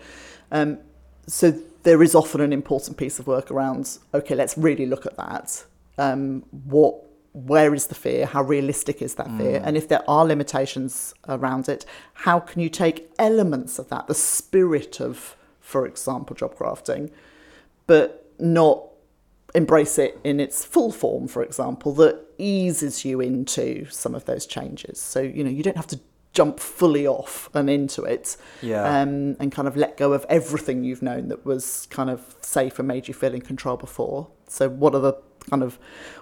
um, 0.51 0.79
so 1.27 1.51
there 1.83 2.03
is 2.03 2.15
often 2.15 2.41
an 2.41 2.53
important 2.53 2.97
piece 2.97 3.19
of 3.19 3.27
work 3.27 3.49
around, 3.51 3.97
okay, 4.13 4.35
let's 4.35 4.57
really 4.57 4.85
look 4.85 5.05
at 5.05 5.17
that. 5.17 5.65
Um, 5.97 6.43
what, 6.65 6.95
where 7.33 7.73
is 7.73 7.87
the 7.87 7.95
fear? 7.95 8.25
How 8.25 8.43
realistic 8.43 9.01
is 9.01 9.15
that 9.15 9.31
fear? 9.37 9.61
And 9.63 9.77
if 9.77 9.87
there 9.87 10.03
are 10.09 10.25
limitations 10.25 11.13
around 11.27 11.69
it, 11.69 11.85
how 12.13 12.39
can 12.39 12.61
you 12.61 12.69
take 12.69 13.11
elements 13.17 13.79
of 13.79 13.89
that, 13.89 14.07
the 14.07 14.13
spirit 14.13 14.99
of, 14.99 15.35
for 15.59 15.85
example, 15.85 16.35
job 16.35 16.55
crafting, 16.55 17.09
but 17.87 18.29
not 18.37 18.83
embrace 19.55 19.97
it 19.97 20.19
in 20.23 20.39
its 20.39 20.63
full 20.65 20.91
form, 20.91 21.27
for 21.27 21.43
example, 21.43 21.93
that 21.95 22.19
eases 22.37 23.05
you 23.05 23.19
into 23.21 23.85
some 23.89 24.15
of 24.15 24.25
those 24.25 24.45
changes. 24.45 24.99
So, 24.99 25.21
you 25.21 25.43
know, 25.43 25.49
you 25.49 25.63
don't 25.63 25.77
have 25.77 25.87
to 25.87 25.99
jump 26.33 26.59
fully 26.59 27.05
off 27.05 27.49
and 27.53 27.69
into 27.69 28.03
it 28.03 28.37
Yeah. 28.61 28.83
um, 29.01 29.35
and 29.39 29.51
kind 29.51 29.67
of 29.67 29.75
let 29.75 29.97
go 29.97 30.13
of 30.13 30.25
everything 30.29 30.83
you've 30.83 31.01
known 31.01 31.27
that 31.27 31.45
was 31.45 31.87
kind 31.89 32.09
of 32.09 32.35
safe 32.41 32.79
and 32.79 32.87
made 32.87 33.07
you 33.09 33.13
feel 33.13 33.33
in 33.33 33.41
control 33.41 33.75
before. 33.77 34.27
So, 34.47 34.69
what 34.69 34.95
are 34.95 35.01
the 35.01 35.13
kind 35.49 35.63
of 35.63 35.77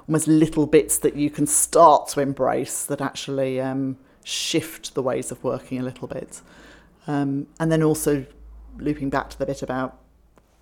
almost 0.08 0.28
little 0.28 0.66
bits 0.66 0.98
that 1.00 1.16
you 1.16 1.30
can 1.30 1.46
start 1.46 2.08
to 2.10 2.22
embrace 2.22 2.86
that 2.86 3.02
actually 3.02 3.62
um, 3.62 3.98
shift 4.24 4.96
the 4.96 5.04
ways 5.04 5.32
of 5.32 5.44
working 5.44 5.80
a 5.80 5.84
little 5.84 6.08
bit? 6.08 6.42
Um, 7.06 7.48
and 7.60 7.72
then 7.72 7.84
also 7.84 8.26
looping 8.78 9.10
back 9.10 9.30
to 9.30 9.38
the 9.38 9.46
bit 9.46 9.62
about 9.62 10.00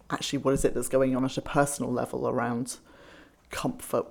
actually 0.09 0.39
what 0.39 0.53
is 0.53 0.63
it 0.65 0.73
that's 0.73 0.89
going 0.89 1.15
on 1.15 1.23
at 1.25 1.37
a 1.37 1.41
personal 1.41 1.91
level 1.91 2.27
around 2.27 2.77
comfort 3.49 4.05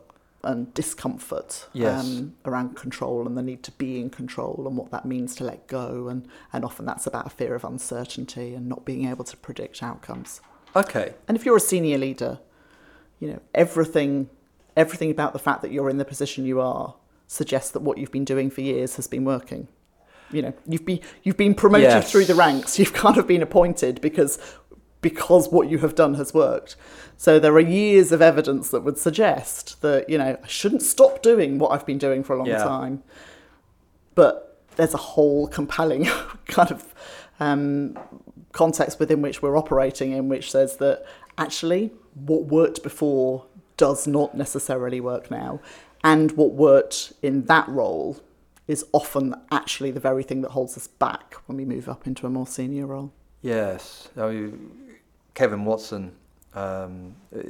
and 0.44 0.72
discomfort 0.74 1.66
Yes. 1.72 2.04
um, 2.04 2.34
around 2.44 2.76
control 2.76 3.26
and 3.26 3.36
the 3.36 3.42
need 3.42 3.62
to 3.64 3.72
be 3.72 4.00
in 4.00 4.10
control 4.10 4.64
and 4.66 4.76
what 4.76 4.90
that 4.92 5.04
means 5.04 5.34
to 5.36 5.44
let 5.44 5.66
go 5.66 6.08
and, 6.08 6.28
and 6.52 6.64
often 6.64 6.84
that's 6.86 7.06
about 7.06 7.26
a 7.26 7.30
fear 7.30 7.54
of 7.54 7.64
uncertainty 7.64 8.54
and 8.54 8.68
not 8.68 8.84
being 8.84 9.06
able 9.08 9.24
to 9.24 9.36
predict 9.36 9.82
outcomes 9.82 10.40
Okay. 10.76 11.14
and 11.26 11.36
if 11.36 11.44
you're 11.44 11.56
a 11.56 11.60
senior 11.60 11.98
leader 11.98 12.38
you 13.18 13.28
know 13.28 13.40
everything 13.54 14.28
everything 14.76 15.10
about 15.10 15.32
the 15.32 15.38
fact 15.38 15.62
that 15.62 15.72
you're 15.72 15.88
in 15.90 15.96
the 15.96 16.04
position 16.04 16.44
you 16.44 16.60
are 16.60 16.94
suggests 17.26 17.70
that 17.72 17.80
what 17.80 17.98
you've 17.98 18.12
been 18.12 18.24
doing 18.26 18.50
for 18.50 18.60
years 18.60 18.96
has 18.96 19.08
been 19.08 19.24
working 19.24 19.66
you 20.30 20.42
know 20.42 20.52
you've 20.68 20.84
been 20.84 21.00
you've 21.24 21.36
been 21.36 21.54
promoted 21.54 21.88
Yes. 21.88 22.10
through 22.12 22.26
the 22.26 22.34
ranks 22.34 22.78
you've 22.78 22.92
kind 22.92 23.16
of 23.18 23.26
been 23.26 23.42
appointed 23.42 24.00
because 24.00 24.38
because 25.00 25.48
what 25.48 25.68
you 25.68 25.78
have 25.78 25.94
done 25.94 26.14
has 26.14 26.34
worked. 26.34 26.76
So 27.16 27.38
there 27.38 27.52
are 27.54 27.60
years 27.60 28.12
of 28.12 28.20
evidence 28.20 28.70
that 28.70 28.80
would 28.80 28.98
suggest 28.98 29.80
that 29.82 30.08
you 30.10 30.18
know 30.18 30.38
I 30.42 30.46
shouldn't 30.46 30.82
stop 30.82 31.22
doing 31.22 31.58
what 31.58 31.70
I've 31.72 31.86
been 31.86 31.98
doing 31.98 32.22
for 32.24 32.34
a 32.34 32.38
long 32.38 32.46
Yeah. 32.48 32.62
time. 32.64 33.02
But 34.14 34.62
there's 34.76 34.94
a 34.94 34.98
whole 34.98 35.46
compelling 35.48 36.04
kind 36.46 36.70
of 36.70 36.94
um, 37.40 37.98
context 38.52 38.98
within 38.98 39.22
which 39.22 39.42
we're 39.42 39.56
operating 39.56 40.12
in 40.12 40.28
which 40.28 40.50
says 40.50 40.76
that 40.78 41.04
actually 41.38 41.92
what 42.14 42.44
worked 42.46 42.82
before 42.82 43.44
does 43.76 44.06
not 44.06 44.34
necessarily 44.34 45.00
work 45.00 45.30
now. 45.30 45.60
And 46.02 46.32
what 46.32 46.52
worked 46.52 47.12
in 47.22 47.44
that 47.46 47.68
role 47.68 48.20
is 48.68 48.84
often 48.92 49.34
actually 49.50 49.90
the 49.90 50.00
very 50.00 50.22
thing 50.22 50.40
that 50.42 50.50
holds 50.52 50.76
us 50.76 50.86
back 50.86 51.34
when 51.46 51.56
we 51.58 51.64
move 51.64 51.88
up 51.88 52.06
into 52.06 52.26
a 52.26 52.30
more 52.30 52.46
senior 52.46 52.86
role. 52.86 53.12
Yes, 53.42 54.08
I 54.16 54.28
mean, 54.28 54.70
Kevin 55.36 55.64
Watson 55.66 56.12
um, 56.54 57.14
uh, 57.36 57.40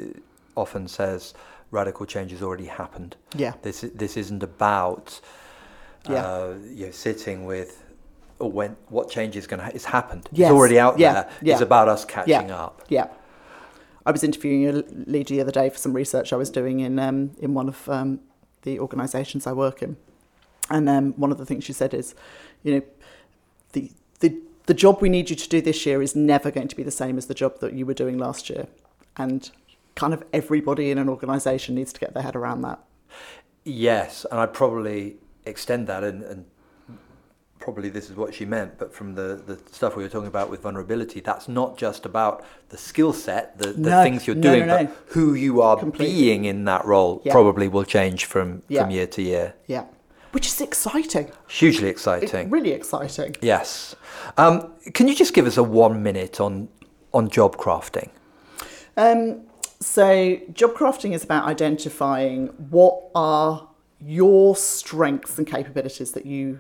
often 0.57 0.89
says 0.89 1.33
radical 1.71 2.05
change 2.05 2.33
has 2.33 2.43
already 2.43 2.67
happened. 2.67 3.17
Yeah. 3.35 3.55
This 3.63 3.81
this 3.95 4.17
isn't 4.17 4.43
about 4.43 5.21
Yeah. 6.09 6.27
uh, 6.27 6.55
you 6.69 6.87
know, 6.87 6.93
sitting 6.93 7.47
with 7.47 7.83
or 8.39 8.51
when 8.53 8.77
what 8.89 9.09
change 9.09 9.37
is 9.37 9.47
going 9.47 9.61
to 9.61 9.65
ha- 9.67 9.73
it's 9.75 9.87
happened. 9.87 10.29
Yes. 10.33 10.51
It's 10.51 10.55
already 10.55 10.79
out 10.79 10.99
Yeah. 10.99 11.13
there. 11.13 11.31
Yeah. 11.43 11.53
It's 11.55 11.63
about 11.63 11.89
us 11.89 12.05
catching 12.05 12.49
yeah. 12.49 12.65
up. 12.65 12.83
Yeah. 12.89 13.07
I 14.05 14.11
was 14.11 14.23
interviewing 14.23 14.69
a 14.69 14.73
leader 15.11 15.35
the 15.35 15.41
other 15.41 15.53
day 15.53 15.71
for 15.71 15.79
some 15.79 15.93
research 15.93 16.33
I 16.33 16.37
was 16.37 16.51
doing 16.51 16.81
in 16.81 16.99
um, 16.99 17.31
in 17.39 17.55
one 17.55 17.69
of 17.69 17.89
um, 17.89 18.21
the 18.63 18.81
organisations 18.81 19.47
I 19.47 19.53
work 19.53 19.83
in, 19.83 19.97
and 20.71 20.89
um, 20.89 21.13
one 21.17 21.33
of 21.33 21.39
the 21.39 21.47
things 21.47 21.65
she 21.65 21.73
said 21.73 21.95
is, 21.95 22.15
you 22.65 22.75
know, 22.75 22.83
the 23.73 23.91
the 24.21 24.31
the 24.67 24.75
job 24.75 25.01
we 25.01 25.09
need 25.09 25.31
you 25.31 25.37
to 25.37 25.49
do 25.49 25.61
this 25.61 25.87
year 25.87 26.03
is 26.03 26.15
never 26.15 26.51
going 26.51 26.69
to 26.69 26.77
be 26.77 26.83
the 26.83 26.91
same 26.91 27.19
as 27.19 27.27
the 27.27 27.35
job 27.35 27.61
that 27.61 27.73
you 27.73 27.87
were 27.87 27.95
doing 27.95 28.19
last 28.19 28.51
year, 28.51 28.67
and 29.17 29.51
kind 29.95 30.13
of 30.13 30.25
everybody 30.33 30.91
in 30.91 30.99
an 30.99 31.09
organisation 31.09 31.75
needs 31.75 31.93
to 31.93 32.01
get 32.01 32.15
their 32.15 32.23
head 32.23 32.37
around 32.37 32.63
that. 32.63 32.81
Yes, 33.65 34.27
and 34.31 34.39
I'd 34.41 34.53
probably 34.53 35.17
extend 35.45 35.87
that 35.87 36.05
and, 36.05 36.23
and 36.23 36.45
probably 37.59 37.89
this 37.89 38.11
is 38.11 38.17
what 38.17 38.35
she 38.35 38.45
meant, 38.45 38.79
but 38.79 38.93
from 38.95 39.15
the, 39.15 39.43
the 39.47 39.59
stuff 39.73 39.97
we 39.97 40.03
were 40.03 40.09
talking 40.09 40.29
about 40.29 40.51
with 40.51 40.63
vulnerability, 40.63 41.21
that's 41.21 41.49
not 41.49 41.77
just 41.77 42.05
about 42.05 42.45
the 42.69 42.77
skill 42.77 43.13
set, 43.13 43.59
the, 43.59 43.69
the 43.73 43.91
No, 43.91 44.03
things 44.03 44.27
you're 44.27 44.37
no, 44.37 44.43
doing, 44.55 44.67
no, 44.67 44.85
but 44.85 44.97
who 45.09 45.35
you 45.35 45.63
are 45.63 45.77
Completely. 45.77 46.15
being 46.15 46.45
in 46.45 46.65
that 46.67 46.85
role 46.85 47.23
Yeah. 47.25 47.33
probably 47.33 47.67
will 47.67 47.85
change 47.85 48.25
from, 48.27 48.63
Yeah. 48.69 48.83
from 48.83 48.91
year 48.91 49.07
to 49.09 49.23
year. 49.23 49.55
Yeah, 49.67 49.87
which 50.37 50.49
is 50.49 50.61
exciting. 50.61 51.31
Hugely 51.49 51.89
It's 51.89 52.07
exciting. 52.07 52.51
really 52.51 52.73
exciting. 52.73 53.35
yes. 53.41 53.97
Um, 54.37 54.75
can 54.93 55.09
you 55.09 55.15
just 55.15 55.33
give 55.33 55.47
us 55.47 55.57
a 55.57 55.63
one 55.63 56.03
minute 56.03 56.43
on, 56.43 56.69
on 57.15 57.31
job 57.31 57.57
crafting? 57.57 58.11
Um, 58.99 59.45
so, 59.81 60.39
job 60.53 60.75
crafting 60.75 61.15
is 61.15 61.25
about 61.25 61.47
identifying 61.47 62.49
what 62.69 63.01
are 63.15 63.67
your 63.99 64.55
strengths 64.57 65.39
and 65.39 65.47
capabilities 65.47 66.13
that 66.13 66.27
you 66.27 66.59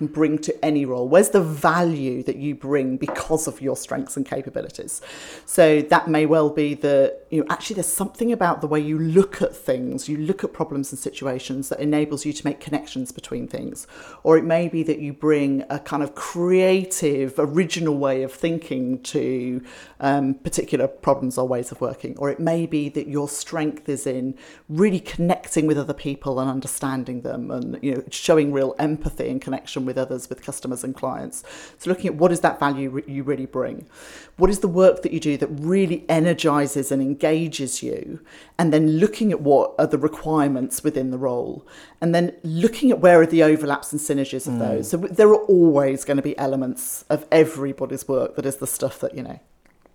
can 0.00 0.06
bring 0.06 0.38
to 0.38 0.64
any 0.64 0.86
role. 0.86 1.06
Where's 1.06 1.28
the 1.28 1.42
value 1.42 2.22
that 2.22 2.36
you 2.36 2.54
bring 2.54 2.96
because 2.96 3.46
of 3.46 3.60
your 3.60 3.76
strengths 3.76 4.16
and 4.16 4.24
capabilities? 4.24 5.02
So, 5.44 5.82
that 5.82 6.08
may 6.08 6.24
well 6.24 6.48
be 6.48 6.72
that, 6.74 7.26
you 7.28 7.40
know, 7.40 7.46
actually 7.50 7.74
there's 7.74 7.86
something 7.86 8.32
about 8.32 8.62
the 8.62 8.66
way 8.66 8.80
you 8.80 8.98
look 8.98 9.42
at 9.42 9.54
things, 9.54 10.08
you 10.08 10.16
look 10.16 10.42
at 10.42 10.54
problems 10.54 10.90
and 10.90 10.98
situations 10.98 11.68
that 11.68 11.80
enables 11.80 12.24
you 12.24 12.32
to 12.32 12.46
make 12.46 12.60
connections 12.60 13.12
between 13.12 13.46
things. 13.46 13.86
Or 14.22 14.38
it 14.38 14.44
may 14.44 14.68
be 14.68 14.82
that 14.84 15.00
you 15.00 15.12
bring 15.12 15.64
a 15.68 15.78
kind 15.78 16.02
of 16.02 16.14
creative, 16.14 17.34
original 17.36 17.98
way 17.98 18.22
of 18.22 18.32
thinking 18.32 19.02
to 19.02 19.62
um, 20.00 20.32
particular 20.32 20.88
problems 20.88 21.36
or 21.36 21.46
ways 21.46 21.70
of 21.70 21.82
working. 21.82 22.16
Or 22.16 22.30
it 22.30 22.40
may 22.40 22.64
be 22.64 22.88
that 22.88 23.06
your 23.06 23.28
strength 23.28 23.86
is 23.86 24.06
in 24.06 24.34
really 24.70 25.00
connecting 25.00 25.66
with 25.66 25.76
other 25.76 25.92
people 25.92 26.40
and 26.40 26.48
understanding 26.48 27.20
them 27.20 27.50
and 27.50 27.78
you 27.82 27.94
know 27.94 28.02
showing 28.10 28.50
real 28.50 28.74
empathy 28.78 29.28
and 29.28 29.42
connection 29.42 29.84
with 29.84 29.89
with 29.90 29.98
others, 29.98 30.28
with 30.28 30.40
customers 30.40 30.84
and 30.84 30.94
clients. 30.94 31.42
So 31.78 31.90
looking 31.90 32.06
at 32.06 32.14
what 32.14 32.30
is 32.30 32.40
that 32.40 32.60
value 32.60 32.90
re- 32.90 33.04
you 33.08 33.24
really 33.24 33.46
bring, 33.46 33.88
what 34.36 34.48
is 34.48 34.60
the 34.60 34.68
work 34.68 35.02
that 35.02 35.12
you 35.12 35.18
do 35.18 35.36
that 35.38 35.48
really 35.48 36.04
energizes 36.08 36.92
and 36.92 37.02
engages 37.02 37.82
you, 37.82 38.20
and 38.56 38.72
then 38.72 38.98
looking 38.98 39.32
at 39.32 39.40
what 39.40 39.74
are 39.80 39.88
the 39.88 39.98
requirements 39.98 40.84
within 40.84 41.10
the 41.10 41.18
role, 41.18 41.66
and 42.00 42.14
then 42.14 42.32
looking 42.44 42.92
at 42.92 43.00
where 43.00 43.20
are 43.20 43.26
the 43.26 43.42
overlaps 43.42 43.90
and 43.90 44.00
synergies 44.00 44.46
of 44.46 44.54
hmm. 44.54 44.60
those. 44.60 44.90
So 44.90 44.96
there 44.96 45.28
are 45.28 45.44
always 45.56 46.04
going 46.04 46.18
to 46.18 46.22
be 46.22 46.38
elements 46.38 47.04
of 47.10 47.26
everybody's 47.32 48.06
work 48.06 48.36
that 48.36 48.46
is 48.46 48.56
the 48.56 48.68
stuff 48.68 49.00
that 49.00 49.16
you 49.16 49.24
know 49.24 49.40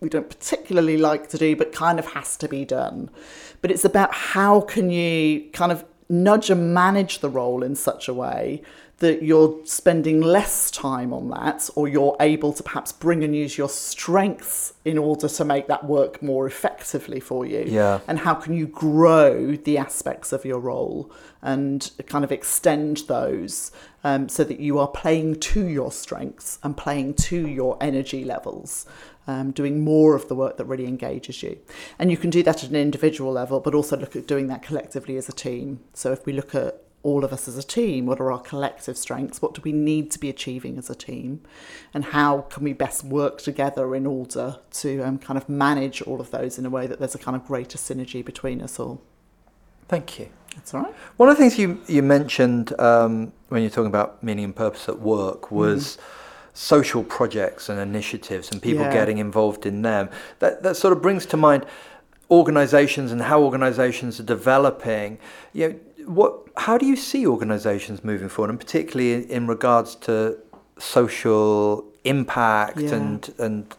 we 0.02 0.10
don't 0.10 0.30
particularly 0.30 0.98
like 0.98 1.30
to 1.30 1.38
do, 1.38 1.56
but 1.56 1.72
kind 1.72 2.00
of 2.00 2.08
has 2.08 2.36
to 2.38 2.50
be 2.50 2.66
done. 2.66 3.10
But 3.62 3.72
it's 3.72 3.86
about 3.86 4.14
how 4.14 4.62
can 4.62 4.90
you 4.90 5.50
kind 5.54 5.72
of 5.72 5.86
nudge 6.10 6.50
and 6.50 6.74
manage 6.74 7.20
the 7.20 7.30
role 7.30 7.64
in 7.64 7.76
such 7.76 8.08
a 8.08 8.14
way 8.14 8.62
that 9.00 9.22
you're 9.22 9.60
spending 9.66 10.22
less 10.22 10.72
time 10.72 11.12
on 11.12 11.30
that, 11.30 11.70
or 11.76 11.88
you're 11.88 12.16
able 12.20 12.54
to 12.54 12.64
perhaps 12.64 12.94
bring 12.94 13.24
and 13.24 13.36
use 13.36 13.58
your 13.58 13.68
strengths 13.68 14.74
in 14.86 14.98
order 14.98 15.28
to 15.28 15.44
make 15.44 15.68
that 15.68 15.86
work 15.86 16.22
more 16.22 16.48
effectively 16.48 17.20
for 17.20 17.46
you. 17.46 17.66
Yeah. 17.68 18.00
And 18.08 18.20
how 18.20 18.36
can 18.36 18.54
you 18.54 18.68
grow 18.68 19.56
the 19.58 19.78
aspects 19.78 20.32
of 20.32 20.46
your 20.46 20.60
role 20.60 21.12
and 21.42 21.92
kind 22.08 22.24
of 22.24 22.32
extend 22.32 23.04
those 23.08 23.72
um, 24.04 24.30
so 24.30 24.44
that 24.46 24.60
you 24.60 24.80
are 24.80 24.88
playing 24.88 25.40
to 25.42 25.68
your 25.68 25.92
strengths 25.92 26.58
and 26.64 26.78
playing 26.78 27.16
to 27.16 27.48
your 27.48 27.78
energy 27.82 28.24
levels 28.24 28.86
um, 29.28 29.52
doing 29.52 29.84
more 29.84 30.16
of 30.16 30.28
the 30.28 30.36
work 30.36 30.58
that 30.58 30.66
really 30.66 30.86
engages 30.86 31.44
you. 31.44 31.58
And 32.00 32.12
you 32.12 32.18
can 32.18 32.30
do 32.30 32.44
that 32.44 32.64
at 32.64 32.70
an 32.70 32.76
individual 32.76 33.32
level, 33.32 33.60
but 33.60 33.74
also 33.74 33.98
look 33.98 34.16
at 34.16 34.28
doing 34.28 34.48
that 34.48 34.62
collectively 34.62 35.18
as 35.18 35.28
a 35.28 35.34
team. 35.34 35.82
So 35.94 36.12
if 36.12 36.26
we 36.26 36.34
look 36.34 36.54
at 36.56 36.85
all 37.06 37.24
of 37.24 37.32
us 37.32 37.48
as 37.48 37.56
a 37.56 37.64
team, 37.64 38.08
what 38.08 38.20
are 38.20 38.32
our 38.32 38.42
collective 38.42 38.98
strengths? 38.98 39.40
What 39.40 39.54
do 39.54 39.62
we 39.64 39.72
need 39.72 40.10
to 40.12 40.20
be 40.20 40.28
achieving 40.28 40.78
as 40.80 40.90
a 40.90 40.96
team? 40.96 41.42
And 41.94 42.06
how 42.06 42.42
can 42.42 42.64
we 42.64 42.74
best 42.74 43.04
work 43.04 43.42
together 43.42 43.96
in 43.96 44.08
order 44.08 44.58
to 44.82 45.02
um, 45.02 45.20
kind 45.20 45.38
of 45.38 45.48
manage 45.48 46.02
all 46.02 46.20
of 46.20 46.32
those 46.32 46.58
in 46.58 46.66
a 46.66 46.70
way 46.70 46.88
that 46.88 46.98
there's 46.98 47.14
a 47.14 47.20
kind 47.20 47.36
of 47.38 47.46
greater 47.46 47.78
synergy 47.78 48.26
between 48.26 48.60
us 48.60 48.80
all? 48.80 49.02
Thank 49.88 50.18
you. 50.20 50.30
That's 50.56 50.74
all 50.74 50.82
right. 50.82 50.96
One 51.18 51.30
of 51.30 51.38
the 51.38 51.44
things 51.44 51.60
you, 51.60 51.80
you 51.88 52.02
mentioned 52.02 52.78
um, 52.80 53.32
when 53.50 53.62
you're 53.62 53.70
talking 53.70 53.86
about 53.96 54.24
meaning 54.24 54.46
and 54.46 54.56
purpose 54.56 54.90
at 54.90 55.00
work 55.00 55.52
was 55.52 56.00
social 56.54 57.04
projects 57.04 57.70
and 57.70 57.80
initiatives 57.80 58.50
and 58.50 58.62
people 58.62 58.86
Yeah. 58.86 58.94
getting 58.94 59.20
involved 59.20 59.68
in 59.68 59.84
them. 59.84 60.10
That, 60.40 60.64
that 60.64 60.76
sort 60.76 60.92
of 60.94 61.04
brings 61.04 61.28
to 61.28 61.38
mind 61.38 61.68
organizations 62.32 63.12
and 63.12 63.22
how 63.22 63.44
organizations 63.44 64.20
are 64.20 64.24
developing. 64.24 65.20
You 65.54 65.70
know, 65.70 65.76
what, 66.06 66.48
how 66.58 66.78
do 66.78 66.86
you 66.86 66.96
see 66.96 67.26
organizations 67.28 68.04
moving 68.04 68.30
forward, 68.30 68.50
and 68.50 68.60
particularly 68.60 69.14
in, 69.14 69.24
in 69.30 69.48
regards 69.48 69.96
to 69.96 70.38
social 70.78 71.86
impact 72.04 72.80
Yeah. 72.80 72.96
and, 72.96 73.34
and 73.40 73.76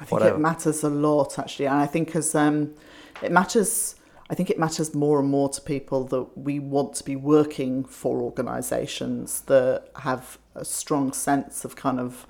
I 0.00 0.04
think 0.04 0.12
whatever? 0.12 0.36
it 0.36 0.40
matters 0.40 0.82
a 0.82 0.88
lot 0.88 1.38
actually, 1.38 1.66
and 1.66 1.76
I 1.76 1.86
think 1.86 2.16
as 2.16 2.34
um, 2.34 2.74
it 3.22 3.32
matters. 3.32 3.96
I 4.32 4.36
think 4.36 4.48
it 4.48 4.60
matters 4.60 4.94
more 4.94 5.18
and 5.18 5.28
more 5.28 5.48
to 5.48 5.60
people 5.60 6.04
that 6.04 6.38
we 6.38 6.60
want 6.60 6.94
to 6.94 7.04
be 7.04 7.16
working 7.16 7.82
for 7.82 8.20
organisations 8.20 9.40
that 9.46 9.88
have 9.96 10.38
a 10.54 10.64
strong 10.64 11.12
sense 11.12 11.64
of 11.64 11.74
kind 11.74 11.98
of, 11.98 12.28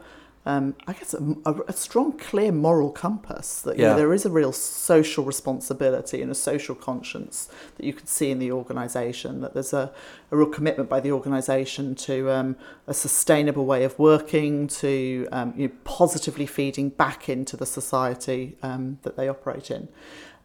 um, 0.52 0.64
I 0.90 0.92
guess, 0.98 1.12
a, 1.14 1.22
a- 1.50 1.64
a 1.68 1.72
strong, 1.86 2.08
clear 2.28 2.52
moral 2.66 2.90
compass. 3.04 3.48
That 3.66 3.76
you 3.76 3.82
know, 3.90 3.96
there 4.02 4.14
is 4.18 4.24
a 4.30 4.30
real 4.40 4.52
social 4.52 5.22
responsibility 5.32 6.18
and 6.22 6.30
a 6.30 6.34
social 6.50 6.74
conscience 6.88 7.36
that 7.76 7.84
you 7.88 7.94
can 7.98 8.06
see 8.06 8.28
in 8.34 8.38
the 8.44 8.50
organisation. 8.60 9.30
That 9.42 9.52
there's 9.54 9.72
a, 9.72 9.84
a 10.32 10.34
real 10.40 10.48
commitment 10.58 10.88
by 10.94 11.00
the 11.06 11.12
organisation 11.18 11.94
to 12.08 12.14
um, 12.38 12.56
a 12.86 12.94
sustainable 12.94 13.64
way 13.72 13.84
of 13.88 13.92
working, 13.98 14.52
to 14.82 14.90
um, 15.38 15.48
you 15.56 15.68
know, 15.68 15.74
positively 15.84 16.46
feeding 16.46 16.88
back 17.04 17.28
into 17.28 17.54
the 17.56 17.66
society 17.66 18.42
um, 18.68 18.98
that 19.04 19.14
they 19.16 19.28
operate 19.28 19.70
in. 19.70 19.88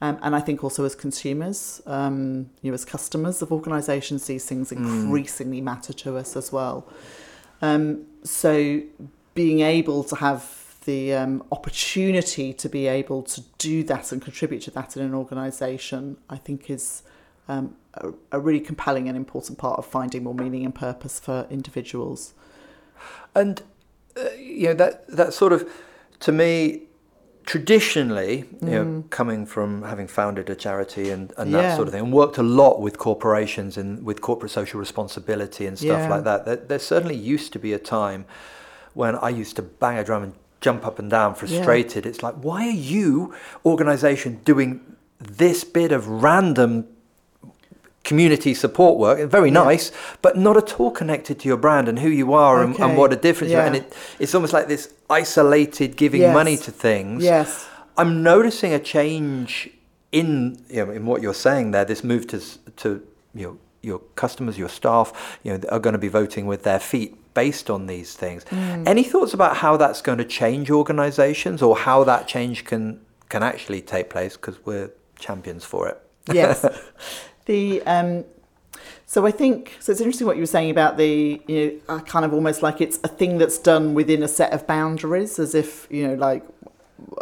Um, 0.02 0.16
and 0.22 0.36
I 0.36 0.42
think 0.42 0.58
also 0.64 0.84
as 0.90 0.94
consumers, 1.08 1.82
um, 2.00 2.50
you 2.62 2.70
know, 2.70 2.76
as 2.76 2.86
customers 2.86 3.42
of 3.42 3.50
organisations, 3.60 4.28
these 4.28 4.46
things 4.52 4.72
increasingly 4.72 5.62
matter 5.62 5.94
to 6.04 6.10
us 6.22 6.36
as 6.42 6.48
well. 6.52 6.78
Um, 7.62 8.06
so 8.24 8.52
being 9.36 9.60
able 9.60 10.04
to 10.06 10.16
have 10.16 10.76
the 10.86 11.14
um, 11.14 11.44
opportunity 11.52 12.54
to 12.54 12.70
be 12.70 12.88
able 12.88 13.22
to 13.24 13.42
do 13.58 13.84
that 13.84 14.12
and 14.12 14.22
contribute 14.22 14.62
to 14.62 14.72
that 14.72 14.96
in 14.96 15.04
an 15.04 15.14
organisation, 15.14 16.18
I 16.30 16.38
think 16.38 16.70
is 16.70 17.04
um, 17.48 17.76
a, 17.96 18.12
a 18.32 18.40
really 18.40 18.60
compelling 18.60 19.08
and 19.08 19.18
important 19.18 19.58
part 19.58 19.78
of 19.78 19.86
finding 19.86 20.24
more 20.24 20.34
meaning 20.36 20.64
and 20.66 20.74
purpose 20.74 21.20
for 21.20 21.48
individuals. 21.50 22.34
And 23.36 23.62
uh, 24.18 24.30
you 24.38 24.68
know 24.70 24.74
that 24.76 25.08
that 25.10 25.34
sort 25.34 25.52
of, 25.54 25.70
to 26.22 26.32
me, 26.32 26.84
traditionally, 27.46 28.46
you 28.62 28.70
know, 28.70 29.04
coming 29.10 29.46
from 29.46 29.84
having 29.84 30.08
founded 30.08 30.50
a 30.50 30.56
charity 30.56 31.10
and, 31.10 31.34
and 31.38 31.54
that 31.54 31.62
Yeah. 31.64 31.76
sort 31.76 31.88
of 31.88 31.94
thing, 31.94 32.04
and 32.06 32.14
worked 32.14 32.38
a 32.38 32.44
lot 32.44 32.80
with 32.80 32.98
corporations 32.98 33.76
and 33.78 34.04
with 34.06 34.22
corporate 34.22 34.52
social 34.52 34.80
responsibility 34.80 35.66
and 35.66 35.78
stuff 35.78 36.04
Yeah. 36.04 36.10
like 36.10 36.24
that. 36.24 36.46
There, 36.46 36.56
there 36.56 36.80
certainly 36.80 37.16
used 37.16 37.52
to 37.54 37.60
be 37.60 37.74
a 37.74 37.80
time 37.80 38.26
when 38.96 39.16
I 39.18 39.30
used 39.30 39.56
to 39.58 39.62
bang 39.62 39.98
a 40.00 40.04
drum 40.04 40.24
and 40.24 40.34
jump 40.62 40.86
up 40.86 40.98
and 40.98 41.10
down, 41.12 41.36
frustrated. 41.36 42.06
It's 42.08 42.24
like, 42.24 42.34
why 42.36 42.66
are 42.68 42.72
you, 42.96 43.36
organisation, 43.64 44.42
doing 44.44 44.82
this 45.20 45.64
bit 45.64 45.92
of 45.92 46.08
random 46.08 46.88
community 48.04 48.54
support 48.54 48.98
work, 49.00 49.30
very 49.30 49.50
Yeah. 49.50 49.64
nice, 49.64 49.92
but 50.22 50.38
not 50.38 50.58
at 50.58 50.80
all 50.80 50.92
connected 50.92 51.40
to 51.40 51.48
your 51.48 51.58
brand 51.58 51.88
and 51.88 52.00
who 52.00 52.10
you 52.10 52.34
are 52.34 52.62
and, 52.64 52.80
and 52.80 52.98
what 52.98 53.12
a 53.12 53.16
difference 53.16 53.52
you 53.52 53.58
Yeah. 53.58 53.66
and 53.66 53.76
it, 53.78 53.94
it's 54.20 54.36
almost 54.36 54.54
like 54.54 54.68
this 54.68 54.90
isolated 55.10 55.98
giving 55.98 56.22
Yes. 56.22 56.34
money 56.34 56.56
to 56.58 56.72
things. 56.72 57.24
Yes. 57.24 57.66
I'm 57.98 58.22
noticing 58.22 58.74
a 58.74 58.80
change 58.80 59.70
in 60.12 60.58
you 60.70 60.86
know 60.86 60.92
in 60.92 61.06
what 61.06 61.22
you're 61.24 61.34
saying 61.34 61.72
there. 61.72 61.84
This 61.86 62.04
move 62.04 62.28
to 62.28 62.40
to 62.78 63.02
you 63.34 63.48
know 63.48 63.58
your 63.82 64.00
customers, 64.16 64.58
your 64.58 64.70
staff, 64.70 65.40
you 65.44 65.52
know, 65.54 65.60
are 65.70 65.80
going 65.80 65.94
to 65.94 66.00
be 66.00 66.08
voting 66.08 66.46
with 66.46 66.62
their 66.64 66.80
feet 66.80 67.16
based 67.36 67.70
on 67.70 67.86
these 67.86 68.16
things. 68.16 68.44
Mm. 68.46 68.88
Any 68.88 69.04
thoughts 69.04 69.36
about 69.36 69.58
how 69.58 69.78
that's 69.78 70.02
going 70.02 70.18
to 70.18 70.26
change 70.26 70.72
organisations 70.72 71.62
or 71.62 71.78
how 71.78 72.04
that 72.06 72.28
change 72.28 72.66
can 72.66 73.00
can 73.30 73.44
actually 73.44 73.82
take 73.82 74.10
place? 74.10 74.36
Because 74.36 74.58
we're 74.66 74.90
champions 75.20 75.64
for 75.64 75.88
it. 75.88 76.02
yes. 76.32 76.66
the 77.46 77.84
um, 77.84 78.26
so 79.06 79.28
I 79.28 79.32
think 79.32 79.78
so. 79.80 79.92
It's 79.92 80.02
interesting 80.02 80.26
what 80.26 80.36
you 80.36 80.42
were 80.42 80.48
saying 80.48 80.72
about 80.72 80.98
the 80.98 81.40
you 81.48 81.82
know 81.88 82.00
kind 82.00 82.26
of 82.26 82.34
almost 82.34 82.64
like 82.64 82.82
it's 82.82 83.00
a 83.04 83.08
thing 83.08 83.38
that's 83.38 83.60
done 83.60 83.94
within 83.94 84.24
a 84.24 84.28
set 84.28 84.52
of 84.52 84.66
boundaries, 84.66 85.38
as 85.38 85.54
if 85.54 85.88
you 85.92 86.08
know 86.08 86.16
like. 86.16 86.44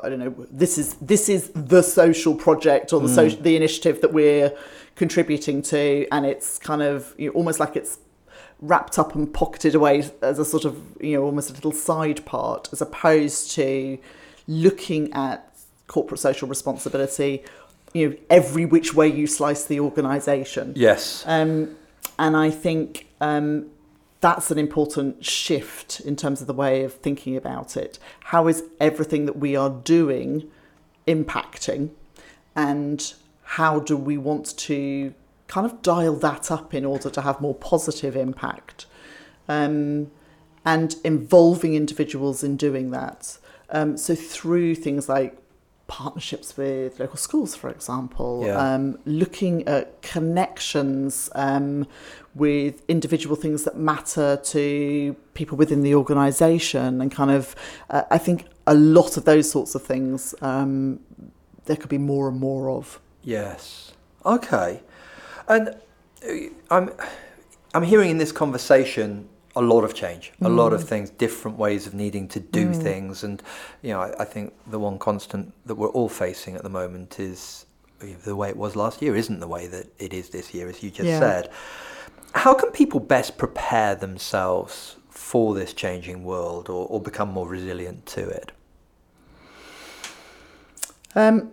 I 0.03 0.09
don't 0.09 0.19
know. 0.19 0.35
This 0.51 0.77
is 0.77 0.93
this 0.95 1.27
is 1.27 1.49
the 1.55 1.81
social 1.81 2.35
project 2.35 2.93
or 2.93 3.01
the 3.01 3.09
social 3.09 3.41
the 3.41 3.55
initiative 3.55 4.01
that 4.01 4.13
we're 4.13 4.55
contributing 4.95 5.63
to, 5.63 6.07
and 6.11 6.25
it's 6.25 6.59
kind 6.59 6.83
of 6.83 7.13
you 7.17 7.27
know, 7.27 7.33
almost 7.33 7.59
like 7.59 7.75
it's 7.75 7.97
wrapped 8.63 8.97
up 8.97 9.13
and 9.13 9.31
pocketed 9.33 9.75
away 9.75 10.09
as 10.21 10.39
a 10.39 10.45
sort 10.45 10.63
of 10.65 10.81
you 11.01 11.15
know 11.15 11.23
almost 11.23 11.49
a 11.49 11.53
little 11.53 11.71
side 11.71 12.25
part, 12.25 12.69
as 12.71 12.81
opposed 12.81 13.51
to 13.51 13.97
looking 14.47 15.11
at 15.13 15.55
corporate 15.87 16.19
social 16.19 16.47
responsibility. 16.47 17.43
You 17.93 18.09
know, 18.09 18.15
every 18.29 18.65
which 18.65 18.95
way 18.95 19.07
you 19.07 19.27
slice 19.27 19.65
the 19.65 19.79
organisation. 19.79 20.73
Yes. 20.75 21.23
Um, 21.27 21.75
and 22.17 22.35
I 22.35 22.49
think 22.49 23.07
um, 23.21 23.69
that's 24.19 24.49
an 24.49 24.57
important 24.57 25.23
shift 25.23 25.99
in 25.99 26.15
terms 26.15 26.41
of 26.41 26.47
the 26.47 26.53
way 26.53 26.83
of 26.83 26.93
thinking 26.93 27.37
about 27.37 27.77
it. 27.77 27.99
How 28.21 28.47
is 28.47 28.63
everything 28.79 29.25
that 29.25 29.37
we 29.37 29.55
are 29.55 29.69
doing 29.69 30.49
impacting? 31.07 31.91
And 32.55 33.13
how 33.43 33.79
do 33.79 33.95
we 33.95 34.17
want 34.17 34.57
to 34.57 35.13
kind 35.53 35.65
of 35.69 35.73
dial 35.81 36.15
that 36.27 36.45
up 36.57 36.73
in 36.73 36.83
order 36.93 37.09
to 37.17 37.21
have 37.27 37.35
more 37.47 37.55
positive 37.55 38.15
impact? 38.27 38.85
Um, 39.57 40.09
and 40.65 40.89
involving 41.03 41.73
individuals 41.75 42.43
in 42.47 42.55
doing 42.67 42.91
that. 42.91 43.37
Um, 43.69 43.97
so 43.97 44.15
through 44.15 44.75
things 44.75 45.09
like 45.09 45.37
partnerships 45.87 46.55
with 46.55 46.99
local 47.01 47.17
schools, 47.17 47.51
for 47.61 47.69
example, 47.69 48.43
Yeah. 48.45 48.57
um, 48.73 48.97
looking 49.05 49.67
at 49.67 50.01
connections 50.01 51.29
um, 51.35 51.85
with 52.33 52.81
individual 52.87 53.35
things 53.35 53.63
that 53.65 53.75
matter 53.77 54.29
to 54.53 55.15
people 55.33 55.57
within 55.57 55.81
the 55.87 55.93
organisation, 56.01 57.01
and 57.01 57.11
kind 57.11 57.31
of, 57.39 57.43
uh, 57.89 58.03
I 58.09 58.17
think 58.17 58.45
a 58.65 58.73
lot 58.73 59.17
of 59.17 59.25
those 59.25 59.51
sorts 59.51 59.75
of 59.75 59.81
things 59.83 60.33
um, 60.41 60.99
there 61.65 61.75
could 61.75 61.89
be 61.89 62.03
more 62.13 62.25
and 62.29 62.39
more 62.39 62.69
of. 62.77 62.99
Yes. 63.21 63.91
Okay. 64.25 64.81
And 65.47 65.69
uh, 65.69 66.33
I'm 66.71 66.91
I'm 67.73 67.83
hearing 67.83 68.09
in 68.11 68.17
this 68.17 68.31
conversation 68.31 69.27
a 69.55 69.61
lot 69.61 69.83
of 69.83 69.93
change, 69.93 70.31
a 70.41 70.49
lot 70.49 70.73
of 70.73 70.83
things, 70.83 71.11
different 71.11 71.57
ways 71.59 71.85
of 71.85 71.93
needing 71.93 72.27
to 72.29 72.39
do 72.39 72.73
things, 72.73 73.23
and 73.23 73.41
you 73.83 73.91
know, 73.91 74.01
I, 74.01 74.21
I 74.21 74.25
think 74.25 74.53
the 74.65 74.79
one 74.79 74.97
constant 74.97 75.53
that 75.67 75.75
we're 75.75 75.89
all 75.89 76.09
facing 76.09 76.55
at 76.55 76.63
the 76.63 76.69
moment 76.69 77.19
is 77.19 77.67
you 78.01 78.09
know, 78.09 78.17
the 78.25 78.35
way 78.35 78.49
it 78.49 78.57
was 78.57 78.75
last 78.75 79.01
year 79.01 79.15
isn't 79.15 79.39
the 79.39 79.47
way 79.47 79.67
that 79.67 79.87
it 79.99 80.11
is 80.11 80.29
this 80.29 80.53
year, 80.53 80.67
as 80.69 80.81
you 80.81 80.89
just 80.89 81.09
Yeah. 81.09 81.19
said. 81.19 81.49
How 82.33 82.55
can 82.55 82.71
people 82.71 82.99
best 82.99 83.37
prepare 83.37 83.93
themselves 83.93 84.95
for 85.09 85.53
this 85.53 85.71
changing 85.73 86.23
world 86.23 86.67
or, 86.67 86.87
or 86.87 86.99
become 86.99 87.29
more 87.29 87.47
resilient 87.47 88.07
to 88.07 88.27
it? 88.27 88.51
Um, 91.15 91.51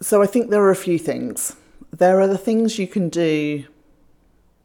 so 0.00 0.22
I 0.22 0.26
think 0.26 0.50
there 0.50 0.62
are 0.62 0.70
a 0.70 0.76
few 0.76 0.98
things. 0.98 1.56
There 1.90 2.20
are 2.20 2.26
the 2.26 2.38
things 2.38 2.78
you 2.78 2.86
can 2.86 3.08
do 3.08 3.64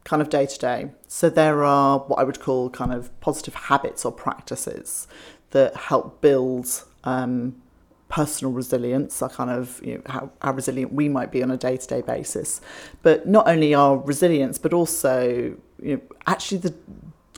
kind 0.04 0.22
of 0.22 0.30
day 0.30 0.46
to 0.46 0.58
day. 0.58 0.90
So 1.08 1.28
there 1.28 1.64
are 1.64 1.98
what 1.98 2.18
I 2.18 2.24
would 2.24 2.40
call 2.40 2.70
kind 2.70 2.92
of 2.92 3.18
positive 3.20 3.54
habits 3.54 4.04
or 4.04 4.12
practices 4.12 5.08
that 5.50 5.74
help 5.76 6.20
build 6.20 6.84
um, 7.04 7.60
personal 8.08 8.52
resilience, 8.52 9.20
our 9.20 9.28
kind 9.28 9.50
of 9.50 9.80
you 9.84 9.96
know, 9.96 10.02
how, 10.06 10.30
how 10.40 10.52
resilient 10.52 10.92
we 10.92 11.08
might 11.08 11.32
be 11.32 11.42
on 11.42 11.50
a 11.50 11.56
day 11.56 11.76
to 11.76 11.86
day 11.86 12.02
basis. 12.02 12.60
But 13.02 13.26
not 13.26 13.48
only 13.48 13.74
our 13.74 13.96
resilience, 13.96 14.58
but 14.58 14.72
also 14.72 15.56
you 15.82 15.96
know, 15.96 16.00
actually 16.26 16.58
the 16.58 16.74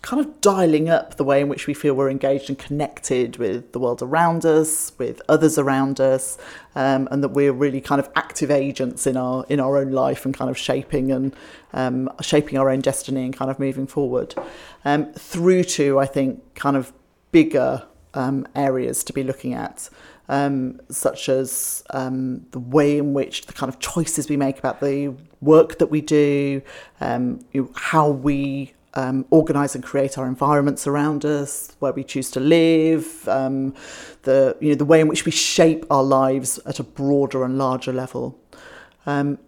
kind 0.02 0.20
of 0.24 0.40
dialing 0.40 0.88
up 0.88 1.16
the 1.16 1.24
way 1.24 1.40
in 1.40 1.48
which 1.48 1.66
we 1.66 1.74
feel 1.74 1.94
we're 1.94 2.10
engaged 2.10 2.48
and 2.48 2.58
connected 2.58 3.36
with 3.36 3.72
the 3.72 3.78
world 3.78 4.02
around 4.02 4.44
us, 4.44 4.92
with 4.98 5.20
others 5.28 5.58
around 5.58 6.00
us, 6.00 6.38
um, 6.74 7.08
and 7.10 7.22
that 7.22 7.30
we're 7.30 7.52
really 7.52 7.80
kind 7.80 7.98
of 8.00 8.08
active 8.14 8.50
agents 8.50 9.06
in 9.06 9.16
our 9.16 9.44
in 9.48 9.60
our 9.60 9.76
own 9.76 9.90
life 9.90 10.24
and 10.24 10.34
kind 10.34 10.50
of 10.50 10.56
shaping 10.56 11.10
and 11.10 11.34
um, 11.72 12.10
shaping 12.20 12.58
our 12.58 12.70
own 12.70 12.80
destiny 12.80 13.24
and 13.24 13.36
kind 13.36 13.50
of 13.50 13.58
moving 13.58 13.86
forward. 13.86 14.34
Um, 14.84 15.12
through 15.14 15.64
to 15.64 15.98
I 15.98 16.06
think 16.06 16.54
kind 16.54 16.76
of 16.76 16.92
bigger 17.32 17.86
um, 18.14 18.46
areas 18.54 19.02
to 19.04 19.12
be 19.12 19.22
looking 19.22 19.54
at. 19.54 19.88
Um, 20.30 20.82
such 20.90 21.30
as 21.30 21.82
um, 21.88 22.44
the 22.50 22.58
way 22.58 22.98
in 22.98 23.14
which 23.14 23.46
the 23.46 23.54
kind 23.54 23.72
of 23.72 23.78
choices 23.78 24.28
we 24.28 24.36
make 24.36 24.58
about 24.58 24.78
the 24.80 25.14
work 25.40 25.78
that 25.78 25.86
we 25.86 26.02
do, 26.02 26.60
you 27.00 27.40
know, 27.54 27.70
how 27.74 28.10
we 28.10 28.74
um, 28.94 29.26
organise 29.30 29.74
and 29.74 29.84
create 29.84 30.18
our 30.18 30.26
environments 30.26 30.86
around 30.86 31.24
us, 31.24 31.76
where 31.78 31.92
we 31.92 32.04
choose 32.04 32.30
to 32.32 32.40
live, 32.40 33.28
um, 33.28 33.74
the 34.22 34.56
you 34.60 34.70
know 34.70 34.74
the 34.74 34.84
way 34.84 35.00
in 35.00 35.08
which 35.08 35.24
we 35.24 35.32
shape 35.32 35.84
our 35.90 36.02
lives 36.02 36.58
at 36.66 36.78
a 36.78 36.82
broader 36.84 37.44
and 37.44 37.58
larger 37.58 37.92
level. 37.92 38.38
Um, 39.06 39.38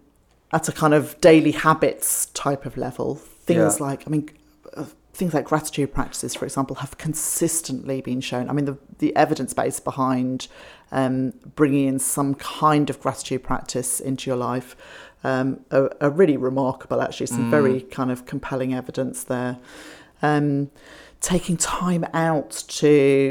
at 0.53 0.67
a 0.67 0.71
kind 0.71 0.93
of 0.93 1.19
daily 1.21 1.51
habits 1.51 2.25
type 2.27 2.65
of 2.65 2.75
level, 2.77 3.15
things 3.15 3.79
Yeah. 3.79 3.85
like 3.85 4.03
I 4.05 4.09
mean, 4.09 4.29
uh, 4.75 4.85
things 5.13 5.33
like 5.33 5.45
gratitude 5.45 5.93
practices, 5.93 6.35
for 6.35 6.45
example, 6.45 6.77
have 6.77 6.97
consistently 6.97 8.01
been 8.01 8.21
shown. 8.21 8.49
I 8.49 8.53
mean, 8.53 8.65
the 8.65 8.77
the 8.99 9.15
evidence 9.15 9.53
base 9.53 9.79
behind 9.79 10.47
um, 10.91 11.33
bringing 11.55 11.87
in 11.87 11.99
some 11.99 12.35
kind 12.35 12.89
of 12.89 12.99
gratitude 12.99 13.43
practice 13.43 13.99
into 13.99 14.29
your 14.29 14.37
life 14.37 14.75
um, 15.23 15.61
are, 15.71 15.91
are 16.01 16.09
really 16.09 16.37
remarkable. 16.37 17.01
Actually, 17.01 17.27
some 17.27 17.49
very 17.51 17.81
kind 17.81 18.11
of 18.11 18.25
compelling 18.25 18.73
evidence 18.73 19.23
there. 19.23 19.57
Um, 20.21 20.69
taking 21.19 21.55
time 21.57 22.05
out 22.13 22.49
to 22.67 22.87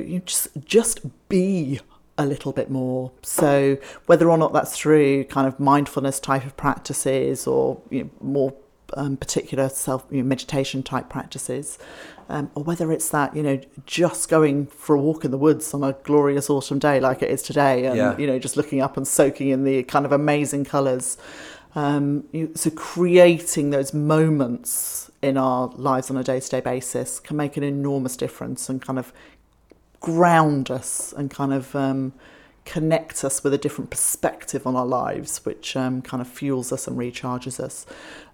you 0.06 0.18
know, 0.18 0.24
just 0.24 0.48
just 0.64 1.00
be 1.28 1.80
a 2.18 2.26
little 2.26 2.52
bit 2.52 2.70
more. 2.70 3.12
So 3.22 3.78
whether 4.06 4.30
or 4.30 4.36
not 4.38 4.52
that's 4.52 4.76
through 4.76 5.24
kind 5.24 5.46
of 5.46 5.58
mindfulness 5.58 6.20
type 6.20 6.44
of 6.44 6.56
practices 6.56 7.46
or 7.46 7.80
you 7.90 8.04
know, 8.04 8.10
more 8.20 8.54
um, 8.94 9.16
particular 9.16 9.68
self 9.68 10.04
you 10.10 10.18
know, 10.18 10.24
meditation 10.28 10.82
type 10.82 11.08
practices, 11.08 11.78
um, 12.28 12.50
or 12.54 12.62
whether 12.64 12.92
it's 12.92 13.08
that 13.10 13.34
you 13.34 13.42
know 13.42 13.60
just 13.86 14.28
going 14.28 14.66
for 14.66 14.94
a 14.96 15.00
walk 15.00 15.24
in 15.24 15.30
the 15.30 15.38
woods 15.38 15.72
on 15.74 15.82
a 15.82 15.92
glorious 16.04 16.50
autumn 16.50 16.78
day 16.78 17.00
like 17.00 17.22
it 17.22 17.30
is 17.30 17.42
today, 17.42 17.86
and 17.86 17.96
Yeah. 17.96 18.16
you 18.18 18.26
know 18.26 18.38
just 18.38 18.56
looking 18.56 18.80
up 18.80 18.96
and 18.96 19.06
soaking 19.06 19.48
in 19.48 19.64
the 19.64 19.82
kind 19.84 20.04
of 20.04 20.12
amazing 20.12 20.64
colours. 20.64 21.16
Um, 21.74 22.24
you, 22.32 22.50
so 22.54 22.70
creating 22.70 23.70
those 23.70 23.94
moments 23.94 25.10
in 25.22 25.36
our 25.36 25.68
lives 25.68 26.10
on 26.10 26.16
a 26.16 26.24
day-to-day 26.24 26.60
basis 26.60 27.20
can 27.20 27.36
make 27.36 27.56
an 27.56 27.62
enormous 27.62 28.16
difference 28.16 28.68
and 28.68 28.82
kind 28.82 28.98
of 28.98 29.12
ground 30.00 30.70
us 30.70 31.12
and 31.16 31.30
kind 31.30 31.52
of 31.52 31.74
um, 31.76 32.12
connect 32.64 33.24
us 33.24 33.42
with 33.42 33.54
a 33.54 33.58
different 33.58 33.90
perspective 33.90 34.66
on 34.66 34.76
our 34.76 34.86
lives, 34.86 35.44
which 35.44 35.76
um, 35.76 36.02
kind 36.02 36.20
of 36.20 36.28
fuels 36.28 36.72
us 36.72 36.86
and 36.86 36.96
recharges 36.96 37.58
us, 37.58 37.86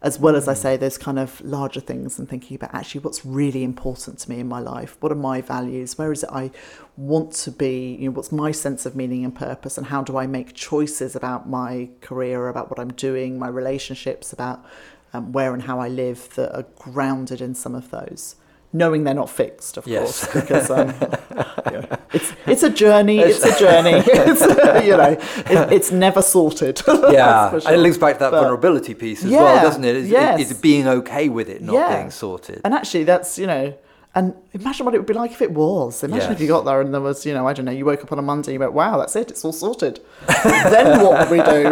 as 0.02 0.18
well 0.18 0.36
as 0.36 0.48
I 0.48 0.54
say, 0.54 0.76
those 0.76 0.98
kind 0.98 1.18
of 1.18 1.40
larger 1.40 1.80
things 1.80 2.18
and 2.18 2.28
thinking 2.28 2.56
about 2.56 2.74
actually 2.74 3.00
what's 3.02 3.24
really 3.24 3.62
important 3.62 4.18
to 4.20 4.30
me 4.30 4.40
in 4.40 4.48
my 4.48 4.58
life. 4.58 4.96
What 5.00 5.12
are 5.12 5.16
my 5.16 5.40
values? 5.40 5.96
Where 5.96 6.12
is 6.12 6.22
it 6.22 6.30
I 6.32 6.50
want 6.96 7.32
to 7.32 7.50
be? 7.50 7.96
You 8.00 8.06
know, 8.06 8.16
what's 8.16 8.32
my 8.32 8.50
sense 8.50 8.84
of 8.84 8.96
meaning 8.96 9.24
and 9.24 9.34
purpose? 9.34 9.78
And 9.78 9.86
how 9.86 10.02
do 10.02 10.16
I 10.16 10.26
make 10.26 10.54
choices 10.54 11.14
about 11.14 11.48
my 11.48 11.88
career, 12.00 12.48
about 12.48 12.68
what 12.70 12.80
I'm 12.80 12.92
doing, 12.92 13.38
my 13.38 13.48
relationships, 13.48 14.32
about 14.32 14.64
um, 15.12 15.32
where 15.32 15.54
and 15.54 15.62
how 15.62 15.78
I 15.78 15.88
live 15.88 16.34
that 16.34 16.54
are 16.54 16.66
grounded 16.76 17.40
in 17.40 17.54
some 17.54 17.74
of 17.74 17.90
those? 17.90 18.36
Knowing 18.76 19.04
they're 19.04 19.14
not 19.22 19.30
fixed, 19.30 19.76
of 19.78 19.86
Yes. 19.86 20.26
course, 20.26 20.34
because 20.44 20.70
um, 20.70 20.88
know, 21.72 21.86
it's 22.12 22.30
it's 22.46 22.62
a 22.62 22.70
journey. 22.70 23.18
It's 23.20 23.42
a 23.44 23.58
journey. 23.58 23.96
It's, 24.30 24.42
you 24.86 24.96
know, 25.02 25.12
it, 25.54 25.72
it's 25.72 25.90
never 25.90 26.20
sorted. 26.20 26.82
Yeah, 26.86 27.50
for 27.50 27.56
and 27.66 27.74
it 27.76 27.78
links 27.78 27.96
back 27.98 28.14
to 28.16 28.20
that 28.24 28.30
But- 28.32 28.40
vulnerability 28.42 28.94
piece 28.94 29.24
as 29.24 29.30
well, 29.30 29.62
doesn't 29.62 29.84
it? 29.84 29.96
It's, 29.96 30.08
yes. 30.08 30.40
it's 30.40 30.52
being 30.60 30.86
okay 30.98 31.28
with 31.28 31.48
it 31.48 31.62
not 31.62 31.74
Yeah. 31.74 31.96
being 31.96 32.10
sorted. 32.10 32.60
And 32.64 32.74
actually, 32.74 33.04
that's 33.04 33.38
you 33.38 33.46
know, 33.46 33.72
and 34.14 34.34
imagine 34.52 34.84
what 34.84 34.94
it 34.94 34.98
would 34.98 35.06
be 35.06 35.14
like 35.14 35.30
if 35.30 35.40
it 35.42 35.52
was. 35.52 36.02
Imagine 36.04 36.32
if 36.32 36.40
you 36.40 36.48
got 36.48 36.64
there 36.66 36.80
and 36.82 36.92
there 36.92 37.00
was, 37.00 37.24
you 37.24 37.32
know, 37.34 37.46
I 37.48 37.52
don't 37.54 37.64
know, 37.64 37.72
you 37.72 37.84
woke 37.86 38.02
up 38.04 38.12
on 38.12 38.18
a 38.18 38.22
Monday, 38.22 38.48
and 38.50 38.54
you 38.54 38.60
went, 38.60 38.72
"Wow, 38.74 38.98
that's 38.98 39.16
it, 39.16 39.30
it's 39.30 39.44
all 39.44 39.52
sorted." 39.52 40.00
then 40.44 41.02
what 41.02 41.12
would 41.18 41.30
we 41.30 41.38
do? 41.54 41.62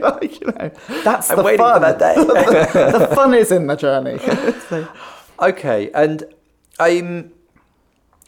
like, 0.00 0.40
you 0.40 0.46
know, 0.48 0.70
that's 1.04 1.30
I'm 1.30 1.36
the 1.38 1.42
waiting 1.42 1.58
fun. 1.64 1.74
for 1.74 1.80
that 1.86 1.98
day. 1.98 2.14
the, 2.16 2.98
the 2.98 3.14
fun 3.14 3.34
is 3.34 3.52
in 3.52 3.66
the 3.66 3.76
journey. 3.76 4.18
So- 4.68 4.88
Okay, 5.40 5.90
and 5.92 6.24
I'm. 6.78 7.32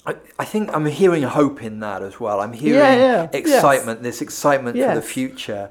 I, 0.04 0.16
I 0.38 0.44
think 0.44 0.70
I'm 0.74 0.86
hearing 0.86 1.22
hope 1.22 1.62
in 1.62 1.78
that 1.80 2.02
as 2.02 2.18
well. 2.18 2.40
I'm 2.40 2.52
hearing 2.54 2.78
yeah, 2.80 3.28
yes. 3.32 3.34
excitement, 3.34 4.02
this 4.02 4.20
excitement 4.20 4.76
for 4.76 4.94
the 4.96 5.02
future. 5.02 5.70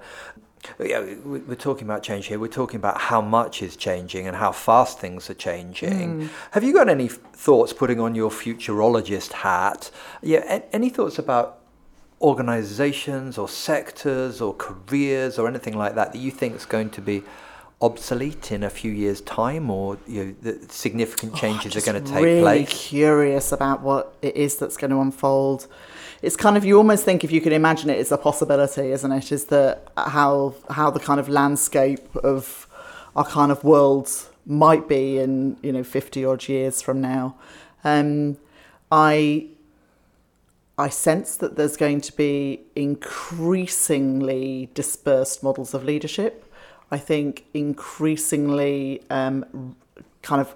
Yeah, 0.79 1.01
we- 1.25 1.39
we're 1.39 1.55
talking 1.55 1.85
about 1.85 2.01
change 2.03 2.27
here. 2.27 2.39
We're 2.39 2.47
talking 2.47 2.77
about 2.77 2.97
how 3.01 3.19
much 3.19 3.61
is 3.61 3.75
changing 3.75 4.27
and 4.27 4.37
how 4.37 4.51
fast 4.53 4.99
things 4.99 5.29
are 5.29 5.33
changing. 5.33 6.21
Mm. 6.21 6.29
Have 6.51 6.63
you 6.63 6.71
got 6.73 6.87
any 6.87 7.05
f- 7.05 7.17
thoughts 7.33 7.73
putting 7.73 7.99
on 7.99 8.15
your 8.15 8.29
futurologist 8.29 9.31
hat? 9.33 9.91
Yeah, 10.21 10.61
any 10.71 10.89
thoughts 10.89 11.17
about 11.19 11.57
organizations 12.21 13.37
or 13.37 13.49
sectors 13.49 14.39
or 14.39 14.53
careers 14.53 15.37
or 15.39 15.47
anything 15.47 15.75
like 15.77 15.95
that 15.95 16.13
that 16.13 16.19
you 16.19 16.31
think 16.31 16.55
is 16.55 16.65
going 16.65 16.91
to 16.91 17.01
be 17.01 17.23
obsolete 17.81 18.51
in 18.51 18.63
a 18.63 18.69
few 18.69 18.91
years' 18.91 19.21
time 19.21 19.69
or 19.69 19.97
you 20.07 20.23
know, 20.23 20.35
that 20.43 20.71
significant 20.71 21.35
changes 21.35 21.75
are 21.75 21.81
going 21.81 22.03
to 22.03 22.11
take 22.11 22.23
really 22.23 22.41
place? 22.41 22.89
curious 22.89 23.51
about 23.51 23.81
what 23.81 24.15
it 24.21 24.35
is 24.35 24.57
that's 24.57 24.77
going 24.77 24.91
to 24.91 24.99
unfold. 24.99 25.67
It's 26.21 26.35
kind 26.35 26.55
of 26.55 26.63
you 26.63 26.77
almost 26.77 27.03
think 27.03 27.23
if 27.23 27.31
you 27.31 27.41
can 27.41 27.51
imagine 27.51 27.89
it, 27.89 27.97
it's 27.97 28.11
a 28.11 28.17
possibility, 28.17 28.91
isn't 28.91 29.11
it? 29.11 29.31
Is 29.31 29.45
that 29.45 29.91
how 29.97 30.53
how 30.69 30.91
the 30.91 30.99
kind 30.99 31.19
of 31.19 31.27
landscape 31.27 32.15
of 32.17 32.67
our 33.15 33.25
kind 33.25 33.51
of 33.51 33.63
world 33.63 34.09
might 34.45 34.87
be 34.87 35.17
in 35.17 35.57
you 35.61 35.71
know 35.71 35.83
fifty 35.83 36.23
odd 36.23 36.47
years 36.47 36.81
from 36.81 37.01
now. 37.01 37.35
Um, 37.83 38.37
I 38.91 39.47
I 40.77 40.89
sense 40.89 41.37
that 41.37 41.55
there's 41.55 41.77
going 41.77 42.01
to 42.01 42.15
be 42.15 42.61
increasingly 42.75 44.69
dispersed 44.73 45.43
models 45.43 45.73
of 45.73 45.83
leadership. 45.83 46.45
I 46.91 46.97
think 46.97 47.45
increasingly 47.53 49.01
um, 49.09 49.75
kind 50.21 50.41
of 50.41 50.55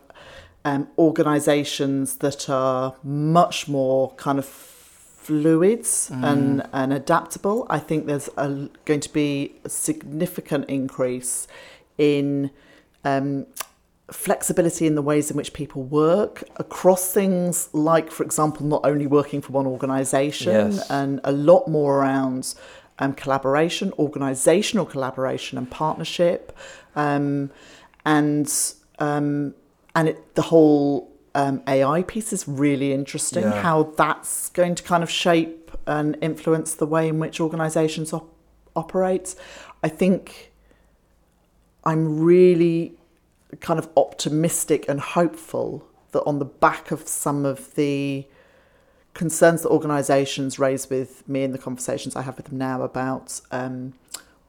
um, 0.65 0.87
organizations 0.97 2.17
that 2.17 2.49
are 2.49 2.95
much 3.03 3.67
more 3.67 4.13
kind 4.15 4.39
of 4.39 4.45
fluid 4.45 5.87
and, 6.11 6.67
and 6.73 6.93
adaptable. 6.93 7.65
I 7.69 7.79
think 7.79 8.05
there's 8.05 8.29
a, 8.37 8.69
going 8.85 8.99
to 8.99 9.13
be 9.13 9.55
a 9.63 9.69
significant 9.69 10.69
increase 10.69 11.47
in 11.97 12.51
um, 13.03 13.47
flexibility 14.11 14.85
in 14.85 14.95
the 14.95 15.01
ways 15.01 15.31
in 15.31 15.37
which 15.37 15.53
people 15.53 15.81
work 15.83 16.43
across 16.57 17.11
things 17.11 17.69
like, 17.73 18.11
for 18.11 18.23
example, 18.23 18.65
not 18.65 18.81
only 18.83 19.07
working 19.07 19.41
for 19.41 19.51
one 19.51 19.65
organization 19.65 20.51
Yes. 20.71 20.89
and 20.91 21.21
a 21.23 21.31
lot 21.31 21.67
more 21.67 21.99
around 21.99 22.53
um, 22.99 23.13
collaboration, 23.13 23.91
organizational 23.99 24.85
collaboration 24.85 25.57
and 25.57 25.69
partnership, 25.69 26.55
um, 26.95 27.51
and 28.05 28.51
um, 28.99 29.53
and 29.95 30.09
it, 30.09 30.35
the 30.35 30.43
whole 30.43 31.11
um, 31.33 31.61
AI 31.67 32.03
piece 32.03 32.31
is 32.31 32.47
really 32.47 32.93
interesting. 32.93 33.43
Yeah. 33.43 33.61
How 33.61 33.83
that's 33.97 34.49
going 34.49 34.75
to 34.75 34.83
kind 34.83 35.03
of 35.03 35.09
shape 35.09 35.71
and 35.85 36.17
influence 36.21 36.73
the 36.73 36.85
way 36.85 37.09
in 37.09 37.19
which 37.19 37.39
organizations 37.39 38.13
op- 38.13 38.33
operate. 38.75 39.35
I 39.83 39.89
think 39.89 40.51
I'm 41.83 42.19
really 42.19 42.97
kind 43.59 43.79
of 43.79 43.89
optimistic 43.95 44.85
and 44.87 44.99
hopeful 44.99 45.87
that 46.11 46.23
on 46.23 46.39
the 46.39 46.45
back 46.45 46.91
of 46.91 47.07
some 47.07 47.45
of 47.45 47.75
the 47.75 48.25
concerns 49.15 49.63
that 49.63 49.69
organisations 49.69 50.59
raise 50.59 50.89
with 50.89 51.27
me 51.27 51.41
in 51.43 51.51
the 51.51 51.57
conversations 51.57 52.15
I 52.15 52.21
have 52.21 52.37
with 52.37 52.47
them 52.47 52.59
now 52.59 52.83
about 52.83 53.41
um, 53.49 53.93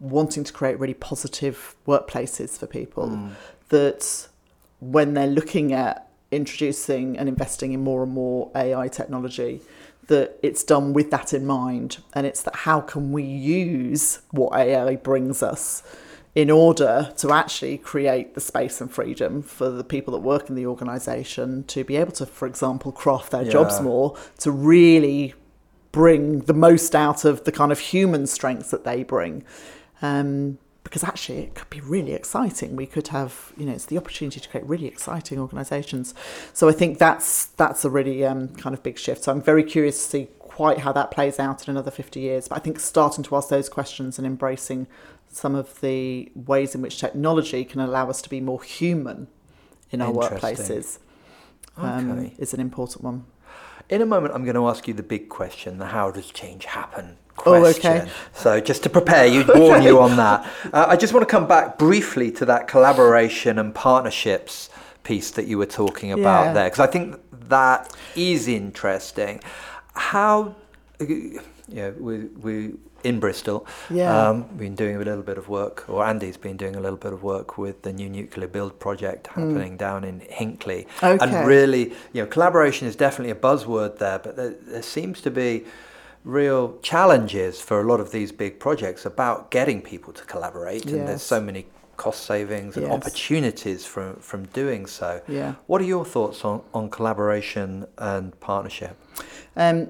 wanting 0.01 0.45
to 0.45 0.53
create 0.53 0.79
really 0.79 0.93
positive 0.95 1.75
workplaces 1.87 2.59
for 2.59 2.67
people, 2.67 3.31
that 3.71 4.29
when 4.81 5.15
they're 5.15 5.27
looking 5.27 5.73
at 5.73 6.11
introducing 6.31 7.17
and 7.17 7.29
investing 7.29 7.73
in 7.73 7.83
more 7.83 8.03
and 8.03 8.13
more 8.13 8.51
AI 8.55 8.89
technology, 8.89 9.63
that 10.09 10.39
it's 10.43 10.63
done 10.65 10.93
with 10.93 11.11
that 11.13 11.33
in 11.33 11.47
mind. 11.47 11.99
And 12.13 12.27
it's 12.27 12.43
that 12.43 12.55
how 12.55 12.81
can 12.81 13.13
we 13.13 13.23
use 13.23 14.21
what 14.33 14.53
AI 14.53 14.97
brings 14.97 15.43
us 15.43 15.83
in 16.37 16.51
order 16.51 17.11
to 17.17 17.33
actually 17.33 17.79
create 17.79 18.35
the 18.35 18.41
space 18.43 18.83
and 18.83 18.93
freedom 18.93 19.41
for 19.41 19.71
the 19.71 19.83
people 19.83 20.13
that 20.13 20.21
work 20.21 20.51
in 20.51 20.55
the 20.55 20.67
organisation 20.67 21.65
to 21.65 21.83
be 21.83 21.97
able 21.97 22.13
to, 22.13 22.27
for 22.27 22.47
example, 22.47 22.93
craft 22.93 23.31
their 23.31 23.45
jobs 23.45 23.81
more, 23.81 24.15
to 24.39 24.51
really 24.51 25.33
bring 25.93 26.41
the 26.41 26.53
most 26.53 26.95
out 26.95 27.25
of 27.25 27.45
the 27.45 27.53
kind 27.53 27.73
of 27.73 27.79
human 27.79 28.27
strengths 28.27 28.71
that 28.71 28.85
they 28.85 29.03
bring. 29.03 29.43
Um, 30.03 30.59
because 30.85 31.03
actually, 31.03 31.39
it 31.39 31.55
could 31.55 31.71
be 31.71 31.81
really 31.81 32.13
exciting. 32.13 32.77
We 32.77 32.87
could 32.87 33.09
have, 33.09 33.53
you 33.57 33.65
know, 33.65 33.73
it's 33.73 33.87
the 33.87 33.97
opportunity 33.97 34.39
to 34.39 34.49
create 34.49 34.67
really 34.67 34.87
exciting 34.87 35.39
organisations. 35.39 36.15
So 36.53 36.69
I 36.69 36.73
think 36.73 36.99
that's 36.99 37.47
that's 37.47 37.85
a 37.85 37.91
really 37.91 38.25
um, 38.25 38.51
kind 38.51 38.75
of 38.75 38.83
big 38.83 38.99
shift. 38.99 39.25
So 39.25 39.33
I'm 39.33 39.43
very 39.43 39.65
curious 39.65 40.05
to 40.05 40.11
see 40.11 40.29
quite 40.39 40.79
how 40.79 40.93
that 40.93 41.11
plays 41.11 41.39
out 41.39 41.67
in 41.67 41.73
another 41.73 41.91
50 41.91 42.21
years. 42.21 42.49
But 42.49 42.57
I 42.57 42.59
think 42.61 42.79
starting 42.79 43.25
to 43.25 43.37
ask 43.37 43.49
those 43.49 43.69
questions 43.69 44.17
and 44.17 44.27
embracing 44.27 44.87
some 45.31 45.55
of 45.55 45.81
the 45.81 46.31
ways 46.35 46.75
in 46.75 46.83
which 46.83 46.99
technology 46.99 47.65
can 47.65 47.81
allow 47.81 48.09
us 48.09 48.23
to 48.23 48.29
be 48.31 48.41
more 48.41 48.63
human 48.63 49.29
in 49.91 50.01
our 50.01 50.13
workplaces 50.13 50.99
um, 51.77 52.11
Okay. 52.11 52.35
is 52.39 52.55
an 52.55 52.61
important 52.61 53.05
one. 53.05 53.25
In 53.89 54.03
a 54.03 54.07
moment, 54.07 54.35
I'm 54.35 54.45
going 54.45 54.57
to 54.57 54.67
ask 54.67 54.89
you 54.89 54.95
the 54.95 55.03
big 55.03 55.29
question: 55.29 55.79
the 55.79 55.87
how 55.87 56.11
does 56.11 56.31
change 56.31 56.65
happen? 56.65 57.19
Question. 57.37 57.93
Oh, 57.93 57.97
okay. 58.01 58.11
So, 58.35 58.61
just 58.61 58.83
to 58.85 58.91
prepare 58.91 59.27
you, 59.27 59.45
warn 59.55 59.83
you 59.83 60.01
on 60.01 60.17
that. 60.17 60.45
Uh, 60.73 60.87
I 60.89 60.97
just 60.97 61.13
want 61.13 61.23
to 61.29 61.31
come 61.31 61.47
back 61.47 61.79
briefly 61.79 62.33
to 62.33 62.45
that 62.47 62.67
collaboration 62.67 63.59
and 63.59 63.75
partnerships 63.75 64.71
piece 65.05 65.31
that 65.33 65.47
you 65.47 65.57
were 65.59 65.67
talking 65.67 66.11
about 66.13 66.47
Yeah. 66.47 66.53
there, 66.55 66.65
because 66.71 66.81
I 66.81 66.87
think 66.89 67.21
that 67.49 67.95
is 68.17 68.49
interesting. 68.49 69.41
How, 69.95 70.57
yeah, 71.69 71.91
we 71.91 72.25
we 72.47 72.75
in 73.07 73.21
Bristol. 73.21 73.59
Yeah. 73.91 74.29
Um, 74.29 74.43
been 74.65 74.75
doing 74.75 74.97
a 74.97 74.99
little 74.99 75.23
bit 75.23 75.39
of 75.39 75.49
work, 75.49 75.77
or 75.89 76.05
Andy's 76.05 76.37
been 76.37 76.57
doing 76.57 76.77
a 76.77 76.81
little 76.81 76.99
bit 77.07 77.13
of 77.13 77.23
work 77.23 77.57
with 77.57 77.77
the 77.83 77.93
new 77.93 78.09
nuclear 78.09 78.49
build 78.49 78.73
project 78.87 79.29
happening 79.29 79.77
down 79.77 80.05
in 80.05 80.21
Hinkley. 80.21 80.87
Okay. 81.03 81.19
And 81.23 81.47
really, 81.47 81.85
you 82.13 82.23
know, 82.23 82.27
collaboration 82.27 82.89
is 82.89 82.97
definitely 82.97 83.31
a 83.39 83.41
buzzword 83.49 83.99
there, 83.99 84.19
but 84.19 84.37
there, 84.37 84.55
there 84.75 84.83
seems 84.83 85.21
to 85.23 85.31
be 85.31 85.65
real 86.25 86.79
challenges 86.83 87.61
for 87.61 87.81
a 87.81 87.85
lot 87.85 88.01
of 88.01 88.11
these 88.11 88.33
big 88.33 88.59
projects 88.59 89.07
about 89.07 89.51
getting 89.51 89.81
people 89.81 90.13
to 90.13 90.25
collaborate, 90.25 90.85
and 90.87 91.07
there's 91.09 91.23
so 91.23 91.41
many 91.41 91.67
cost 91.97 92.27
savings 92.27 92.77
and 92.77 92.87
Yes. 92.87 92.93
opportunities 92.97 93.87
from 93.87 94.17
from 94.31 94.41
doing 94.63 94.87
so. 94.87 95.11
Yeah. 95.29 95.55
What 95.67 95.81
are 95.81 95.89
your 95.97 96.05
thoughts 96.05 96.45
on, 96.45 96.61
on 96.75 96.91
collaboration 96.91 97.87
and 97.97 98.39
partnership? 98.41 98.95
Um, 99.57 99.89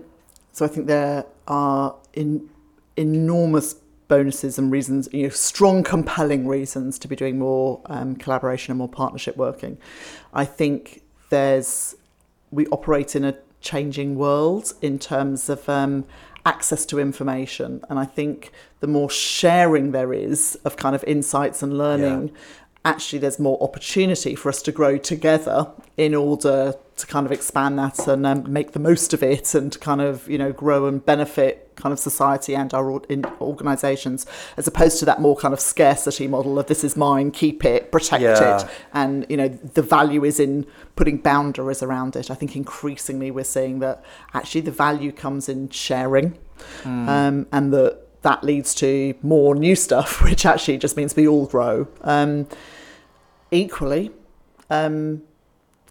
so 0.52 0.64
I 0.66 0.68
think 0.68 0.86
there 0.86 1.24
are 1.48 1.96
in, 2.12 2.48
enormous 2.97 3.74
bonuses 4.09 4.59
and 4.59 4.70
reasons, 4.70 5.09
you 5.12 5.24
know, 5.24 5.28
strong, 5.28 5.82
compelling 5.82 6.47
reasons 6.47 6.99
to 7.01 7.09
be 7.09 7.16
doing 7.16 7.38
more 7.38 7.80
um, 7.86 8.16
collaboration 8.16 8.72
and 8.72 8.78
more 8.78 8.88
partnership 8.88 9.36
working. 9.36 9.78
I 10.32 10.44
think 10.44 11.03
there's 11.30 11.97
we 12.51 12.66
operate 12.68 13.16
in 13.16 13.24
a 13.24 13.36
changing 13.61 14.14
world 14.14 14.72
in 14.80 14.99
terms 14.99 15.49
of 15.49 15.68
um, 15.68 16.05
access 16.44 16.86
to 16.86 17.01
information, 17.01 17.82
and 17.90 17.99
I 17.99 18.05
think 18.05 18.53
the 18.80 18.86
more 18.86 19.11
sharing 19.11 19.90
there 19.90 20.12
is 20.12 20.57
of 20.64 20.76
kind 20.76 20.94
of 20.94 21.03
insights 21.05 21.62
and 21.62 21.76
learning. 21.76 22.30
Actually, 22.84 23.18
there's 23.18 23.40
more 23.40 23.61
opportunity 23.61 24.36
for 24.36 24.49
us 24.49 24.62
to 24.62 24.70
grow 24.70 24.97
together 24.97 25.72
in 25.97 26.14
order 26.14 26.74
to 26.97 27.07
kind 27.07 27.26
of 27.26 27.32
expand 27.32 27.78
that 27.78 28.09
and 28.09 28.24
um, 28.26 28.51
make 28.51 28.72
the 28.72 28.78
most 28.78 29.12
of 29.12 29.22
it 29.22 29.55
and 29.55 29.78
kind 29.80 30.01
of 30.01 30.26
you 30.28 30.38
know 30.38 30.51
grow 30.53 30.86
and 30.86 31.05
benefit 31.05 31.70
kind 31.76 31.92
of 31.92 31.99
society 31.99 32.57
and 32.57 32.72
our 32.72 33.03
in 33.11 33.22
organizations 33.38 34.24
as 34.57 34.66
opposed 34.66 34.99
to 34.99 35.05
that 35.05 35.20
more 35.20 35.36
kind 35.36 35.53
of 35.53 35.61
scarcity 35.61 36.26
model 36.26 36.59
of 36.59 36.66
this 36.68 36.82
is 36.82 36.97
mine 36.97 37.30
keep 37.30 37.66
it 37.66 37.92
protect 37.92 38.22
Yeah. 38.22 38.62
it. 38.62 38.68
And 38.94 39.26
you 39.28 39.36
know 39.36 39.49
the 39.49 39.82
value 39.82 40.24
is 40.24 40.40
in 40.40 40.64
putting 40.97 41.18
boundaries 41.18 41.82
around 41.82 42.16
it. 42.16 42.30
I 42.30 42.34
think 42.34 42.57
increasingly 42.57 43.30
we're 43.30 43.44
seeing 43.44 43.80
that 43.80 44.03
actually 44.32 44.62
the 44.62 44.70
value 44.70 45.12
comes 45.12 45.49
in 45.51 45.68
sharing 45.68 46.38
um, 46.86 47.47
and 47.53 47.74
that 47.74 48.22
that 48.22 48.42
leads 48.42 48.74
to 48.76 49.14
more 49.22 49.55
new 49.55 49.76
stuff 49.76 50.22
which 50.24 50.47
actually 50.47 50.78
just 50.78 50.97
means 50.97 51.14
we 51.14 51.28
all 51.28 51.44
grow. 51.47 51.88
Um, 52.01 52.47
equally 53.51 54.11
um, 54.70 55.22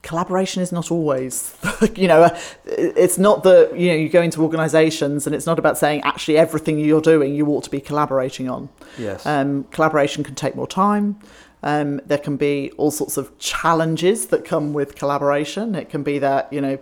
collaboration 0.05 0.61
is 0.61 0.71
not 0.71 0.91
always 0.91 1.57
you 1.95 2.07
know 2.07 2.21
uh, 2.21 2.39
it's 2.67 3.17
not 3.17 3.43
that 3.43 3.77
you 3.77 3.89
know 3.89 3.95
you 3.95 4.07
go 4.07 4.21
into 4.21 4.41
organizations 4.43 5.25
and 5.25 5.35
it's 5.35 5.47
not 5.47 5.57
about 5.57 5.77
saying 5.77 5.99
actually 6.03 6.37
everything 6.37 6.79
you're 6.79 7.01
doing 7.01 7.33
you 7.33 7.47
ought 7.47 7.63
to 7.63 7.71
be 7.71 7.81
collaborating 7.81 8.47
on. 8.47 8.69
Yes. 8.97 9.25
um, 9.25 9.65
collaboration 9.65 10.23
can 10.23 10.35
take 10.35 10.55
more 10.55 10.67
time. 10.67 11.19
Um, 11.63 11.99
there 12.05 12.19
can 12.19 12.37
be 12.37 12.71
all 12.77 12.91
sorts 12.91 13.17
of 13.17 13.35
challenges 13.39 14.27
that 14.27 14.45
come 14.45 14.71
with 14.73 14.93
collaboration. 14.95 15.73
It 15.73 15.89
can 15.89 16.03
be 16.03 16.19
that 16.19 16.53
you 16.53 16.61
know 16.61 16.77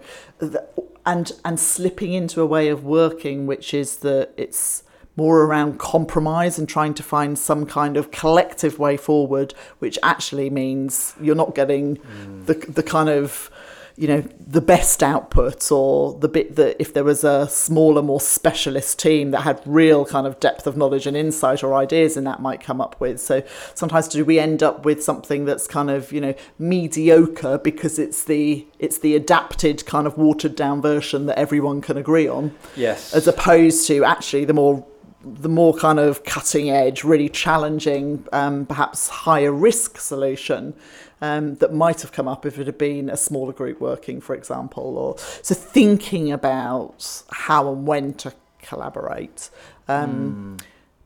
and 1.06 1.32
and 1.46 1.58
slipping 1.58 2.12
into 2.12 2.42
a 2.42 2.46
way 2.46 2.68
of 2.68 2.84
working 2.84 3.48
which 3.48 3.74
is 3.74 3.98
that 3.98 4.34
it's 4.36 4.84
more 5.16 5.44
around 5.44 5.80
compromise 5.80 6.58
and 6.58 6.68
trying 6.68 6.94
to 6.96 7.04
find 7.04 7.38
some 7.38 7.66
kind 7.66 7.98
of 7.98 8.12
collective 8.12 8.80
way 8.80 8.98
forward, 8.98 9.54
which 9.80 10.00
actually 10.02 10.50
means 10.50 11.16
you're 11.22 11.36
not 11.36 11.54
getting 11.56 11.98
mm. 11.98 12.46
the 12.46 12.54
the 12.54 12.84
kind 12.84 13.10
of 13.10 13.52
you 13.96 14.08
know 14.08 14.22
the 14.40 14.62
best 14.62 15.04
output 15.04 15.72
or 15.72 16.18
the 16.20 16.28
bit 16.28 16.56
that 16.56 16.76
if 16.80 16.94
there 16.94 17.04
was 17.04 17.24
a 17.24 17.48
smaller 17.48 18.02
more 18.02 18.20
specialist 18.20 18.98
team 18.98 19.32
that 19.32 19.42
had 19.42 19.62
real 19.66 20.04
kind 20.04 20.26
of 20.26 20.40
depth 20.40 20.66
of 20.66 20.76
knowledge 20.76 21.06
and 21.06 21.16
insight 21.16 21.64
or 21.64 21.76
ideas 21.76 22.18
and 22.18 22.26
that 22.26 22.42
might 22.42 22.60
come 22.60 22.82
up 22.82 23.00
with. 23.00 23.22
So 23.22 23.44
sometimes 23.76 24.08
do 24.08 24.26
we 24.26 24.40
end 24.40 24.64
up 24.64 24.84
with 24.84 25.04
something 25.04 25.46
that's 25.46 25.68
kind 25.68 25.92
of 25.92 26.12
you 26.12 26.22
know 26.22 26.34
mediocre 26.58 27.60
because 27.60 28.00
it's 28.00 28.24
the 28.24 28.66
it's 28.80 28.98
the 29.00 29.16
adapted 29.16 29.86
kind 29.86 30.08
of 30.08 30.18
watered 30.18 30.56
down 30.56 30.82
version 30.82 31.28
that 31.28 31.38
everyone 31.38 31.82
can 31.82 31.98
agree 31.98 32.28
on? 32.28 32.56
Yes. 32.76 33.14
as 33.14 33.28
opposed 33.28 33.86
to 33.88 34.04
actually 34.04 34.46
the 34.46 34.54
more 34.54 34.86
the 35.24 35.50
more 35.50 35.74
kind 35.74 36.00
of 36.00 36.24
cutting 36.24 36.70
edge, 36.70 37.04
really 37.04 37.30
challenging, 37.30 38.26
um, 38.32 38.66
perhaps 38.66 39.10
higher 39.10 39.52
risk 39.52 39.98
solution 39.98 40.74
um, 41.22 41.56
that 41.56 41.74
might 41.74 42.02
have 42.02 42.12
come 42.12 42.28
up 42.28 42.46
if 42.46 42.60
it 42.60 42.68
had 42.68 42.78
been 42.78 43.10
a 43.10 43.18
smaller 43.18 43.54
group 43.54 43.80
working, 43.80 44.22
for 44.22 44.36
example. 44.36 44.98
Or 44.98 45.18
so 45.18 45.56
thinking 45.56 46.32
about 46.32 47.24
how 47.32 47.72
and 47.72 47.88
when 47.88 48.14
to 48.16 48.34
collaborate. 48.62 49.50
Um, 49.88 50.58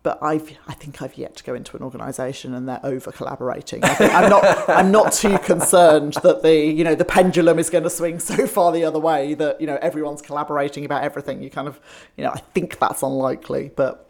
But 0.04 0.24
I've, 0.24 0.58
I 0.70 0.74
think 0.74 1.02
I've 1.02 1.18
yet 1.18 1.36
to 1.36 1.44
go 1.44 1.54
into 1.54 1.76
an 1.76 1.84
organisation 1.84 2.54
and 2.54 2.70
they're 2.70 2.80
over 2.82 3.12
collaborating. 3.12 3.82
I'm 3.84 4.30
not, 4.30 4.70
I'm 4.70 4.90
not 4.90 5.12
too 5.12 5.38
concerned 5.40 6.14
that 6.24 6.44
the, 6.44 6.56
you 6.56 6.86
know, 6.86 6.96
the 6.96 7.04
pendulum 7.04 7.60
is 7.60 7.70
going 7.70 7.84
to 7.84 7.90
swing 7.90 8.20
so 8.20 8.48
far 8.48 8.72
the 8.72 8.86
other 8.86 9.00
way 9.00 9.34
that 9.34 9.60
you 9.60 9.68
know 9.68 9.78
everyone's 9.82 10.22
collaborating 10.22 10.86
about 10.86 11.04
everything. 11.04 11.44
You 11.44 11.50
kind 11.50 11.68
of, 11.68 11.82
you 12.16 12.24
know, 12.24 12.30
I 12.30 12.40
think 12.40 12.80
that's 12.80 13.04
unlikely, 13.04 13.72
but 13.76 14.07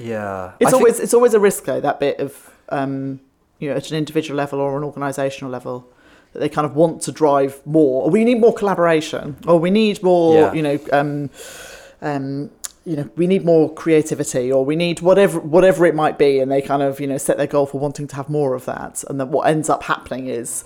yeah. 0.00 0.52
it's 0.60 0.68
I 0.68 0.70
think- 0.70 0.80
always 0.80 1.00
it's 1.00 1.14
always 1.14 1.34
a 1.34 1.40
risk 1.40 1.64
though 1.64 1.80
that 1.80 2.00
bit 2.00 2.18
of 2.20 2.50
um, 2.70 3.20
you 3.58 3.68
know 3.68 3.76
at 3.76 3.90
an 3.90 3.96
individual 3.96 4.36
level 4.36 4.58
or 4.60 4.76
an 4.80 4.90
organisational 4.90 5.50
level 5.50 5.86
that 6.32 6.38
they 6.40 6.48
kind 6.48 6.64
of 6.64 6.76
want 6.76 7.02
to 7.02 7.12
drive 7.12 7.60
more. 7.66 8.04
Or 8.04 8.10
we 8.10 8.24
need 8.24 8.40
more 8.40 8.54
collaboration, 8.54 9.36
or 9.46 9.58
we 9.58 9.70
need 9.70 10.02
more 10.02 10.34
Yeah. 10.34 10.52
you 10.52 10.62
know 10.62 10.78
um, 10.92 11.30
um, 12.02 12.50
you 12.84 12.96
know 12.96 13.10
we 13.16 13.26
need 13.26 13.44
more 13.44 13.72
creativity, 13.74 14.50
or 14.50 14.64
we 14.64 14.76
need 14.76 15.00
whatever 15.00 15.40
whatever 15.40 15.86
it 15.86 15.94
might 15.94 16.18
be, 16.18 16.38
and 16.40 16.50
they 16.50 16.62
kind 16.62 16.82
of 16.82 17.00
you 17.00 17.06
know 17.06 17.18
set 17.18 17.36
their 17.36 17.46
goal 17.48 17.66
for 17.66 17.78
wanting 17.80 18.06
to 18.08 18.16
have 18.16 18.28
more 18.28 18.54
of 18.54 18.64
that, 18.66 19.04
and 19.08 19.18
then 19.20 19.30
what 19.30 19.48
ends 19.48 19.68
up 19.68 19.82
happening 19.84 20.28
is 20.28 20.64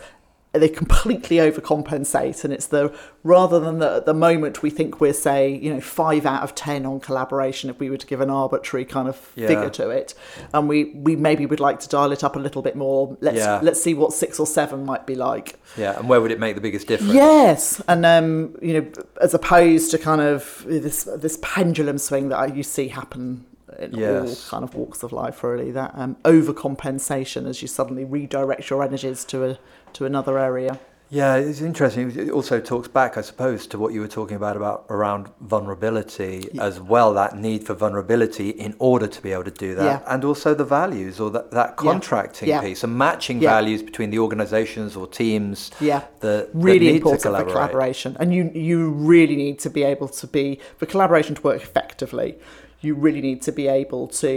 they 0.55 0.69
completely 0.69 1.39
overcompensate 1.39 2.45
and 2.45 2.53
it's 2.53 2.67
the 2.67 2.95
rather 3.25 3.59
than 3.59 3.81
the, 3.81 3.97
at 3.97 4.07
the 4.07 4.15
moment 4.15 4.63
we 4.63 4.71
think 4.71 5.01
we're 5.01 5.13
say 5.13 5.53
you 5.55 5.73
know 5.73 5.81
five 5.81 6.25
out 6.25 6.43
of 6.43 6.55
ten 6.55 6.87
on 6.87 7.01
collaboration 7.01 7.69
if 7.71 7.79
we 7.81 7.91
were 7.91 7.97
to 7.97 8.07
give 8.07 8.21
an 8.21 8.31
arbitrary 8.31 8.85
kind 8.85 9.09
of 9.09 9.33
Yeah. 9.35 9.49
figure 9.49 9.71
to 9.71 9.91
it 9.91 10.15
and 10.53 10.69
we 10.69 10.85
we 10.95 11.17
maybe 11.17 11.45
would 11.47 11.61
like 11.61 11.81
to 11.81 11.89
dial 11.89 12.13
it 12.13 12.23
up 12.23 12.37
a 12.37 12.39
little 12.39 12.63
bit 12.63 12.77
more 12.77 13.17
let's 13.21 13.39
Yeah. 13.39 13.61
let's 13.63 13.83
see 13.83 13.95
what 13.95 14.13
six 14.13 14.39
or 14.39 14.47
seven 14.47 14.85
might 14.85 15.07
be 15.07 15.15
like 15.17 15.59
Yeah, 15.77 15.99
and 15.99 16.09
where 16.09 16.21
would 16.21 16.31
it 16.31 16.39
make 16.39 16.55
the 16.55 16.61
biggest 16.61 16.87
difference? 16.87 17.15
yes 17.15 17.83
and 17.89 18.07
um 18.07 18.57
you 18.63 18.75
know 18.81 18.87
as 19.21 19.35
opposed 19.35 19.91
to 19.91 19.99
kind 19.99 20.21
of 20.21 20.65
this 20.69 21.05
this 21.05 21.39
pendulum 21.43 21.99
swing 21.99 22.29
that 22.29 22.55
you 22.57 22.63
see 22.63 22.89
happen 22.89 23.45
in 23.81 23.93
Yes. 23.93 24.29
all 24.29 24.51
kind 24.51 24.63
of 24.63 24.77
walks 24.77 25.03
of 25.03 25.11
life 25.13 25.43
really 25.43 25.73
that 25.73 25.91
um 25.97 26.15
overcompensation 26.25 27.47
as 27.49 27.61
you 27.63 27.69
suddenly 27.69 28.05
redirect 28.05 28.71
your 28.71 28.83
energies 28.85 29.25
to 29.27 29.45
a 29.45 29.59
to 29.95 30.05
another 30.05 30.39
area 30.39 30.79
Yeah, 31.11 31.37
it's 31.37 31.61
interesting. 31.61 32.11
It 32.19 32.31
also 32.31 32.61
talks 32.61 32.89
back, 32.89 33.17
I 33.17 33.21
suppose, 33.23 33.67
to 33.69 33.79
what 33.79 33.93
you 33.93 34.01
were 34.01 34.09
talking 34.21 34.37
about 34.37 34.57
about 34.57 34.87
around 34.89 35.29
vulnerability 35.41 36.49
as 36.59 36.81
well. 36.81 37.13
That 37.15 37.37
need 37.37 37.65
for 37.67 37.75
vulnerability 37.75 38.49
in 38.51 38.75
order 38.79 39.07
to 39.07 39.23
be 39.23 39.31
able 39.33 39.45
to 39.45 39.51
do 39.67 39.75
that, 39.77 39.85
Yeah. 39.85 40.13
and 40.13 40.25
also 40.25 40.55
the 40.55 40.65
values 40.65 41.21
or 41.21 41.31
that, 41.31 41.51
that 41.53 41.77
contracting 41.77 42.49
Yeah. 42.49 42.63
piece 42.63 42.83
and 42.83 42.97
matching 42.99 43.41
Yeah. 43.41 43.51
values 43.51 43.83
between 43.83 44.11
the 44.11 44.19
organisations 44.19 44.97
or 44.97 45.07
teams. 45.07 45.71
Yeah, 45.79 46.01
that, 46.21 46.21
that 46.21 46.49
really 46.55 46.87
need 46.87 47.03
to 47.05 47.11
important 47.11 47.37
for 47.37 47.53
collaboration, 47.53 48.17
and 48.19 48.35
you 48.35 48.51
you 48.69 48.91
really 48.91 49.37
need 49.37 49.59
to 49.67 49.71
be 49.71 49.83
able 49.85 50.09
to 50.09 50.27
be 50.27 50.59
for 50.79 50.87
collaboration 50.87 51.35
to 51.37 51.43
work 51.43 51.63
effectively. 51.63 52.39
You 52.81 52.95
really 53.07 53.21
need 53.21 53.41
to 53.43 53.53
be 53.53 53.67
able 53.69 54.09
to 54.25 54.31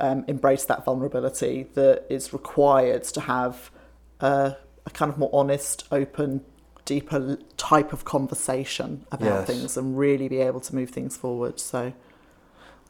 um, 0.00 0.24
embrace 0.26 0.64
that 0.66 0.84
vulnerability 0.84 1.54
that 1.74 1.96
is 2.16 2.32
required 2.32 3.04
to 3.16 3.20
have 3.20 3.70
a, 4.20 4.56
a 4.86 4.90
kind 4.90 5.10
of 5.10 5.18
more 5.18 5.30
honest, 5.32 5.84
open, 5.90 6.42
deeper 6.84 7.38
type 7.56 7.92
of 7.92 8.04
conversation 8.04 9.06
about 9.10 9.40
Yes. 9.40 9.46
things, 9.46 9.76
and 9.76 9.98
really 9.98 10.28
be 10.28 10.38
able 10.38 10.60
to 10.60 10.74
move 10.74 10.90
things 10.90 11.16
forward. 11.16 11.58
So, 11.58 11.92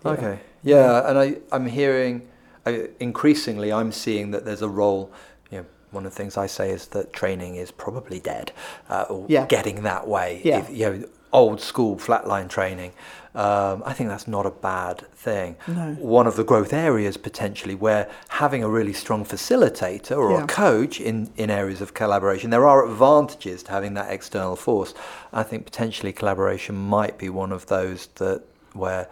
yeah. 0.04 0.10
Okay. 0.10 0.40
Yeah, 0.62 1.08
and 1.08 1.18
I, 1.18 1.36
I'm 1.52 1.66
hearing 1.66 2.28
I, 2.66 2.88
increasingly, 2.98 3.72
I'm 3.72 3.92
seeing 3.92 4.30
that 4.32 4.44
there's 4.44 4.62
a 4.62 4.68
role. 4.68 5.12
You 5.50 5.58
know, 5.58 5.66
one 5.90 6.06
of 6.06 6.12
the 6.12 6.16
things 6.16 6.36
I 6.36 6.46
say 6.46 6.70
is 6.70 6.86
that 6.88 7.12
training 7.12 7.56
is 7.56 7.70
probably 7.70 8.18
dead, 8.20 8.52
uh, 8.88 9.04
or 9.08 9.26
Yeah. 9.28 9.46
getting 9.46 9.82
that 9.82 10.08
way. 10.08 10.40
Yeah. 10.44 10.60
If, 10.60 10.70
you 10.70 10.84
know, 10.90 11.04
old 11.32 11.60
school 11.60 11.96
flatline 11.96 12.48
training. 12.48 12.92
Um, 13.34 13.82
I 13.84 13.92
think 13.94 14.08
that's 14.10 14.28
not 14.28 14.46
a 14.46 14.50
bad 14.50 14.98
thing. 15.12 15.56
No. 15.66 15.94
One 15.98 16.26
of 16.28 16.36
the 16.36 16.44
growth 16.44 16.72
areas 16.72 17.16
potentially 17.16 17.74
where 17.74 18.08
having 18.28 18.62
a 18.62 18.68
really 18.68 18.92
strong 18.92 19.24
facilitator 19.24 20.16
or 20.16 20.30
Yeah. 20.32 20.44
a 20.44 20.46
coach 20.46 21.00
in, 21.00 21.30
in 21.36 21.50
areas 21.50 21.80
of 21.80 21.94
collaboration, 21.94 22.50
there 22.50 22.66
are 22.66 22.86
advantages 22.86 23.64
to 23.64 23.72
having 23.72 23.94
that 23.94 24.12
external 24.12 24.54
force. 24.54 24.94
I 25.32 25.42
think 25.42 25.64
potentially 25.64 26.12
collaboration 26.12 26.76
might 26.76 27.18
be 27.18 27.28
one 27.28 27.50
of 27.50 27.66
those 27.66 28.06
that 28.16 28.42
where 28.72 29.08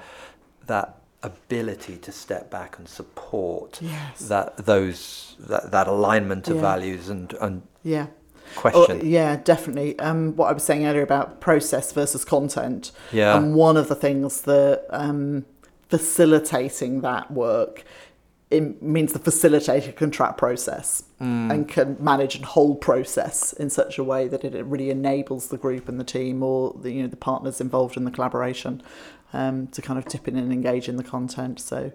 that 0.66 0.98
ability 1.24 1.96
to 1.96 2.12
step 2.12 2.50
back 2.50 2.78
and 2.78 2.88
support 2.88 3.78
Yes. 3.80 4.28
that 4.28 4.56
those 4.66 5.34
that, 5.40 5.70
that 5.72 5.86
alignment 5.88 6.48
of 6.48 6.56
Yeah. 6.56 6.62
values 6.62 7.08
and, 7.08 7.32
and 7.40 7.62
Yeah. 7.82 8.06
Question. 8.56 9.00
Oh, 9.00 9.04
yeah, 9.04 9.36
definitely. 9.36 9.98
Um, 9.98 10.36
what 10.36 10.48
I 10.48 10.52
was 10.52 10.62
saying 10.62 10.86
earlier 10.86 11.02
about 11.02 11.40
process 11.40 11.92
versus 11.92 12.24
content. 12.24 12.92
Yeah. 13.12 13.36
And 13.36 13.54
one 13.54 13.76
of 13.76 13.88
the 13.88 13.94
things 13.94 14.42
that 14.42 14.86
um, 14.90 15.44
facilitating 15.88 17.00
that 17.02 17.30
work 17.30 17.84
it 18.52 18.82
means 18.82 19.14
the 19.14 19.18
facilitator 19.18 19.96
can 19.96 20.10
track 20.10 20.36
process 20.36 21.04
and 21.18 21.68
can 21.68 21.96
manage 21.98 22.34
and 22.34 22.44
hold 22.44 22.82
process 22.82 23.54
in 23.54 23.70
such 23.70 23.96
a 23.96 24.04
way 24.04 24.28
that 24.28 24.44
it 24.44 24.64
really 24.66 24.90
enables 24.90 25.48
the 25.48 25.56
group 25.56 25.88
and 25.88 25.98
the 25.98 26.04
team 26.04 26.42
or 26.42 26.76
the 26.82 26.92
you 26.92 27.02
know 27.02 27.08
the 27.08 27.16
partners 27.16 27.62
involved 27.62 27.96
in 27.96 28.04
the 28.04 28.10
collaboration 28.10 28.82
um, 29.32 29.68
to 29.68 29.80
kind 29.80 29.98
of 29.98 30.04
dip 30.04 30.28
in 30.28 30.36
and 30.36 30.52
engage 30.52 30.86
in 30.86 30.96
the 30.96 31.04
content. 31.04 31.60
So 31.60 31.92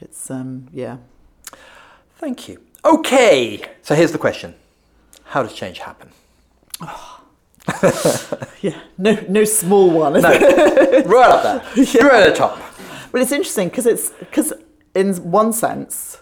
it's 0.00 0.30
um, 0.30 0.68
yeah. 0.72 0.96
Thank 2.16 2.48
you. 2.48 2.62
Okay, 2.84 3.62
so 3.82 3.94
here's 3.94 4.12
the 4.12 4.18
question: 4.18 4.54
How 5.32 5.42
does 5.42 5.54
change 5.54 5.78
happen? 5.78 6.10
Yeah, 8.60 8.80
no, 8.98 9.16
no 9.28 9.44
small 9.44 9.90
one. 9.90 10.14
No, 10.14 10.20
right 11.06 11.30
up 11.30 11.42
there, 11.42 11.84
right 12.02 12.26
at 12.26 12.30
the 12.30 12.34
top. 12.36 12.58
Well, 13.12 13.22
it's 13.22 13.32
interesting 13.32 13.68
because 13.68 13.86
it's 13.86 14.10
because 14.10 14.52
in 14.94 15.14
one 15.30 15.52
sense, 15.52 16.20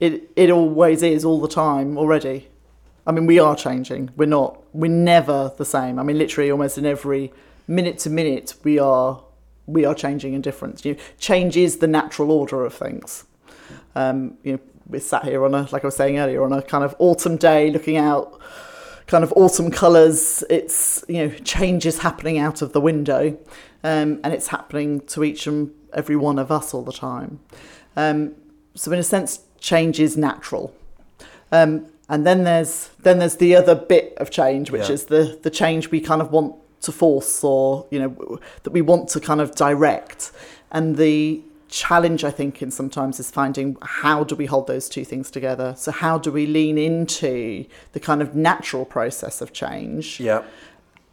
it 0.00 0.30
it 0.34 0.50
always 0.50 1.02
is 1.02 1.24
all 1.24 1.40
the 1.40 1.48
time 1.48 1.96
already. 1.96 2.48
I 3.06 3.12
mean, 3.12 3.26
we 3.26 3.38
are 3.38 3.54
changing. 3.54 4.10
We're 4.16 4.26
not. 4.26 4.62
We're 4.74 4.90
never 4.90 5.52
the 5.56 5.64
same. 5.64 5.98
I 5.98 6.02
mean, 6.02 6.18
literally, 6.18 6.50
almost 6.50 6.78
in 6.78 6.86
every 6.86 7.32
minute 7.68 7.98
to 8.00 8.10
minute, 8.10 8.54
we 8.64 8.78
are 8.78 9.22
we 9.66 9.84
are 9.84 9.94
changing 9.94 10.34
in 10.34 10.40
difference. 10.40 10.84
You 10.84 10.94
know, 10.94 11.00
change 11.18 11.56
is 11.56 11.78
the 11.78 11.86
natural 11.86 12.30
order 12.30 12.64
of 12.64 12.74
things. 12.74 13.24
Um, 13.94 14.38
you 14.42 14.52
know, 14.52 14.60
we're 14.88 15.00
sat 15.00 15.24
here 15.24 15.44
on 15.44 15.54
a 15.54 15.68
like 15.72 15.84
I 15.84 15.86
was 15.86 15.96
saying 15.96 16.18
earlier 16.18 16.42
on 16.44 16.52
a 16.52 16.62
kind 16.62 16.84
of 16.84 16.94
autumn 16.98 17.36
day, 17.36 17.70
looking 17.70 17.96
out 17.96 18.38
kind 19.06 19.24
of 19.24 19.32
autumn 19.36 19.70
colours. 19.70 20.44
It's 20.50 21.04
you 21.08 21.26
know 21.26 21.34
changes 21.44 21.98
happening 21.98 22.38
out 22.38 22.62
of 22.62 22.72
the 22.72 22.80
window, 22.80 23.38
um, 23.84 24.20
and 24.22 24.32
it's 24.32 24.48
happening 24.48 25.00
to 25.08 25.24
each 25.24 25.46
and 25.46 25.72
every 25.92 26.16
one 26.16 26.38
of 26.38 26.50
us 26.50 26.72
all 26.74 26.82
the 26.82 26.92
time. 26.92 27.40
Um, 27.96 28.34
so 28.74 28.90
in 28.92 28.98
a 28.98 29.02
sense, 29.02 29.40
change 29.60 30.00
is 30.00 30.16
natural. 30.16 30.74
Um, 31.50 31.86
and 32.08 32.26
then 32.26 32.44
there's 32.44 32.90
then 33.00 33.18
there's 33.18 33.36
the 33.36 33.54
other 33.56 33.74
bit 33.74 34.14
of 34.18 34.30
change, 34.30 34.70
which 34.70 34.88
Yeah. 34.88 34.94
is 34.94 35.04
the 35.06 35.38
the 35.42 35.50
change 35.50 35.90
we 35.90 36.00
kind 36.00 36.20
of 36.22 36.30
want 36.32 36.54
to 36.82 36.92
force, 36.92 37.44
or 37.44 37.86
you 37.90 37.98
know 38.00 38.38
that 38.64 38.70
we 38.70 38.80
want 38.82 39.08
to 39.10 39.20
kind 39.20 39.40
of 39.40 39.54
direct. 39.54 40.32
And 40.70 40.96
the 40.96 41.42
challenge, 41.72 42.22
I 42.22 42.30
think, 42.30 42.62
in 42.62 42.70
sometimes 42.70 43.18
is 43.18 43.30
finding 43.30 43.76
how 43.82 44.22
do 44.22 44.36
we 44.36 44.46
hold 44.46 44.66
those 44.68 44.88
two 44.88 45.04
things 45.04 45.30
together. 45.30 45.74
So 45.76 45.90
how 45.90 46.18
do 46.18 46.30
we 46.30 46.46
lean 46.46 46.78
into 46.78 47.64
the 47.92 48.00
kind 48.00 48.22
of 48.22 48.36
natural 48.36 48.84
process 48.84 49.40
of 49.40 49.52
change? 49.52 50.20
Yeah, 50.20 50.44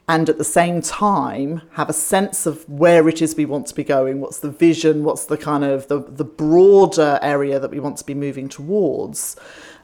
and 0.09 0.27
at 0.27 0.39
the 0.39 0.43
same 0.43 0.81
time 0.81 1.61
have 1.73 1.87
a 1.87 1.93
sense 1.93 2.47
of 2.47 2.67
where 2.67 3.07
it 3.07 3.21
is 3.21 3.35
we 3.35 3.45
want 3.45 3.67
to 3.67 3.75
be 3.75 3.83
going 3.83 4.19
what's 4.19 4.39
the 4.39 4.49
vision 4.49 5.03
what's 5.03 5.25
the 5.25 5.37
kind 5.37 5.63
of 5.63 5.87
the, 5.87 5.99
the 5.99 6.25
broader 6.25 7.19
area 7.21 7.59
that 7.59 7.69
we 7.69 7.79
want 7.79 7.95
to 7.95 8.03
be 8.03 8.15
moving 8.15 8.49
towards 8.49 9.35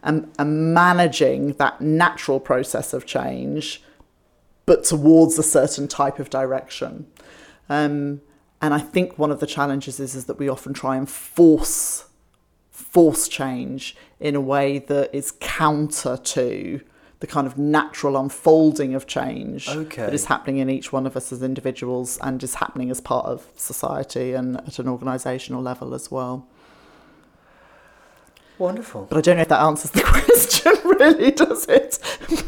and, 0.01 0.29
and 0.39 0.73
managing 0.73 1.53
that 1.53 1.79
natural 1.79 2.39
process 2.39 2.91
of 2.91 3.05
change 3.05 3.83
but 4.65 4.83
towards 4.83 5.37
a 5.37 5.43
certain 5.43 5.87
type 5.87 6.17
of 6.17 6.29
direction 6.31 7.05
um, 7.69 8.19
and 8.61 8.73
i 8.73 8.79
think 8.79 9.17
one 9.17 9.31
of 9.31 9.39
the 9.39 9.47
challenges 9.47 9.99
is, 9.99 10.15
is 10.15 10.25
that 10.25 10.39
we 10.39 10.47
often 10.49 10.73
try 10.73 10.95
and 10.95 11.09
force 11.09 12.05
force 12.71 13.27
change 13.27 13.95
in 14.19 14.35
a 14.35 14.41
way 14.41 14.79
that 14.79 15.09
is 15.13 15.33
counter 15.39 16.17
to 16.17 16.81
the 17.21 17.27
kind 17.27 17.47
of 17.47 17.57
natural 17.57 18.17
unfolding 18.17 18.93
of 18.93 19.07
change 19.07 19.69
Okay. 19.69 20.03
that 20.03 20.13
is 20.13 20.25
happening 20.25 20.57
in 20.57 20.69
each 20.69 20.91
one 20.91 21.05
of 21.07 21.15
us 21.15 21.31
as 21.31 21.41
individuals 21.41 22.17
and 22.21 22.43
is 22.43 22.55
happening 22.55 22.91
as 22.91 22.99
part 22.99 23.25
of 23.25 23.47
society 23.55 24.33
and 24.33 24.57
at 24.57 24.77
an 24.79 24.85
organisational 24.87 25.63
level 25.63 25.93
as 25.93 26.11
well. 26.11 26.45
Wonderful. 28.59 29.05
But 29.09 29.17
I 29.17 29.21
don't 29.21 29.35
know 29.37 29.41
if 29.43 29.47
that 29.49 29.61
answers 29.61 29.91
the 29.91 30.01
question, 30.15 30.73
really, 30.85 31.31
does 31.31 31.65
it? 31.67 31.99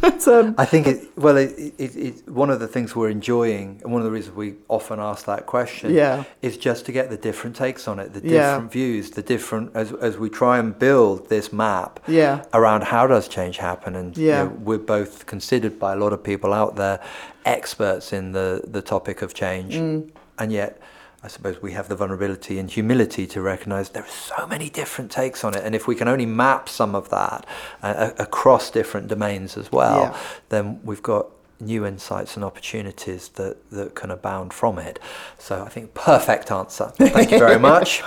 but, 0.02 0.28
um, 0.28 0.56
I 0.58 0.66
think 0.66 0.88
it. 0.88 1.08
Well, 1.18 1.38
it, 1.38 1.52
it, 1.78 1.96
it, 1.96 2.30
one 2.30 2.50
of 2.50 2.60
the 2.60 2.68
things 2.68 2.96
we're 2.96 3.10
enjoying, 3.10 3.80
and 3.84 3.92
one 3.92 4.02
of 4.02 4.06
the 4.06 4.12
reasons 4.12 4.36
we 4.36 4.56
often 4.70 5.00
ask 5.00 5.26
that 5.26 5.46
question, 5.46 5.94
Yeah. 5.94 6.24
is 6.42 6.58
just 6.58 6.86
to 6.88 6.92
get 6.92 7.10
the 7.10 7.18
different 7.18 7.56
takes 7.56 7.88
on 7.88 8.00
it, 8.00 8.14
the 8.14 8.22
Yeah. 8.28 8.52
different 8.52 8.72
views, 8.72 9.12
the 9.12 9.22
different 9.24 9.72
as 9.76 9.92
as 9.94 10.18
we 10.18 10.30
try 10.30 10.58
and 10.60 10.78
build 10.78 11.30
this 11.30 11.52
map 11.54 12.00
Yeah. 12.08 12.44
around 12.54 12.84
how 12.84 13.08
does 13.08 13.28
change 13.28 13.58
happen, 13.58 13.96
and 13.96 14.18
you 14.18 14.32
know, 14.32 14.48
we're 14.64 14.78
both 14.98 15.26
considered 15.26 15.78
by 15.80 15.94
a 15.94 15.98
lot 15.98 16.14
of 16.14 16.24
people 16.24 16.54
out 16.54 16.76
there 16.76 17.00
experts 17.46 18.14
in 18.14 18.32
the 18.34 18.62
the 18.66 18.82
topic 18.82 19.22
of 19.22 19.34
change, 19.34 19.76
Mm. 19.76 20.10
and 20.40 20.52
yet. 20.52 20.80
I 21.24 21.28
suppose 21.30 21.62
we 21.62 21.72
have 21.72 21.90
the 21.90 21.96
vulnerability 21.96 22.60
and 22.60 22.70
humility 22.70 23.26
to 23.28 23.42
recognize 23.42 23.90
there 23.90 24.04
are 24.04 24.08
so 24.08 24.46
many 24.48 24.70
different 24.70 25.12
takes 25.12 25.44
on 25.44 25.56
it. 25.56 25.64
And 25.64 25.74
if 25.76 25.88
we 25.88 25.96
can 25.96 26.08
only 26.08 26.26
map 26.28 26.70
some 26.70 26.94
of 26.96 27.10
that 27.10 27.46
uh, 27.82 28.12
across 28.20 28.70
different 28.70 29.08
domains 29.08 29.58
as 29.58 29.72
well, 29.72 30.00
Yeah. 30.00 30.18
then 30.50 30.80
we've 30.84 31.02
got 31.04 31.28
new 31.60 31.86
insights 31.88 32.36
and 32.36 32.46
opportunities 32.46 33.30
that, 33.30 33.58
that 33.72 33.96
can 33.96 34.12
abound 34.12 34.54
from 34.54 34.78
it. 34.78 35.00
So 35.40 35.64
I 35.64 35.70
think 35.70 35.96
perfect 35.96 36.52
answer. 36.52 36.92
Thank 36.98 37.32
you 37.32 37.40
very 37.40 37.60
much. 37.72 38.04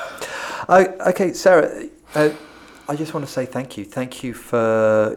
Uh, 0.69 0.85
okay, 1.09 1.33
Sarah, 1.33 1.89
uh, 2.15 2.31
I 2.89 2.95
just 2.95 3.13
want 3.13 3.27
to 3.27 3.33
say 3.33 3.45
thank 3.45 3.77
you. 3.77 3.85
Thank 3.85 4.23
you 4.23 4.33
for 4.35 5.17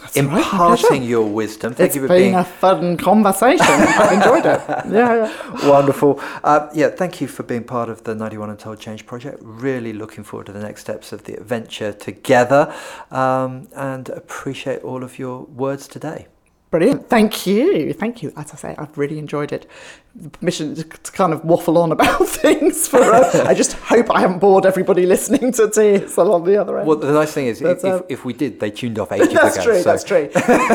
right, 0.00 0.16
my 0.24 0.38
imparting 0.38 0.86
pleasure. 0.86 1.04
your 1.04 1.28
wisdom. 1.28 1.74
Thank 1.74 1.88
it's 1.88 1.96
you 1.96 2.02
for 2.02 2.08
been 2.08 2.18
being 2.18 2.34
a 2.34 2.44
fun 2.44 2.96
conversation. 2.96 3.66
I've 3.68 4.12
enjoyed 4.12 4.46
it. 4.46 4.60
Yeah, 4.94 5.28
yeah. 5.28 5.68
Wonderful. 5.68 6.20
Uh, 6.42 6.68
yeah, 6.74 6.88
thank 6.88 7.20
you 7.20 7.26
for 7.26 7.42
being 7.42 7.64
part 7.64 7.88
of 7.88 8.04
the 8.04 8.14
91 8.14 8.50
Untold 8.50 8.78
Change 8.78 9.06
Project. 9.06 9.38
Really 9.42 9.92
looking 9.92 10.24
forward 10.24 10.46
to 10.46 10.52
the 10.52 10.60
next 10.60 10.82
steps 10.82 11.12
of 11.12 11.24
the 11.24 11.34
adventure 11.34 11.92
together 11.92 12.72
um, 13.10 13.68
and 13.74 14.08
appreciate 14.10 14.82
all 14.82 15.02
of 15.02 15.18
your 15.18 15.44
words 15.44 15.88
today. 15.88 16.26
Brilliant. 16.74 17.08
Thank 17.08 17.46
you. 17.46 17.92
Thank 17.92 18.20
you. 18.20 18.32
As 18.36 18.52
I 18.52 18.56
say, 18.56 18.74
I've 18.76 18.98
really 18.98 19.20
enjoyed 19.20 19.52
it. 19.52 19.70
The 20.16 20.28
permission 20.28 20.74
to, 20.74 20.82
to 20.82 21.12
kind 21.12 21.32
of 21.32 21.44
waffle 21.44 21.78
on 21.78 21.92
about 21.92 22.26
things 22.42 22.88
for 22.88 22.98
uh, 23.00 23.44
I 23.46 23.54
just 23.54 23.74
hope 23.74 24.10
I 24.10 24.18
haven't 24.18 24.40
bored 24.40 24.66
everybody 24.66 25.06
listening 25.06 25.52
to 25.52 25.68
TSL 25.68 26.34
on 26.34 26.42
the 26.42 26.56
other 26.56 26.76
end. 26.80 26.88
Well, 26.88 26.96
the 26.96 27.12
nice 27.12 27.32
thing 27.32 27.46
is, 27.46 27.62
if, 27.62 27.78
if, 27.78 27.84
um, 27.84 28.02
if 28.08 28.24
we 28.24 28.32
did, 28.32 28.58
they 28.58 28.72
tuned 28.72 28.98
off 28.98 29.12
ages 29.12 29.28
ago. 29.28 29.34
that's 29.42 29.54
ago. 29.58 29.64
true, 29.66 29.82
so- 29.82 29.90
that's 29.90 30.02
true. 30.02 30.28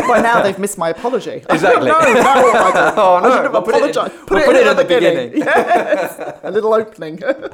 By 0.08 0.22
now 0.22 0.42
they've 0.42 0.58
missed 0.58 0.78
my 0.78 0.92
apology. 0.92 1.44
Exactly. 1.50 1.90
no, 1.92 2.00
no, 2.00 2.14
don't. 2.14 2.98
Oh, 2.98 3.20
no, 3.22 3.30
I 3.30 3.36
should 3.36 3.44
have 3.44 3.52
we'll 3.52 3.62
put 3.64 3.76
in- 3.76 3.82
we'll 3.82 4.46
put 4.46 4.56
it 4.56 4.68
at 4.68 4.68
at 4.68 4.78
the 4.78 4.86
beginning. 4.86 5.38
Yes. 5.38 6.40
A 6.44 6.50
little 6.50 6.74
opening. 6.74 7.18
Brilliant. 7.18 7.52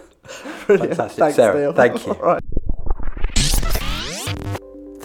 Fantastic. 0.67 1.17
Thanks, 1.17 1.35
Sarah, 1.35 1.59
Neil. 1.59 1.73
thank 1.73 2.05
you. 2.05 2.39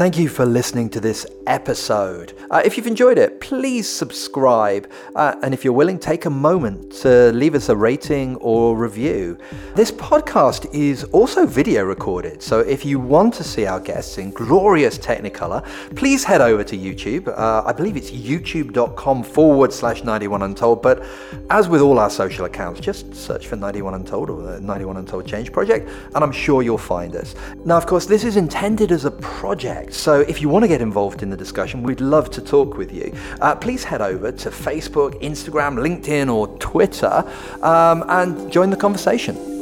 Thank 0.00 0.16
you 0.16 0.30
for 0.30 0.46
listening 0.46 0.88
to 0.90 1.00
this 1.00 1.26
episode. 1.46 2.32
Uh, 2.50 2.62
if 2.64 2.78
you've 2.78 2.86
enjoyed 2.86 3.18
it, 3.18 3.38
please 3.38 3.86
subscribe. 3.86 4.90
Uh, 5.14 5.34
and 5.42 5.52
if 5.52 5.62
you're 5.62 5.74
willing, 5.74 5.98
take 5.98 6.24
a 6.24 6.30
moment 6.30 6.90
to 7.02 7.30
leave 7.32 7.54
us 7.54 7.68
a 7.68 7.76
rating 7.76 8.36
or 8.36 8.74
review. 8.78 9.36
This 9.74 9.90
podcast 9.90 10.72
is 10.72 11.04
also 11.04 11.44
video 11.44 11.84
recorded. 11.84 12.40
So 12.40 12.60
if 12.60 12.82
you 12.82 12.98
want 12.98 13.34
to 13.34 13.44
see 13.44 13.66
our 13.66 13.78
guests 13.78 14.16
in 14.16 14.30
glorious 14.30 14.96
Technicolor, 14.96 15.66
please 15.96 16.24
head 16.24 16.40
over 16.40 16.64
to 16.64 16.78
YouTube. 16.78 17.28
Uh, 17.28 17.62
I 17.66 17.72
believe 17.74 17.98
it's 17.98 18.10
youtube.com 18.10 19.22
forward 19.22 19.70
slash 19.70 20.02
91 20.02 20.40
Untold. 20.40 20.80
But 20.80 21.04
as 21.50 21.68
with 21.68 21.82
all 21.82 21.98
our 21.98 22.08
social 22.08 22.46
accounts, 22.46 22.80
just 22.80 23.14
search 23.14 23.48
for 23.48 23.56
91 23.56 23.92
Untold 23.92 24.30
or 24.30 24.40
the 24.40 24.60
91 24.62 24.96
Untold 24.96 25.26
Change 25.26 25.52
Project, 25.52 25.90
and 26.14 26.24
I'm 26.24 26.32
sure 26.32 26.62
you'll 26.62 26.78
find 26.78 27.16
us. 27.16 27.34
Now, 27.66 27.76
of 27.76 27.84
course, 27.84 28.06
this 28.06 28.24
is 28.24 28.38
intended 28.38 28.92
as 28.92 29.04
a 29.04 29.10
project. 29.10 29.89
So 29.90 30.20
if 30.20 30.40
you 30.40 30.48
want 30.48 30.62
to 30.62 30.68
get 30.68 30.80
involved 30.80 31.22
in 31.22 31.30
the 31.30 31.36
discussion, 31.36 31.82
we'd 31.82 32.00
love 32.00 32.30
to 32.30 32.40
talk 32.40 32.76
with 32.76 32.92
you. 32.92 33.14
Uh, 33.40 33.54
please 33.54 33.84
head 33.84 34.00
over 34.00 34.32
to 34.32 34.50
Facebook, 34.50 35.20
Instagram, 35.20 35.74
LinkedIn, 35.78 36.32
or 36.32 36.48
Twitter 36.58 37.24
um, 37.62 38.04
and 38.08 38.50
join 38.50 38.70
the 38.70 38.76
conversation. 38.76 39.59